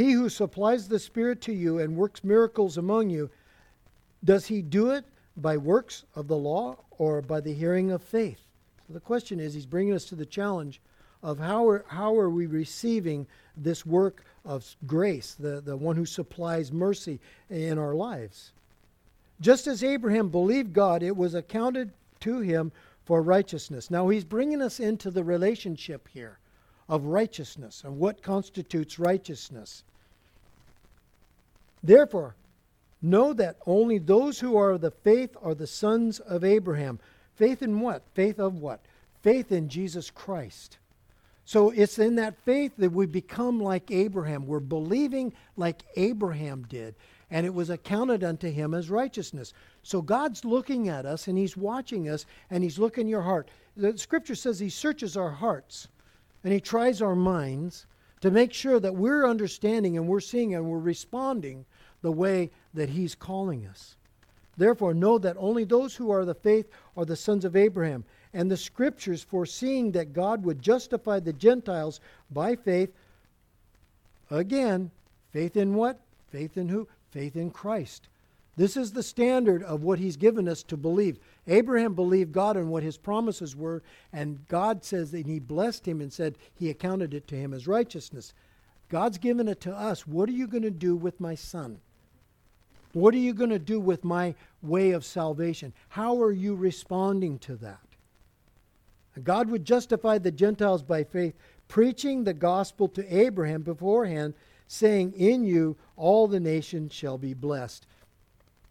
he 0.01 0.13
who 0.13 0.31
supplies 0.31 0.89
the 0.89 0.99
Spirit 0.99 1.43
to 1.43 1.53
you 1.53 1.79
and 1.79 1.95
works 1.95 2.25
miracles 2.25 2.79
among 2.79 3.11
you, 3.11 3.31
does 4.25 4.47
he 4.47 4.63
do 4.63 4.91
it 4.91 5.05
by 5.37 5.57
works 5.57 6.05
of 6.15 6.27
the 6.27 6.37
law 6.37 6.77
or 6.91 7.21
by 7.21 7.41
the 7.41 7.53
hearing 7.53 7.91
of 7.91 8.03
faith? 8.03 8.41
So 8.87 8.95
the 8.95 9.01
question 9.01 9.39
is, 9.39 9.55
he's 9.55 9.67
bringing 9.67 9.95
us 9.95 10.07
to 10.07 10.15
the 10.15 10.27
challenge 10.27 10.81
of 11.23 11.39
how 11.39 11.69
are, 11.69 11.85
how 11.89 12.17
are 12.17 12.31
we 12.31 12.47
receiving 12.47 13.27
this 13.57 13.85
work 13.85 14.25
of 14.45 14.75
grace, 14.87 15.35
the, 15.35 15.61
the 15.61 15.77
one 15.77 15.97
who 15.97 16.07
supplies 16.07 16.73
mercy 16.73 17.21
in 17.51 17.79
our 17.79 17.95
lives. 17.95 18.53
Just 19.41 19.67
as 19.67 19.85
Abraham 19.85 20.31
believed 20.31 20.73
God, 20.73 21.03
it 21.03 21.17
was 21.17 21.35
accounted 21.35 21.93
to 22.21 22.41
him 22.41 22.73
for 23.05 23.23
righteousness. 23.23 23.91
Now 23.91 24.09
he's 24.09 24.25
bringing 24.25 24.63
us 24.63 24.81
into 24.81 25.11
the 25.11 25.25
relationship 25.25 26.09
here 26.09 26.40
of 26.91 27.07
righteousness 27.07 27.85
and 27.85 27.99
what 27.99 28.23
constitutes 28.23 28.99
righteousness. 28.99 29.83
Therefore, 31.83 32.35
Know 33.03 33.33
that 33.33 33.57
only 33.67 33.99
those 33.99 34.41
who 34.41 34.57
are 34.57 34.73
of 34.73 34.83
the 34.83 34.91
faith 34.91 35.37
are 35.43 35.55
the 35.55 35.67
sons 35.67 36.21
of 36.21 36.45
Abraham. 36.45 36.99
Faith 37.35 37.63
in 37.63 37.81
what? 37.81 38.03
Faith 38.13 38.39
of 38.39 38.57
what? 38.57 38.81
Faith 39.23 39.53
in 39.53 39.69
Jesus 39.69 40.11
Christ. 40.11 40.77
So 41.47 41.71
it's 41.71 41.99
in 41.99 42.17
that 42.17 42.37
faith 42.45 42.73
that 42.77 42.93
we 42.93 43.07
become 43.07 43.61
like 43.61 43.91
Abraham. 43.91 44.47
We're 44.47 44.61
believing 44.61 45.33
like 45.57 45.83
Abraham 45.97 46.65
did, 46.69 46.95
and 47.31 47.47
it 47.47 47.55
was 47.55 47.71
accounted 47.71 48.23
unto 48.23 48.51
him 48.51 48.75
as 48.75 48.91
righteousness. 48.91 49.55
So 49.83 50.03
God's 50.03 50.45
looking 50.45 50.89
at 50.89 51.07
us 51.07 51.27
and 51.27 51.39
he's 51.39 51.57
watching 51.57 52.09
us 52.09 52.27
and 52.51 52.63
he's 52.63 52.79
looking 52.79 53.09
your 53.09 53.23
heart. 53.23 53.51
The 53.77 53.97
scripture 53.97 54.35
says 54.35 54.59
he 54.59 54.69
searches 54.69 55.17
our 55.17 55.31
hearts 55.31 55.89
and 56.45 56.53
he 56.53 56.61
tries 56.61 57.03
our 57.03 57.17
minds 57.17 57.87
to 58.21 58.31
make 58.31 58.53
sure 58.53 58.81
that 58.81 58.95
we're 58.95 59.27
understanding 59.27 59.97
and 59.97 60.07
we're 60.07 60.21
seeing 60.21 60.55
and 60.55 60.65
we're 60.65 60.79
responding 60.79 61.65
the 62.03 62.13
way 62.13 62.51
that 62.75 62.91
he's 62.91 63.15
calling 63.15 63.67
us. 63.67 63.97
Therefore, 64.57 64.93
know 64.93 65.19
that 65.19 65.37
only 65.39 65.65
those 65.65 65.97
who 65.97 66.11
are 66.11 66.21
of 66.21 66.27
the 66.27 66.35
faith 66.35 66.69
are 66.97 67.05
the 67.05 67.17
sons 67.17 67.45
of 67.45 67.57
Abraham. 67.57 68.05
And 68.35 68.51
the 68.51 68.57
scriptures, 68.57 69.23
foreseeing 69.23 69.93
that 69.93 70.13
God 70.13 70.45
would 70.45 70.61
justify 70.61 71.19
the 71.19 71.33
Gentiles 71.33 72.01
by 72.31 72.57
faith, 72.57 72.93
Again, 74.31 74.91
faith 75.33 75.57
in 75.57 75.75
what? 75.75 76.01
Faith 76.31 76.57
in 76.57 76.69
who? 76.69 76.87
Faith 77.11 77.37
in 77.37 77.51
Christ. 77.51 78.09
This 78.57 78.77
is 78.77 78.93
the 78.93 79.03
standard 79.03 79.63
of 79.63 79.83
what 79.83 79.99
he's 79.99 80.17
given 80.17 80.49
us 80.49 80.63
to 80.65 80.77
believe. 80.77 81.19
Abraham 81.51 81.95
believed 81.95 82.33
God 82.33 82.57
and 82.57 82.71
what 82.71 82.85
his 82.85 82.97
promises 82.97 83.57
were, 83.57 83.83
and 84.13 84.47
God 84.47 84.85
says 84.85 85.11
that 85.11 85.27
he 85.27 85.41
blessed 85.41 85.87
him 85.87 86.01
and 86.01 86.13
said 86.13 86.39
he 86.55 86.71
accounted 86.71 87.13
it 87.13 87.27
to 87.29 87.35
him 87.35 87.53
as 87.53 87.67
righteousness. 87.67 88.33
God's 88.89 89.19
given 89.19 89.49
it 89.49 89.61
to 89.63 89.75
us. 89.75 90.07
What 90.07 90.29
are 90.29 90.33
you 90.33 90.47
going 90.47 90.63
to 90.63 90.71
do 90.71 90.95
with 90.95 91.21
my 91.21 91.35
son? 91.35 91.81
What 92.93 93.15
are 93.15 93.19
you 93.19 93.35
going 93.35 93.51
to 93.51 93.59
do 93.59 93.81
with 93.81 94.05
my 94.05 94.35
way 94.63 94.93
of 94.93 95.05
salvation? 95.05 95.73
How 95.89 96.21
are 96.23 96.33
you 96.33 96.55
responding 96.55 97.39
to 97.41 97.57
that? 97.57 97.81
God 99.25 99.51
would 99.51 99.65
justify 99.65 100.19
the 100.19 100.31
Gentiles 100.31 100.83
by 100.83 101.03
faith, 101.03 101.35
preaching 101.67 102.23
the 102.23 102.33
gospel 102.33 102.89
to 102.89 103.17
Abraham 103.17 103.63
beforehand, 103.63 104.35
saying, 104.69 105.15
In 105.17 105.45
you 105.45 105.77
all 105.97 106.29
the 106.29 106.41
nations 106.41 106.93
shall 106.93 107.19
be 107.19 107.35
blessed. 107.35 107.87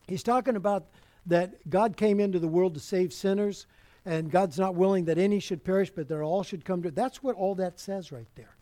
He's 0.07 0.23
talking 0.23 0.55
about 0.55 0.87
that 1.25 1.69
God 1.69 1.97
came 1.97 2.19
into 2.19 2.39
the 2.39 2.47
world 2.47 2.73
to 2.73 2.79
save 2.79 3.13
sinners, 3.13 3.67
and 4.05 4.31
God's 4.31 4.57
not 4.57 4.75
willing 4.75 5.05
that 5.05 5.17
any 5.17 5.39
should 5.39 5.63
perish, 5.63 5.91
but 5.91 6.07
that 6.07 6.21
all 6.21 6.43
should 6.43 6.65
come 6.65 6.81
to. 6.83 6.91
That's 6.91 7.21
what 7.21 7.35
all 7.35 7.55
that 7.55 7.79
says 7.79 8.11
right 8.11 8.27
there. 8.35 8.55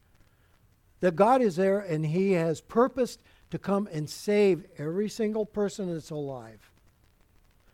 That 1.00 1.16
God 1.16 1.42
is 1.42 1.56
there, 1.56 1.80
and 1.80 2.06
He 2.06 2.32
has 2.34 2.60
purposed 2.62 3.20
to 3.52 3.60
come 3.60 3.88
and 3.92 4.10
save 4.10 4.66
every 4.78 5.10
single 5.10 5.46
person 5.46 5.94
that's 5.94 6.10
alive. 6.10 6.72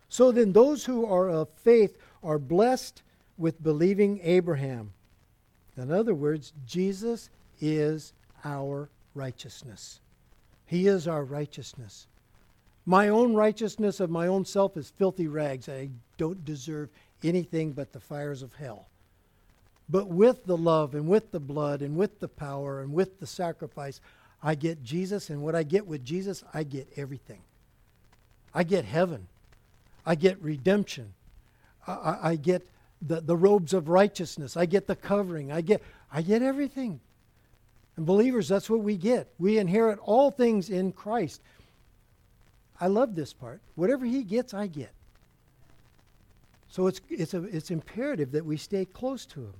So 0.09 0.31
then, 0.31 0.53
those 0.53 0.86
who 0.86 1.05
are 1.05 1.29
of 1.29 1.49
faith 1.55 1.97
are 2.21 2.38
blessed 2.38 3.01
with 3.38 3.63
believing 3.63 4.19
Abraham. 4.21 4.93
In 5.75 5.91
other 5.91 6.13
words, 6.13 6.53
Jesus 6.67 7.29
is 7.59 8.13
our 8.45 8.89
righteousness. 9.15 10.01
He 10.65 10.88
is 10.88 11.07
our 11.07 11.23
righteousness. 11.23 12.07
My 12.86 13.09
own 13.09 13.34
righteousness 13.34 13.99
of 13.99 14.09
my 14.09 14.27
own 14.27 14.45
self 14.45 14.75
is 14.75 14.89
filthy 14.89 15.27
rags. 15.27 15.69
I 15.69 15.89
don't 16.17 16.43
deserve 16.43 16.89
anything 17.23 17.71
but 17.71 17.93
the 17.93 17.99
fires 17.99 18.43
of 18.43 18.53
hell. 18.55 18.88
But 19.89 20.07
with 20.07 20.45
the 20.45 20.57
love 20.57 20.95
and 20.95 21.07
with 21.07 21.31
the 21.31 21.39
blood 21.39 21.81
and 21.81 21.95
with 21.95 22.19
the 22.19 22.27
power 22.27 22.81
and 22.81 22.93
with 22.93 23.19
the 23.19 23.27
sacrifice, 23.27 24.01
I 24.41 24.55
get 24.55 24.84
Jesus. 24.84 25.29
And 25.29 25.41
what 25.41 25.55
I 25.55 25.63
get 25.63 25.88
with 25.88 26.03
Jesus, 26.03 26.43
I 26.53 26.63
get 26.63 26.88
everything. 26.97 27.41
I 28.53 28.63
get 28.63 28.86
heaven. 28.86 29.27
I 30.05 30.15
get 30.15 30.41
redemption. 30.41 31.13
I, 31.88 31.93
I, 31.93 32.29
I 32.31 32.36
get 32.36 32.67
the, 33.01 33.21
the 33.21 33.36
robes 33.36 33.73
of 33.73 33.89
righteousness. 33.89 34.57
I 34.57 34.65
get 34.65 34.88
the 34.88 34.95
covering. 34.95 35.51
I 35.51 35.61
get, 35.61 35.81
I 36.11 36.21
get 36.21 36.41
everything. 36.41 36.99
And 37.95 38.05
believers, 38.05 38.47
that's 38.47 38.69
what 38.69 38.81
we 38.81 38.97
get. 38.97 39.27
We 39.38 39.57
inherit 39.57 39.99
all 39.99 40.31
things 40.31 40.69
in 40.69 40.91
Christ. 40.91 41.41
I 42.84 42.88
love 42.88 43.15
this 43.15 43.31
part. 43.31 43.61
Whatever 43.75 44.05
he 44.05 44.23
gets, 44.23 44.53
I 44.53 44.67
get. 44.67 44.91
So 46.67 46.88
it's, 46.88 46.99
it's, 47.09 47.34
a, 47.34 47.43
it's 47.43 47.71
imperative 47.71 48.34
that 48.34 48.45
we 48.45 48.57
stay 48.57 48.84
close 48.84 49.25
to 49.27 49.39
him. 49.39 49.53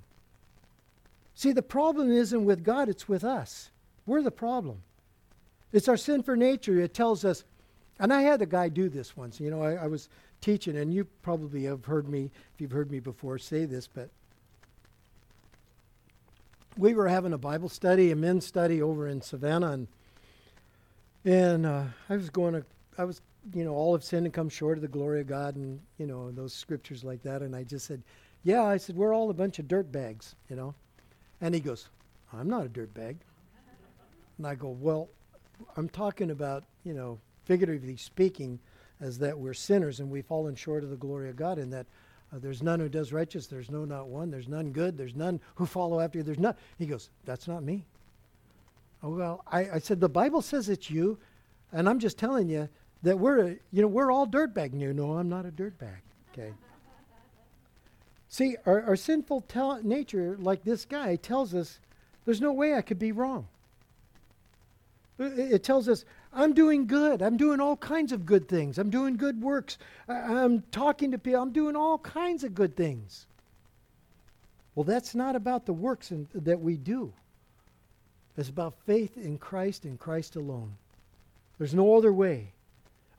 See, 1.34 1.54
the 1.54 1.62
problem 1.62 2.12
isn't 2.12 2.44
with 2.44 2.66
God, 2.66 2.90
it's 2.90 3.08
with 3.08 3.24
us. 3.24 3.72
We're 4.06 4.22
the 4.22 4.30
problem. 4.30 4.80
It's 5.72 5.88
our 5.88 5.96
sinful 5.96 6.36
nature. 6.36 6.78
It 6.82 6.94
tells 6.94 7.24
us, 7.24 7.46
and 7.98 8.12
I 8.12 8.24
had 8.24 8.42
a 8.42 8.46
guy 8.46 8.68
do 8.68 8.90
this 8.90 9.16
once. 9.16 9.40
You 9.40 9.52
know, 9.52 9.64
I, 9.64 9.76
I 9.76 9.88
was 9.88 10.10
teaching, 10.42 10.76
and 10.76 10.94
you 10.94 11.06
probably 11.22 11.64
have 11.64 11.86
heard 11.86 12.10
me, 12.10 12.30
if 12.54 12.60
you've 12.60 12.72
heard 12.72 12.92
me 12.92 13.00
before, 13.00 13.38
say 13.38 13.64
this, 13.64 13.88
but 13.88 14.10
we 16.78 16.94
were 16.94 17.08
having 17.08 17.32
a 17.32 17.38
Bible 17.38 17.70
study, 17.70 18.12
a 18.12 18.18
men's 18.18 18.46
study 18.46 18.82
over 18.82 19.08
in 19.08 19.22
Savannah, 19.22 19.72
and 19.72 19.88
and 21.24 21.66
uh, 21.66 21.84
I 22.10 22.18
was 22.18 22.30
going 22.30 22.56
to, 22.56 22.66
I 22.98 23.06
was, 23.06 23.22
you 23.54 23.64
know, 23.64 23.74
all 23.74 23.94
have 23.94 24.04
sinned 24.04 24.26
and 24.26 24.34
come 24.34 24.50
short 24.50 24.78
of 24.78 24.82
the 24.82 24.88
glory 24.88 25.22
of 25.22 25.28
God, 25.28 25.56
and 25.56 25.80
you 25.98 26.08
know 26.08 26.32
those 26.32 26.54
scriptures 26.54 27.04
like 27.04 27.22
that, 27.24 27.42
and 27.42 27.56
I 27.56 27.64
just 27.64 27.86
said, 27.86 28.02
yeah, 28.44 28.64
I 28.64 28.78
said 28.78 28.96
we're 28.96 29.14
all 29.14 29.30
a 29.30 29.34
bunch 29.34 29.60
of 29.60 29.68
dirt 29.68 29.92
bags, 29.92 30.36
you 30.50 30.56
know, 30.56 30.74
and 31.42 31.54
he 31.54 31.62
goes, 31.62 31.88
I'm 32.34 32.50
not 32.50 32.66
a 32.66 32.70
dirt 32.70 32.94
bag, 32.94 33.18
and 34.38 34.48
I 34.48 34.56
go, 34.56 34.70
well, 34.70 35.10
I'm 35.78 35.90
talking 35.90 36.32
about, 36.32 36.64
you 36.84 36.94
know, 36.94 37.20
figuratively 37.46 37.98
speaking, 37.98 38.60
as 39.02 39.18
that 39.20 39.38
we're 39.38 39.54
sinners 39.54 40.00
and 40.00 40.10
we've 40.10 40.26
fallen 40.26 40.56
short 40.56 40.84
of 40.84 40.90
the 40.90 40.96
glory 40.96 41.30
of 41.30 41.36
God, 41.36 41.58
and 41.58 41.72
that 41.74 41.86
uh, 42.34 42.40
there's 42.40 42.64
none 42.64 42.80
who 42.80 42.90
does 42.90 43.14
righteous, 43.14 43.48
there's 43.48 43.70
no 43.70 43.86
not 43.86 44.08
one, 44.08 44.32
there's 44.32 44.48
none 44.48 44.72
good, 44.72 44.98
there's 44.98 45.16
none 45.16 45.40
who 45.56 45.66
follow 45.66 46.00
after 46.00 46.18
you, 46.18 46.24
there's 46.24 46.40
none. 46.40 46.56
He 46.80 46.86
goes, 46.86 47.10
That's 47.26 47.48
not 47.48 47.64
me. 47.64 47.86
Oh, 49.04 49.10
well, 49.10 49.44
I, 49.52 49.70
I 49.72 49.80
said, 49.80 50.00
The 50.00 50.10
Bible 50.10 50.42
says 50.42 50.70
it's 50.70 50.90
you, 50.90 51.20
and 51.72 51.88
I'm 51.88 52.00
just 52.00 52.18
telling 52.18 52.50
you 52.50 52.70
that 53.04 53.20
we're, 53.20 53.58
you 53.72 53.82
know, 53.82 53.88
we're 53.88 54.12
all 54.12 54.26
dirtbag. 54.26 54.80
You 54.80 54.94
no, 54.94 55.14
I'm 55.18 55.30
not 55.30 55.46
a 55.46 55.52
dirtbag. 55.52 55.98
Okay. 56.32 56.54
See, 58.30 58.56
our, 58.66 58.82
our 58.82 58.96
sinful 58.96 59.46
nature, 59.84 60.38
like 60.40 60.64
this 60.64 60.86
guy, 60.86 61.16
tells 61.18 61.54
us 61.54 61.80
there's 62.26 62.42
no 62.42 62.52
way 62.52 62.74
I 62.74 62.82
could 62.82 62.98
be 63.00 63.12
wrong. 63.12 63.48
It 65.20 65.64
tells 65.64 65.88
us, 65.88 66.06
I'm 66.34 66.54
doing 66.54 66.88
good. 66.88 67.22
I'm 67.22 67.38
doing 67.38 67.60
all 67.60 67.78
kinds 67.78 68.12
of 68.12 68.26
good 68.26 68.48
things. 68.48 68.80
I'm 68.80 68.90
doing 68.90 69.18
good 69.18 69.40
works. 69.42 69.78
I'm 70.08 70.64
talking 70.72 71.12
to 71.12 71.20
people. 71.20 71.42
I'm 71.42 71.52
doing 71.52 71.76
all 71.76 72.00
kinds 72.00 72.44
of 72.44 72.56
good 72.56 72.76
things. 72.76 73.28
Well, 74.74 74.84
that's 74.84 75.14
not 75.14 75.36
about 75.36 75.68
the 75.68 75.74
works 75.74 76.12
in, 76.12 76.28
that 76.34 76.60
we 76.60 76.78
do. 76.78 77.14
It's 78.36 78.50
about 78.50 78.74
faith 78.88 79.16
in 79.16 79.38
Christ 79.38 79.86
and 79.86 80.00
Christ 80.00 80.36
alone. 80.36 80.74
There's 81.60 81.76
no 81.76 81.96
other 81.96 82.12
way. 82.12 82.54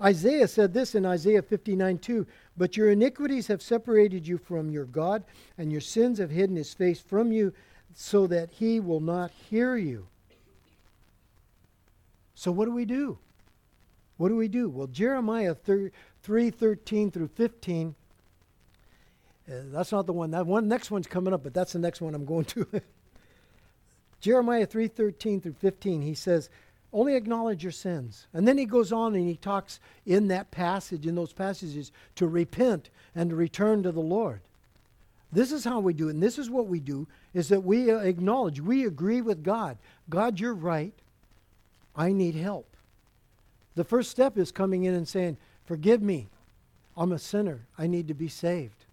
Isaiah 0.00 0.48
said 0.48 0.74
this 0.74 0.94
in 0.94 1.06
Isaiah 1.06 1.42
59 1.42 1.98
2 1.98 2.26
But 2.56 2.76
your 2.76 2.90
iniquities 2.90 3.46
have 3.46 3.62
separated 3.62 4.26
you 4.26 4.38
from 4.38 4.70
your 4.70 4.84
God, 4.84 5.24
and 5.56 5.70
your 5.70 5.80
sins 5.80 6.18
have 6.18 6.30
hidden 6.30 6.56
his 6.56 6.74
face 6.74 7.00
from 7.00 7.32
you, 7.32 7.52
so 7.94 8.26
that 8.26 8.50
he 8.50 8.80
will 8.80 9.00
not 9.00 9.30
hear 9.30 9.76
you. 9.76 10.06
So 12.34 12.50
what 12.50 12.64
do 12.64 12.72
we 12.72 12.84
do? 12.84 13.18
What 14.16 14.28
do 14.28 14.36
we 14.36 14.48
do? 14.48 14.68
Well, 14.68 14.86
Jeremiah 14.86 15.54
3, 15.54 15.90
13 16.50 17.10
through 17.10 17.28
15, 17.28 17.94
uh, 19.46 19.52
that's 19.66 19.92
not 19.92 20.06
the 20.06 20.12
one. 20.12 20.30
That 20.30 20.46
one 20.46 20.68
next 20.68 20.90
one's 20.90 21.06
coming 21.06 21.34
up, 21.34 21.42
but 21.42 21.52
that's 21.52 21.72
the 21.72 21.78
next 21.78 22.00
one 22.00 22.14
I'm 22.14 22.24
going 22.24 22.46
to. 22.46 22.66
Jeremiah 24.20 24.66
3:13 24.66 25.42
through 25.42 25.52
15, 25.52 26.00
he 26.00 26.14
says, 26.14 26.48
"Only 26.94 27.14
acknowledge 27.14 27.62
your 27.62 27.72
sins." 27.72 28.26
And 28.32 28.48
then 28.48 28.56
he 28.56 28.64
goes 28.64 28.92
on 28.92 29.14
and 29.14 29.28
he 29.28 29.36
talks 29.36 29.80
in 30.06 30.28
that 30.28 30.50
passage, 30.50 31.06
in 31.06 31.14
those 31.14 31.34
passages, 31.34 31.92
to 32.14 32.26
repent 32.26 32.88
and 33.14 33.28
to 33.28 33.36
return 33.36 33.82
to 33.82 33.92
the 33.92 34.00
Lord. 34.00 34.40
This 35.30 35.52
is 35.52 35.64
how 35.64 35.80
we 35.80 35.92
do 35.92 36.08
it, 36.08 36.12
and 36.12 36.22
this 36.22 36.38
is 36.38 36.48
what 36.48 36.68
we 36.68 36.80
do: 36.80 37.06
is 37.34 37.48
that 37.48 37.64
we 37.64 37.90
acknowledge, 37.90 38.60
we 38.60 38.86
agree 38.86 39.20
with 39.20 39.42
God. 39.42 39.76
God, 40.08 40.40
you're 40.40 40.54
right. 40.54 40.94
I 41.94 42.12
need 42.12 42.34
help. 42.34 42.74
The 43.74 43.84
first 43.84 44.10
step 44.10 44.38
is 44.38 44.52
coming 44.52 44.84
in 44.84 44.94
and 44.94 45.06
saying, 45.06 45.36
Forgive 45.64 46.02
me. 46.02 46.28
I'm 46.96 47.12
a 47.12 47.18
sinner. 47.18 47.66
I 47.76 47.86
need 47.86 48.08
to 48.08 48.14
be 48.14 48.28
saved. 48.28 48.84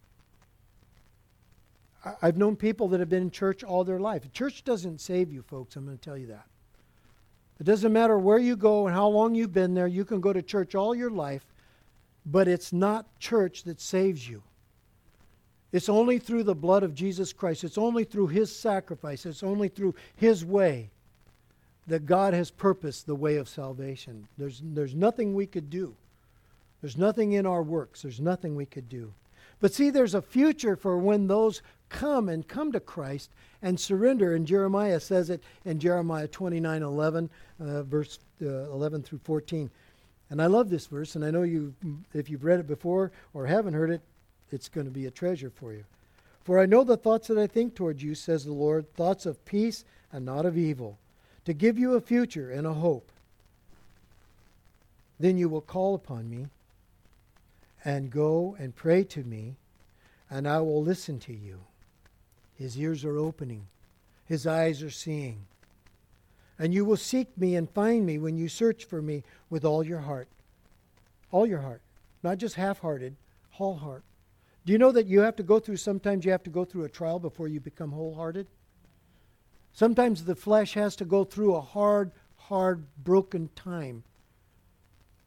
I, 2.04 2.26
have 2.26 2.38
known 2.38 2.56
people 2.56 2.88
that 2.89 2.99
have 2.99 3.10
been 3.10 3.22
in 3.24 3.32
church 3.32 3.64
all 3.64 3.84
their 3.84 3.99
life. 3.99 4.32
Church 4.34 4.64
doesn't 4.64 5.02
save 5.02 5.32
you, 5.32 5.43
folks. 5.43 5.76
I'm 5.76 5.86
going 5.86 5.97
to 5.97 6.04
tell 6.04 6.18
you 6.18 6.28
that. 6.28 6.45
It 7.62 7.66
doesn't 7.66 7.93
matter 7.93 8.18
where 8.18 8.39
you 8.39 8.55
go 8.55 8.88
and 8.88 8.95
how 8.95 9.07
long 9.07 9.36
you've 9.36 9.53
been 9.53 9.76
there. 9.76 9.86
You 9.86 10.03
can 10.03 10.20
go 10.20 10.34
to 10.34 10.41
church 10.41 10.74
all 10.74 10.95
your 10.95 11.12
life, 11.12 11.45
but 12.26 12.47
it's 12.47 12.74
not 12.74 13.20
church 13.20 13.66
that 13.66 13.80
saves 13.80 14.28
you. 14.28 14.41
It's 15.72 15.88
only 15.88 16.18
through 16.18 16.41
the 16.41 16.55
blood 16.55 16.82
of 16.82 16.95
Jesus 16.95 17.32
Christ. 17.32 17.64
It's 17.64 17.78
only 17.78 18.03
through 18.03 18.30
his 18.30 18.53
sacrifice. 18.53 19.28
It's 19.28 19.43
only 19.43 19.68
through 19.68 19.93
his 20.16 20.43
way 20.43 20.89
that 21.86 22.07
God 22.07 22.34
has 22.34 22.49
purposed 22.49 23.05
the 23.05 23.14
way 23.14 23.36
of 23.36 23.47
salvation. 23.47 24.28
There's, 24.39 24.59
there's 24.66 24.95
nothing 24.95 25.36
we 25.36 25.45
could 25.45 25.70
do. 25.70 25.95
There's 26.82 26.97
nothing 26.97 27.34
in 27.34 27.45
our 27.45 27.62
works. 27.62 28.01
There's 28.01 28.20
nothing 28.20 28.55
we 28.55 28.66
could 28.66 28.89
do. 28.89 29.14
But 29.62 29.74
see, 29.74 29.91
there's 29.91 30.16
a 30.16 30.22
future 30.22 30.76
for 30.76 30.97
when 30.97 31.28
those 31.28 31.62
come 31.88 32.28
and 32.28 32.47
come 32.47 32.72
to 32.72 32.80
Christ 32.80 33.30
and 33.62 33.80
surrender. 33.80 34.36
And 34.36 34.45
Jeremiah 34.45 34.99
says 34.99 35.30
it 35.30 35.43
in 35.64 35.80
Jeremiah 35.80 36.28
29 36.28 36.82
11, 36.82 37.30
uh, 37.59 37.84
verse 37.84 38.20
uh, 38.41 38.45
11 38.45 39.03
through 39.03 39.20
14. 39.24 39.70
And 40.32 40.41
I 40.41 40.47
love 40.47 40.70
this 40.70 40.88
verse, 40.88 41.16
and 41.16 41.26
I 41.26 41.32
know 41.32 41.43
you, 41.43 41.74
if 42.14 42.30
you've 42.30 42.45
read 42.45 42.62
it 42.62 42.68
before 42.68 43.12
or 43.34 43.45
haven't 43.45 43.74
heard 43.74 43.91
it, 43.91 44.01
it's 44.49 44.70
going 44.70 44.88
to 44.88 44.91
be 44.91 45.05
a 45.05 45.12
treasure 45.12 45.49
for 45.49 45.74
you. 45.74 45.84
For 46.43 46.59
I 46.59 46.66
know 46.66 46.84
the 46.84 46.97
thoughts 46.97 47.28
that 47.28 47.38
I 47.38 47.47
think 47.47 47.76
toward 47.76 48.01
you, 48.01 48.16
says 48.16 48.45
the 48.45 48.53
Lord, 48.53 48.91
thoughts 48.95 49.26
of 49.26 49.43
peace 49.45 49.86
and 50.12 50.26
not 50.26 50.45
of 50.45 50.57
evil, 50.57 50.97
to 51.45 51.53
give 51.53 51.78
you 51.78 51.93
a 51.93 52.01
future 52.01 52.49
and 52.49 52.66
a 52.66 52.74
hope. 52.74 53.12
Then 55.20 55.38
you 55.38 55.49
will 55.49 55.62
call 55.62 55.93
upon 55.93 56.30
me 56.30 56.47
and 57.84 58.12
go 58.12 58.56
and 58.60 58.76
pray 58.76 59.04
to 59.04 59.24
me, 59.24 59.58
and 60.30 60.48
I 60.48 60.60
will 60.60 60.84
listen 60.84 61.20
to 61.20 61.34
you. 61.34 61.62
His 62.54 62.78
ears 62.78 63.04
are 63.04 63.18
opening, 63.18 63.68
his 64.26 64.46
eyes 64.46 64.84
are 64.84 64.92
seeing. 64.92 65.46
And 66.60 66.74
you 66.74 66.86
will 66.86 66.98
seek 66.98 67.36
me 67.38 67.56
and 67.56 67.68
find 67.70 68.06
me 68.06 68.20
when 68.20 68.38
you 68.38 68.48
search 68.48 68.86
for 68.86 69.02
me 69.02 69.24
with 69.50 69.66
all 69.66 69.84
your 69.84 70.02
heart. 70.02 70.28
All 71.32 71.48
your 71.48 71.62
heart. 71.62 71.82
Not 72.22 72.38
just 72.38 72.54
half 72.54 72.80
hearted, 72.80 73.16
whole 73.50 73.78
heart. 73.78 74.04
Do 74.66 74.72
you 74.72 74.78
know 74.78 74.92
that 74.92 75.08
you 75.08 75.22
have 75.22 75.36
to 75.38 75.44
go 75.44 75.60
through, 75.60 75.78
sometimes 75.78 76.24
you 76.24 76.32
have 76.32 76.44
to 76.44 76.52
go 76.52 76.64
through 76.64 76.84
a 76.84 76.90
trial 76.90 77.18
before 77.18 77.48
you 77.48 77.60
become 77.60 77.92
wholehearted? 77.92 78.46
Sometimes 79.74 80.24
the 80.24 80.36
flesh 80.36 80.76
has 80.76 80.96
to 80.98 81.06
go 81.06 81.24
through 81.24 81.56
a 81.56 81.62
hard, 81.62 82.12
hard, 82.36 82.86
broken 83.04 83.50
time 83.56 84.04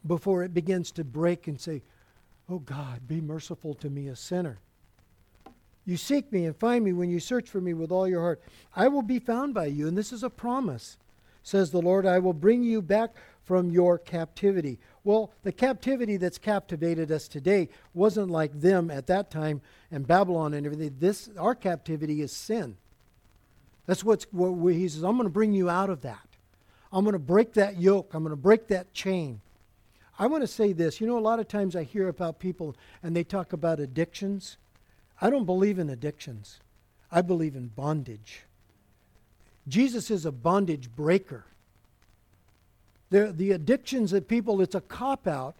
before 0.07 0.45
it 0.45 0.55
begins 0.55 0.93
to 0.93 1.03
break 1.03 1.49
and 1.49 1.61
say, 1.61 1.83
Oh 2.49 2.59
God, 2.59 3.09
be 3.09 3.21
merciful 3.21 3.75
to 3.75 3.89
me, 3.89 4.09
a 4.09 4.17
sinner. 4.17 4.59
You 5.87 5.97
seek 5.97 6.33
me 6.33 6.47
and 6.47 6.57
find 6.57 6.85
me 6.85 6.93
when 6.93 7.11
you 7.11 7.21
search 7.21 7.49
for 7.49 7.61
me 7.61 7.75
with 7.75 7.93
all 7.93 8.09
your 8.09 8.23
heart. 8.23 8.43
I 8.75 8.89
will 8.89 9.03
be 9.03 9.19
found 9.19 9.55
by 9.55 9.67
you. 9.67 9.87
And 9.87 9.97
this 9.97 10.13
is 10.13 10.23
a 10.23 10.31
promise, 10.31 10.97
says 11.43 11.71
the 11.71 11.83
Lord. 11.83 12.07
I 12.07 12.19
will 12.19 12.33
bring 12.33 12.63
you 12.63 12.81
back 12.81 13.15
from 13.45 13.71
your 13.71 13.99
captivity. 13.99 14.79
Well, 15.05 15.31
the 15.43 15.53
captivity 15.53 16.17
that's 16.17 16.39
captivated 16.39 17.13
us 17.13 17.29
today 17.29 17.69
wasn't 17.93 18.31
like 18.31 18.59
them 18.59 18.91
at 18.91 19.07
that 19.09 19.31
time 19.31 19.61
and 19.91 20.07
Babylon 20.07 20.55
and 20.55 20.65
everything. 20.65 20.97
This 20.99 21.29
our 21.39 21.55
captivity 21.55 22.23
is 22.23 22.33
sin. 22.33 22.77
That's 23.87 24.03
what's 24.03 24.25
what 24.33 24.73
he 24.73 24.89
says. 24.89 25.03
I'm 25.03 25.17
going 25.17 25.25
to 25.25 25.31
bring 25.31 25.53
you 25.53 25.69
out 25.69 25.91
of 25.91 26.01
that. 26.03 26.27
I'm 26.91 27.05
going 27.05 27.13
to 27.13 27.19
break 27.19 27.55
that 27.55 27.79
yoke. 27.79 28.15
I'm 28.15 28.23
going 28.23 28.31
to 28.31 28.37
break 28.37 28.69
that 28.69 28.95
chain. 28.95 29.43
I 30.19 30.27
want 30.27 30.43
to 30.43 30.49
say 30.49 30.73
this. 30.73 31.01
You 31.01 31.07
know, 31.07 31.19
a 31.19 31.21
lot 31.21 31.41
of 31.41 31.49
times 31.49 31.75
I 31.75 31.83
hear 31.83 32.09
about 32.09 32.39
people 32.39 32.77
and 33.03 33.17
they 33.17 33.25
talk 33.25 33.53
about 33.53 33.81
addictions. 33.81 34.57
I 35.21 35.31
don't 35.31 35.45
believe 35.45 35.79
in 35.79 35.91
addictions. 35.91 36.61
I 37.11 37.23
believe 37.23 37.57
in 37.57 37.69
bondage. 37.69 38.43
Jesus 39.67 40.11
is 40.11 40.27
a 40.27 40.33
bondage 40.33 40.95
breaker. 40.95 41.45
The, 43.11 43.33
the 43.33 43.53
addictions 43.53 44.11
that 44.11 44.29
people, 44.29 44.61
it's 44.61 44.75
a 44.75 44.81
cop 44.81 45.27
out 45.27 45.55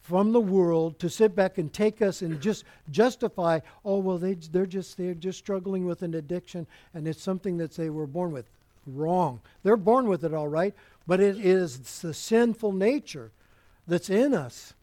from 0.00 0.32
the 0.32 0.40
world 0.40 0.98
to 0.98 1.08
sit 1.08 1.34
back 1.36 1.58
and 1.58 1.72
take 1.72 2.02
us 2.02 2.22
and 2.22 2.40
just 2.40 2.64
justify, 2.90 3.60
oh, 3.84 3.98
well, 3.98 4.18
they, 4.18 4.34
they're, 4.34 4.66
just, 4.66 4.96
they're 4.96 5.14
just 5.14 5.38
struggling 5.38 5.86
with 5.86 6.02
an 6.02 6.14
addiction 6.14 6.66
and 6.92 7.06
it's 7.06 7.22
something 7.22 7.56
that 7.58 7.72
they 7.72 7.90
were 7.90 8.06
born 8.06 8.32
with. 8.32 8.46
Wrong. 8.86 9.40
They're 9.62 9.76
born 9.76 10.08
with 10.08 10.24
it 10.24 10.34
all 10.34 10.48
right, 10.48 10.74
but 11.06 11.20
it 11.20 11.36
is 11.38 12.00
the 12.00 12.12
sinful 12.12 12.72
nature 12.72 13.30
that's 13.86 14.10
in 14.10 14.34
us 14.34 14.74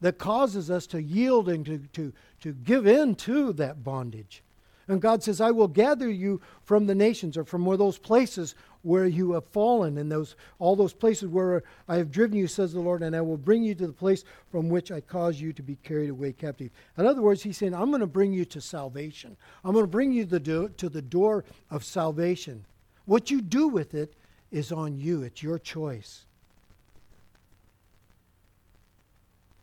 that 0.00 0.18
causes 0.18 0.70
us 0.70 0.86
to 0.88 1.02
yield 1.02 1.48
and 1.48 1.66
to, 1.66 1.78
to, 1.92 2.12
to 2.40 2.52
give 2.52 2.86
in 2.86 3.14
to 3.16 3.52
that 3.54 3.82
bondage. 3.82 4.42
And 4.86 5.02
God 5.02 5.22
says, 5.22 5.40
I 5.40 5.50
will 5.50 5.68
gather 5.68 6.08
you 6.08 6.40
from 6.64 6.86
the 6.86 6.94
nations 6.94 7.36
or 7.36 7.44
from 7.44 7.66
where 7.66 7.76
those 7.76 7.98
places 7.98 8.54
where 8.82 9.06
you 9.06 9.32
have 9.32 9.44
fallen 9.44 9.98
and 9.98 10.10
those 10.10 10.34
all 10.58 10.76
those 10.76 10.94
places 10.94 11.28
where 11.28 11.62
I 11.88 11.96
have 11.96 12.10
driven 12.10 12.38
you, 12.38 12.46
says 12.46 12.72
the 12.72 12.80
Lord, 12.80 13.02
and 13.02 13.14
I 13.14 13.20
will 13.20 13.36
bring 13.36 13.62
you 13.62 13.74
to 13.74 13.86
the 13.86 13.92
place 13.92 14.24
from 14.50 14.70
which 14.70 14.90
I 14.90 15.00
caused 15.00 15.40
you 15.40 15.52
to 15.52 15.62
be 15.62 15.76
carried 15.82 16.08
away 16.08 16.32
captive. 16.32 16.70
In 16.96 17.04
other 17.04 17.20
words, 17.20 17.42
he's 17.42 17.58
saying, 17.58 17.74
I'm 17.74 17.90
going 17.90 18.00
to 18.00 18.06
bring 18.06 18.32
you 18.32 18.46
to 18.46 18.60
salvation. 18.62 19.36
I'm 19.62 19.72
going 19.72 19.84
to 19.84 19.90
bring 19.90 20.12
you 20.12 20.24
the 20.24 20.40
do- 20.40 20.70
to 20.78 20.88
the 20.88 21.02
door 21.02 21.44
of 21.70 21.84
salvation. 21.84 22.64
What 23.04 23.30
you 23.30 23.42
do 23.42 23.68
with 23.68 23.94
it 23.94 24.14
is 24.50 24.72
on 24.72 24.96
you. 24.96 25.22
It's 25.22 25.42
your 25.42 25.58
choice. 25.58 26.24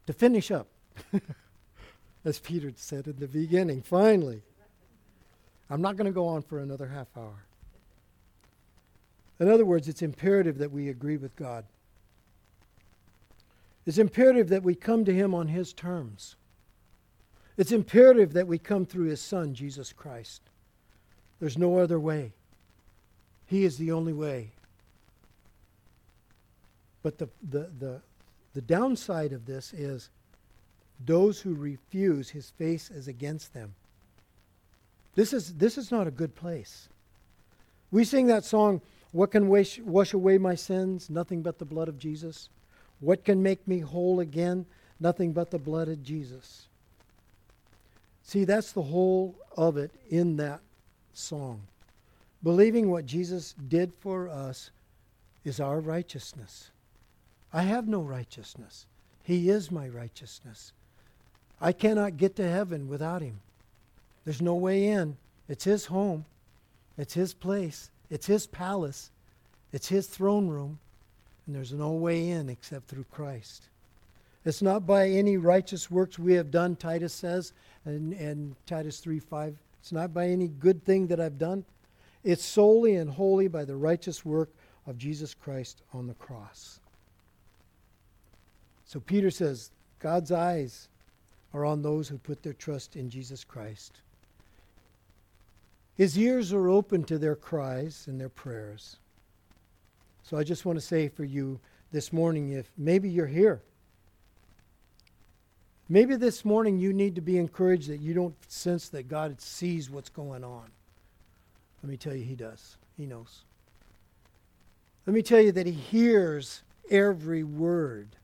To 0.07 0.13
finish 0.13 0.51
up, 0.51 0.67
as 2.25 2.39
Peter 2.39 2.71
said 2.75 3.07
in 3.07 3.17
the 3.17 3.27
beginning, 3.27 3.81
finally, 3.81 4.41
I'm 5.69 5.81
not 5.81 5.95
going 5.95 6.05
to 6.05 6.13
go 6.13 6.27
on 6.27 6.43
for 6.43 6.59
another 6.59 6.87
half 6.87 7.07
hour. 7.17 7.45
In 9.39 9.49
other 9.49 9.65
words, 9.65 9.87
it's 9.87 10.01
imperative 10.01 10.59
that 10.59 10.71
we 10.71 10.89
agree 10.89 11.17
with 11.17 11.35
God. 11.35 11.65
It's 13.85 13.97
imperative 13.97 14.49
that 14.49 14.63
we 14.63 14.75
come 14.75 15.05
to 15.05 15.13
Him 15.13 15.33
on 15.33 15.47
His 15.47 15.73
terms. 15.73 16.35
It's 17.57 17.71
imperative 17.71 18.33
that 18.33 18.47
we 18.47 18.57
come 18.57 18.85
through 18.85 19.07
His 19.07 19.21
Son, 19.21 19.53
Jesus 19.53 19.93
Christ. 19.93 20.41
There's 21.39 21.57
no 21.57 21.77
other 21.77 21.99
way. 21.99 22.31
He 23.45 23.63
is 23.63 23.77
the 23.77 23.91
only 23.91 24.13
way. 24.13 24.51
But 27.03 27.17
the, 27.17 27.29
the, 27.47 27.69
the, 27.77 28.01
the 28.55 28.61
downside 28.61 29.33
of 29.33 29.45
this 29.45 29.73
is 29.73 30.09
those 31.05 31.41
who 31.41 31.53
refuse, 31.53 32.29
His 32.29 32.51
face 32.51 32.89
is 32.89 33.09
against 33.09 33.53
them. 33.53 33.75
This 35.13 35.33
is, 35.33 35.55
this 35.55 35.77
is 35.77 35.91
not 35.91 36.07
a 36.07 36.11
good 36.11 36.35
place. 36.35 36.87
We 37.91 38.05
sing 38.05 38.27
that 38.27 38.45
song, 38.45 38.81
What 39.11 39.31
can 39.31 39.49
wash, 39.49 39.79
wash 39.79 40.13
away 40.13 40.37
my 40.37 40.55
sins? 40.55 41.09
Nothing 41.09 41.41
but 41.41 41.59
the 41.59 41.65
blood 41.65 41.89
of 41.89 41.99
Jesus. 41.99 42.49
What 43.01 43.25
can 43.25 43.43
make 43.43 43.67
me 43.67 43.79
whole 43.79 44.21
again? 44.21 44.65
Nothing 45.01 45.33
but 45.33 45.51
the 45.51 45.59
blood 45.59 45.89
of 45.89 46.01
Jesus. 46.01 46.67
See, 48.23 48.45
that's 48.45 48.71
the 48.71 48.81
whole 48.81 49.35
of 49.57 49.75
it 49.75 49.91
in 50.09 50.37
that 50.37 50.61
song. 51.13 51.61
Believing 52.41 52.89
what 52.89 53.05
Jesus 53.05 53.53
did 53.67 53.91
for 53.99 54.29
us 54.29 54.71
is 55.43 55.59
our 55.59 55.81
righteousness. 55.81 56.71
I 57.55 57.61
have 57.61 57.87
no 57.87 58.01
righteousness. 58.01 58.85
He 59.23 59.49
is 59.49 59.71
my 59.71 59.87
righteousness. 59.87 60.73
I 61.61 61.71
cannot 61.71 62.17
get 62.17 62.35
to 62.35 62.51
heaven 62.51 62.89
without 62.89 63.21
him. 63.21 63.39
There's 64.25 64.41
no 64.41 64.55
way 64.55 64.87
in. 64.87 65.15
It's 65.47 65.63
his 65.63 65.85
home. 65.85 66.25
It's 66.97 67.13
his 67.13 67.33
place. 67.33 67.89
It's 68.09 68.25
his 68.25 68.45
palace. 68.45 69.09
It's 69.71 69.87
his 69.87 70.05
throne 70.05 70.49
room. 70.49 70.79
And 71.47 71.55
there's 71.55 71.71
no 71.71 71.91
way 71.91 72.29
in 72.29 72.49
except 72.49 72.89
through 72.89 73.05
Christ. 73.09 73.63
It's 74.43 74.61
not 74.61 74.85
by 74.85 75.07
any 75.07 75.37
righteous 75.37 75.89
works 75.89 76.19
we 76.19 76.33
have 76.33 76.51
done, 76.51 76.75
Titus 76.75 77.13
says, 77.13 77.53
and, 77.85 78.11
and 78.15 78.57
Titus 78.65 78.99
3 78.99 79.17
5. 79.17 79.55
It's 79.79 79.93
not 79.93 80.13
by 80.13 80.27
any 80.27 80.49
good 80.49 80.83
thing 80.83 81.07
that 81.07 81.21
I've 81.21 81.37
done. 81.37 81.63
It's 82.21 82.43
solely 82.43 82.97
and 82.97 83.09
wholly 83.09 83.47
by 83.47 83.63
the 83.63 83.77
righteous 83.77 84.25
work 84.25 84.49
of 84.85 84.97
Jesus 84.97 85.33
Christ 85.33 85.83
on 85.93 86.07
the 86.07 86.15
cross. 86.15 86.81
So 88.85 88.99
Peter 88.99 89.31
says, 89.31 89.71
God's 89.99 90.31
eyes 90.31 90.87
are 91.53 91.65
on 91.65 91.81
those 91.81 92.07
who 92.07 92.17
put 92.17 92.43
their 92.43 92.53
trust 92.53 92.95
in 92.95 93.09
Jesus 93.09 93.43
Christ. 93.43 94.01
His 95.95 96.17
ears 96.17 96.51
are 96.53 96.69
open 96.69 97.03
to 97.05 97.17
their 97.17 97.35
cries 97.35 98.05
and 98.07 98.19
their 98.19 98.29
prayers. 98.29 98.97
So 100.23 100.37
I 100.37 100.43
just 100.43 100.65
want 100.65 100.77
to 100.77 100.85
say 100.85 101.07
for 101.07 101.23
you 101.23 101.59
this 101.91 102.11
morning 102.11 102.49
if 102.49 102.69
maybe 102.77 103.09
you're 103.09 103.25
here, 103.25 103.61
maybe 105.87 106.15
this 106.15 106.43
morning 106.43 106.77
you 106.77 106.91
need 106.91 107.15
to 107.15 107.21
be 107.21 107.37
encouraged 107.37 107.89
that 107.89 108.01
you 108.01 108.13
don't 108.13 108.35
sense 108.51 108.89
that 108.89 109.07
God 109.07 109.39
sees 109.39 109.89
what's 109.89 110.09
going 110.09 110.43
on. 110.43 110.65
Let 111.81 111.89
me 111.89 111.97
tell 111.97 112.15
you, 112.15 112.23
He 112.23 112.35
does. 112.35 112.77
He 112.97 113.05
knows. 113.05 113.43
Let 115.05 115.13
me 115.13 115.21
tell 115.21 115.39
you 115.39 115.51
that 115.53 115.67
He 115.67 115.71
hears 115.71 116.63
every 116.89 117.43
word. 117.43 118.15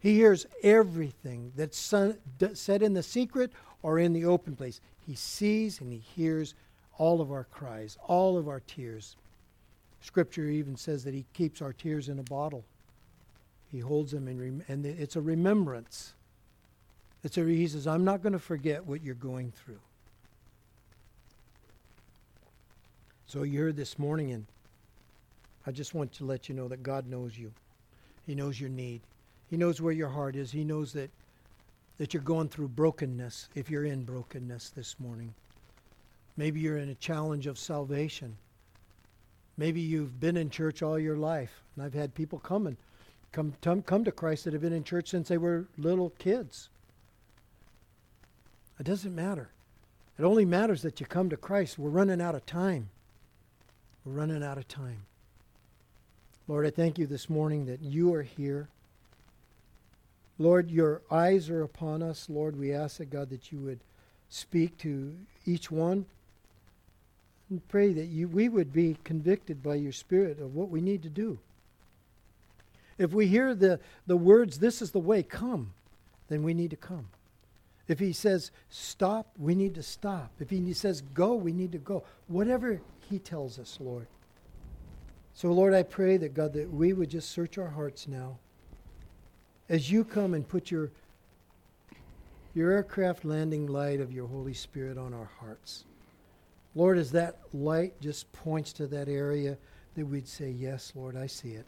He 0.00 0.14
hears 0.14 0.46
everything 0.62 1.52
that's 1.56 1.78
said 1.78 2.82
in 2.82 2.94
the 2.94 3.02
secret 3.02 3.52
or 3.82 3.98
in 3.98 4.12
the 4.12 4.24
open 4.24 4.56
place. 4.56 4.80
He 5.06 5.14
sees 5.14 5.80
and 5.80 5.92
He 5.92 6.02
hears 6.16 6.54
all 6.96 7.20
of 7.20 7.30
our 7.30 7.44
cries, 7.44 7.98
all 8.06 8.36
of 8.38 8.48
our 8.48 8.60
tears. 8.60 9.16
Scripture 10.00 10.44
even 10.44 10.76
says 10.76 11.04
that 11.04 11.14
He 11.14 11.26
keeps 11.34 11.60
our 11.60 11.74
tears 11.74 12.08
in 12.08 12.18
a 12.18 12.22
bottle. 12.24 12.64
He 13.70 13.78
holds 13.80 14.12
them 14.12 14.26
rem- 14.26 14.64
and 14.68 14.84
it's 14.84 15.16
a 15.16 15.20
remembrance. 15.20 16.14
It's 17.22 17.36
a, 17.36 17.44
he 17.44 17.68
says, 17.68 17.86
I'm 17.86 18.04
not 18.04 18.22
going 18.22 18.32
to 18.32 18.38
forget 18.38 18.86
what 18.86 19.02
you're 19.02 19.14
going 19.14 19.52
through. 19.52 19.78
So 23.26 23.42
you 23.42 23.60
heard 23.60 23.76
this 23.76 23.98
morning, 23.98 24.32
and 24.32 24.46
I 25.66 25.70
just 25.70 25.94
want 25.94 26.12
to 26.14 26.24
let 26.24 26.48
you 26.48 26.54
know 26.54 26.66
that 26.68 26.82
God 26.82 27.06
knows 27.06 27.38
you. 27.38 27.52
He 28.26 28.34
knows 28.34 28.58
your 28.58 28.70
need. 28.70 29.02
He 29.50 29.56
knows 29.56 29.80
where 29.80 29.92
your 29.92 30.08
heart 30.08 30.36
is. 30.36 30.52
He 30.52 30.64
knows 30.64 30.92
that, 30.92 31.10
that 31.98 32.14
you're 32.14 32.22
going 32.22 32.48
through 32.48 32.68
brokenness 32.68 33.48
if 33.54 33.68
you're 33.68 33.84
in 33.84 34.04
brokenness 34.04 34.70
this 34.70 34.98
morning. 35.00 35.34
Maybe 36.36 36.60
you're 36.60 36.78
in 36.78 36.88
a 36.88 36.94
challenge 36.94 37.46
of 37.46 37.58
salvation. 37.58 38.36
Maybe 39.56 39.80
you've 39.80 40.20
been 40.20 40.36
in 40.36 40.48
church 40.48 40.82
all 40.82 40.98
your 40.98 41.16
life. 41.16 41.62
And 41.74 41.84
I've 41.84 41.94
had 41.94 42.14
people 42.14 42.38
come 42.38 42.68
and 42.68 42.76
come, 43.32 43.54
come, 43.60 43.82
come 43.82 44.04
to 44.04 44.12
Christ 44.12 44.44
that 44.44 44.52
have 44.52 44.62
been 44.62 44.72
in 44.72 44.84
church 44.84 45.08
since 45.08 45.28
they 45.28 45.36
were 45.36 45.66
little 45.76 46.10
kids. 46.18 46.68
It 48.78 48.86
doesn't 48.86 49.14
matter. 49.14 49.50
It 50.18 50.22
only 50.22 50.44
matters 50.44 50.82
that 50.82 51.00
you 51.00 51.06
come 51.06 51.28
to 51.30 51.36
Christ. 51.36 51.78
We're 51.78 51.90
running 51.90 52.20
out 52.20 52.34
of 52.34 52.46
time. 52.46 52.88
We're 54.04 54.12
running 54.12 54.42
out 54.42 54.58
of 54.58 54.68
time. 54.68 55.02
Lord, 56.48 56.66
I 56.66 56.70
thank 56.70 56.98
you 56.98 57.06
this 57.06 57.28
morning 57.28 57.66
that 57.66 57.82
you 57.82 58.14
are 58.14 58.22
here. 58.22 58.68
Lord, 60.40 60.70
your 60.70 61.02
eyes 61.10 61.50
are 61.50 61.62
upon 61.62 62.02
us. 62.02 62.28
Lord, 62.30 62.58
we 62.58 62.72
ask 62.72 62.96
that, 62.96 63.10
God, 63.10 63.28
that 63.28 63.52
you 63.52 63.58
would 63.60 63.80
speak 64.30 64.78
to 64.78 65.14
each 65.44 65.70
one 65.70 66.06
And 67.50 67.66
pray 67.68 67.92
that 67.92 68.06
you, 68.06 68.28
we 68.28 68.48
would 68.48 68.72
be 68.72 68.96
convicted 69.04 69.62
by 69.62 69.74
your 69.74 69.92
Spirit 69.92 70.40
of 70.40 70.54
what 70.54 70.70
we 70.70 70.80
need 70.80 71.02
to 71.02 71.10
do. 71.10 71.38
If 72.96 73.12
we 73.12 73.26
hear 73.26 73.54
the, 73.54 73.80
the 74.06 74.16
words, 74.16 74.60
this 74.60 74.80
is 74.80 74.92
the 74.92 75.00
way, 75.00 75.22
come, 75.22 75.72
then 76.28 76.42
we 76.42 76.54
need 76.54 76.70
to 76.70 76.76
come. 76.76 77.08
If 77.88 77.98
he 77.98 78.12
says 78.12 78.52
stop, 78.68 79.26
we 79.36 79.56
need 79.56 79.74
to 79.74 79.82
stop. 79.82 80.30
If 80.38 80.50
he 80.50 80.72
says 80.72 81.02
go, 81.12 81.34
we 81.34 81.52
need 81.52 81.72
to 81.72 81.78
go. 81.78 82.04
Whatever 82.28 82.80
he 83.10 83.18
tells 83.18 83.58
us, 83.58 83.78
Lord. 83.80 84.06
So, 85.34 85.52
Lord, 85.52 85.74
I 85.74 85.82
pray 85.82 86.16
that, 86.18 86.34
God, 86.34 86.52
that 86.52 86.72
we 86.72 86.92
would 86.92 87.10
just 87.10 87.30
search 87.30 87.58
our 87.58 87.68
hearts 87.68 88.06
now. 88.06 88.38
As 89.70 89.88
you 89.88 90.04
come 90.04 90.34
and 90.34 90.46
put 90.46 90.72
your, 90.72 90.90
your 92.54 92.72
aircraft 92.72 93.24
landing 93.24 93.68
light 93.68 94.00
of 94.00 94.12
your 94.12 94.26
Holy 94.26 94.52
Spirit 94.52 94.98
on 94.98 95.14
our 95.14 95.30
hearts. 95.38 95.84
Lord, 96.74 96.98
as 96.98 97.12
that 97.12 97.38
light 97.54 97.98
just 98.00 98.30
points 98.32 98.72
to 98.74 98.88
that 98.88 99.08
area, 99.08 99.56
that 99.94 100.04
we'd 100.04 100.26
say, 100.26 100.50
Yes, 100.50 100.92
Lord, 100.96 101.16
I 101.16 101.28
see 101.28 101.50
it, 101.50 101.66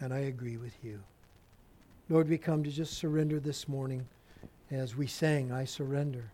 and 0.00 0.12
I 0.12 0.18
agree 0.18 0.56
with 0.56 0.74
you. 0.82 1.00
Lord, 2.08 2.28
we 2.28 2.36
come 2.36 2.64
to 2.64 2.70
just 2.70 2.94
surrender 2.94 3.38
this 3.38 3.68
morning 3.68 4.04
as 4.72 4.96
we 4.96 5.06
sang, 5.06 5.52
I 5.52 5.64
surrender. 5.64 6.32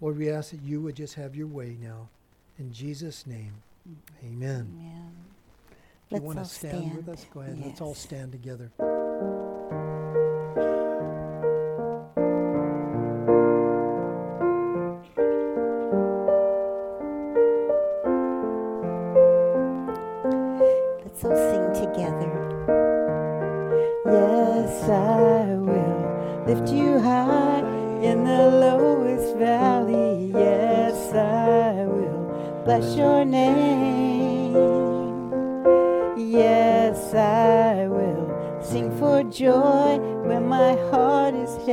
Lord, 0.00 0.16
we 0.16 0.30
ask 0.30 0.52
that 0.52 0.62
you 0.62 0.80
would 0.80 0.96
just 0.96 1.14
have 1.14 1.36
your 1.36 1.46
way 1.46 1.76
now. 1.80 2.08
In 2.58 2.72
Jesus' 2.72 3.26
name, 3.26 3.52
amen. 4.24 4.72
Amen. 4.80 5.12
If 5.70 5.76
you 6.10 6.16
Let's 6.16 6.24
want 6.24 6.38
to 6.38 6.44
stand, 6.46 6.78
stand. 6.78 6.96
with 6.96 7.08
us? 7.10 7.26
Go 7.32 7.40
ahead. 7.40 7.62
Let's 7.62 7.80
all 7.82 7.94
stand 7.94 8.32
together. 8.32 8.70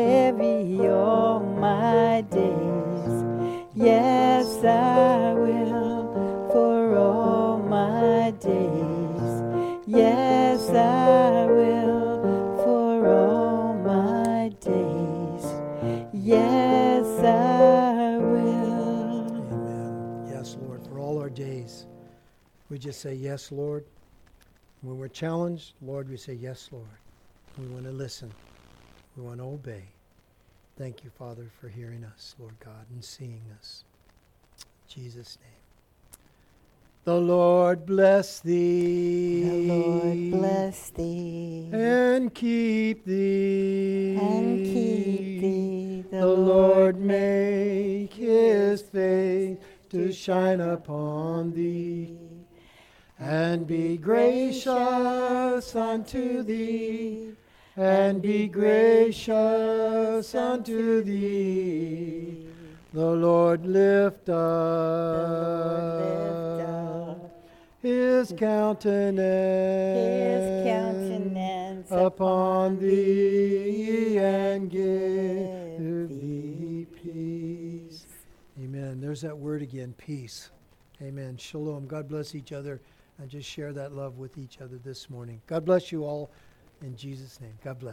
Heavy 0.07 0.87
all 0.87 1.39
my 1.39 2.21
days. 2.29 3.13
Yes, 3.75 4.63
I 4.63 5.33
will 5.33 6.49
for 6.51 6.97
all 6.97 7.59
my 7.59 8.31
days. 8.39 9.83
Yes, 9.87 10.69
I 10.69 11.45
will 11.45 12.61
for 12.63 13.07
all 13.07 13.73
my 13.73 14.49
days. 14.59 15.45
Yes, 16.13 17.05
I 17.23 18.17
will. 18.17 19.27
Amen. 19.51 20.27
Yes, 20.29 20.57
Lord, 20.61 20.85
for 20.87 20.99
all 20.99 21.19
our 21.19 21.29
days. 21.29 21.85
We 22.69 22.77
just 22.77 23.01
say, 23.01 23.13
Yes, 23.15 23.51
Lord. 23.51 23.85
When 24.81 24.97
we're 24.97 25.09
challenged, 25.09 25.73
Lord, 25.81 26.09
we 26.09 26.17
say, 26.17 26.33
Yes, 26.33 26.69
Lord. 26.71 26.85
We 27.57 27.67
want 27.67 27.85
to 27.85 27.91
listen. 27.91 28.31
We 29.19 29.25
want 29.25 29.39
to 29.39 29.47
obey. 29.47 29.83
Thank 30.77 31.03
you, 31.03 31.09
Father, 31.09 31.51
for 31.59 31.67
hearing 31.67 32.05
us, 32.05 32.37
Lord 32.39 32.53
God, 32.63 32.85
and 32.89 33.03
seeing 33.03 33.41
us. 33.59 33.83
In 34.61 34.65
Jesus' 34.87 35.37
name. 35.41 36.21
The 37.03 37.15
Lord 37.15 37.85
bless 37.85 38.39
thee. 38.39 39.43
The 39.43 39.73
Lord 39.73 40.31
bless 40.31 40.89
thee 40.91 41.69
and 41.73 42.33
keep 42.33 43.03
thee. 43.03 44.17
and 44.21 44.65
keep 44.65 45.41
thee. 45.41 46.05
The 46.11 46.25
Lord 46.25 46.97
make 47.01 48.13
his 48.13 48.81
face 48.83 49.57
to 49.89 50.13
shine 50.13 50.61
upon 50.61 51.51
thee 51.51 52.17
and 53.19 53.67
be 53.67 53.97
gracious 53.97 55.75
unto 55.75 56.41
thee 56.41 57.33
and 57.75 58.21
be 58.21 58.47
gracious 58.47 60.35
unto 60.35 61.01
thee. 61.01 62.45
The 62.93 63.05
Lord 63.05 63.65
lift 63.65 64.29
up, 64.29 65.29
Lord 65.29 66.01
lift 66.01 66.69
up 66.69 67.45
his 67.81 68.33
countenance, 68.37 69.19
his 69.97 70.65
countenance 70.67 71.91
upon 71.91 72.79
thee 72.79 74.17
and 74.17 74.69
give 74.69 76.09
thee 76.09 76.87
peace. 77.01 78.05
Amen. 78.59 78.99
There's 78.99 79.21
that 79.21 79.37
word 79.37 79.61
again, 79.61 79.93
peace. 79.97 80.49
Amen. 81.01 81.37
Shalom. 81.37 81.87
God 81.87 82.09
bless 82.09 82.35
each 82.35 82.51
other 82.51 82.81
and 83.19 83.29
just 83.29 83.47
share 83.47 83.71
that 83.73 83.93
love 83.93 84.17
with 84.17 84.37
each 84.37 84.59
other 84.59 84.77
this 84.77 85.09
morning. 85.09 85.41
God 85.47 85.63
bless 85.63 85.91
you 85.91 86.03
all 86.03 86.31
in 86.81 86.95
Jesus' 86.95 87.39
name. 87.41 87.53
God 87.63 87.79
bless. 87.79 87.87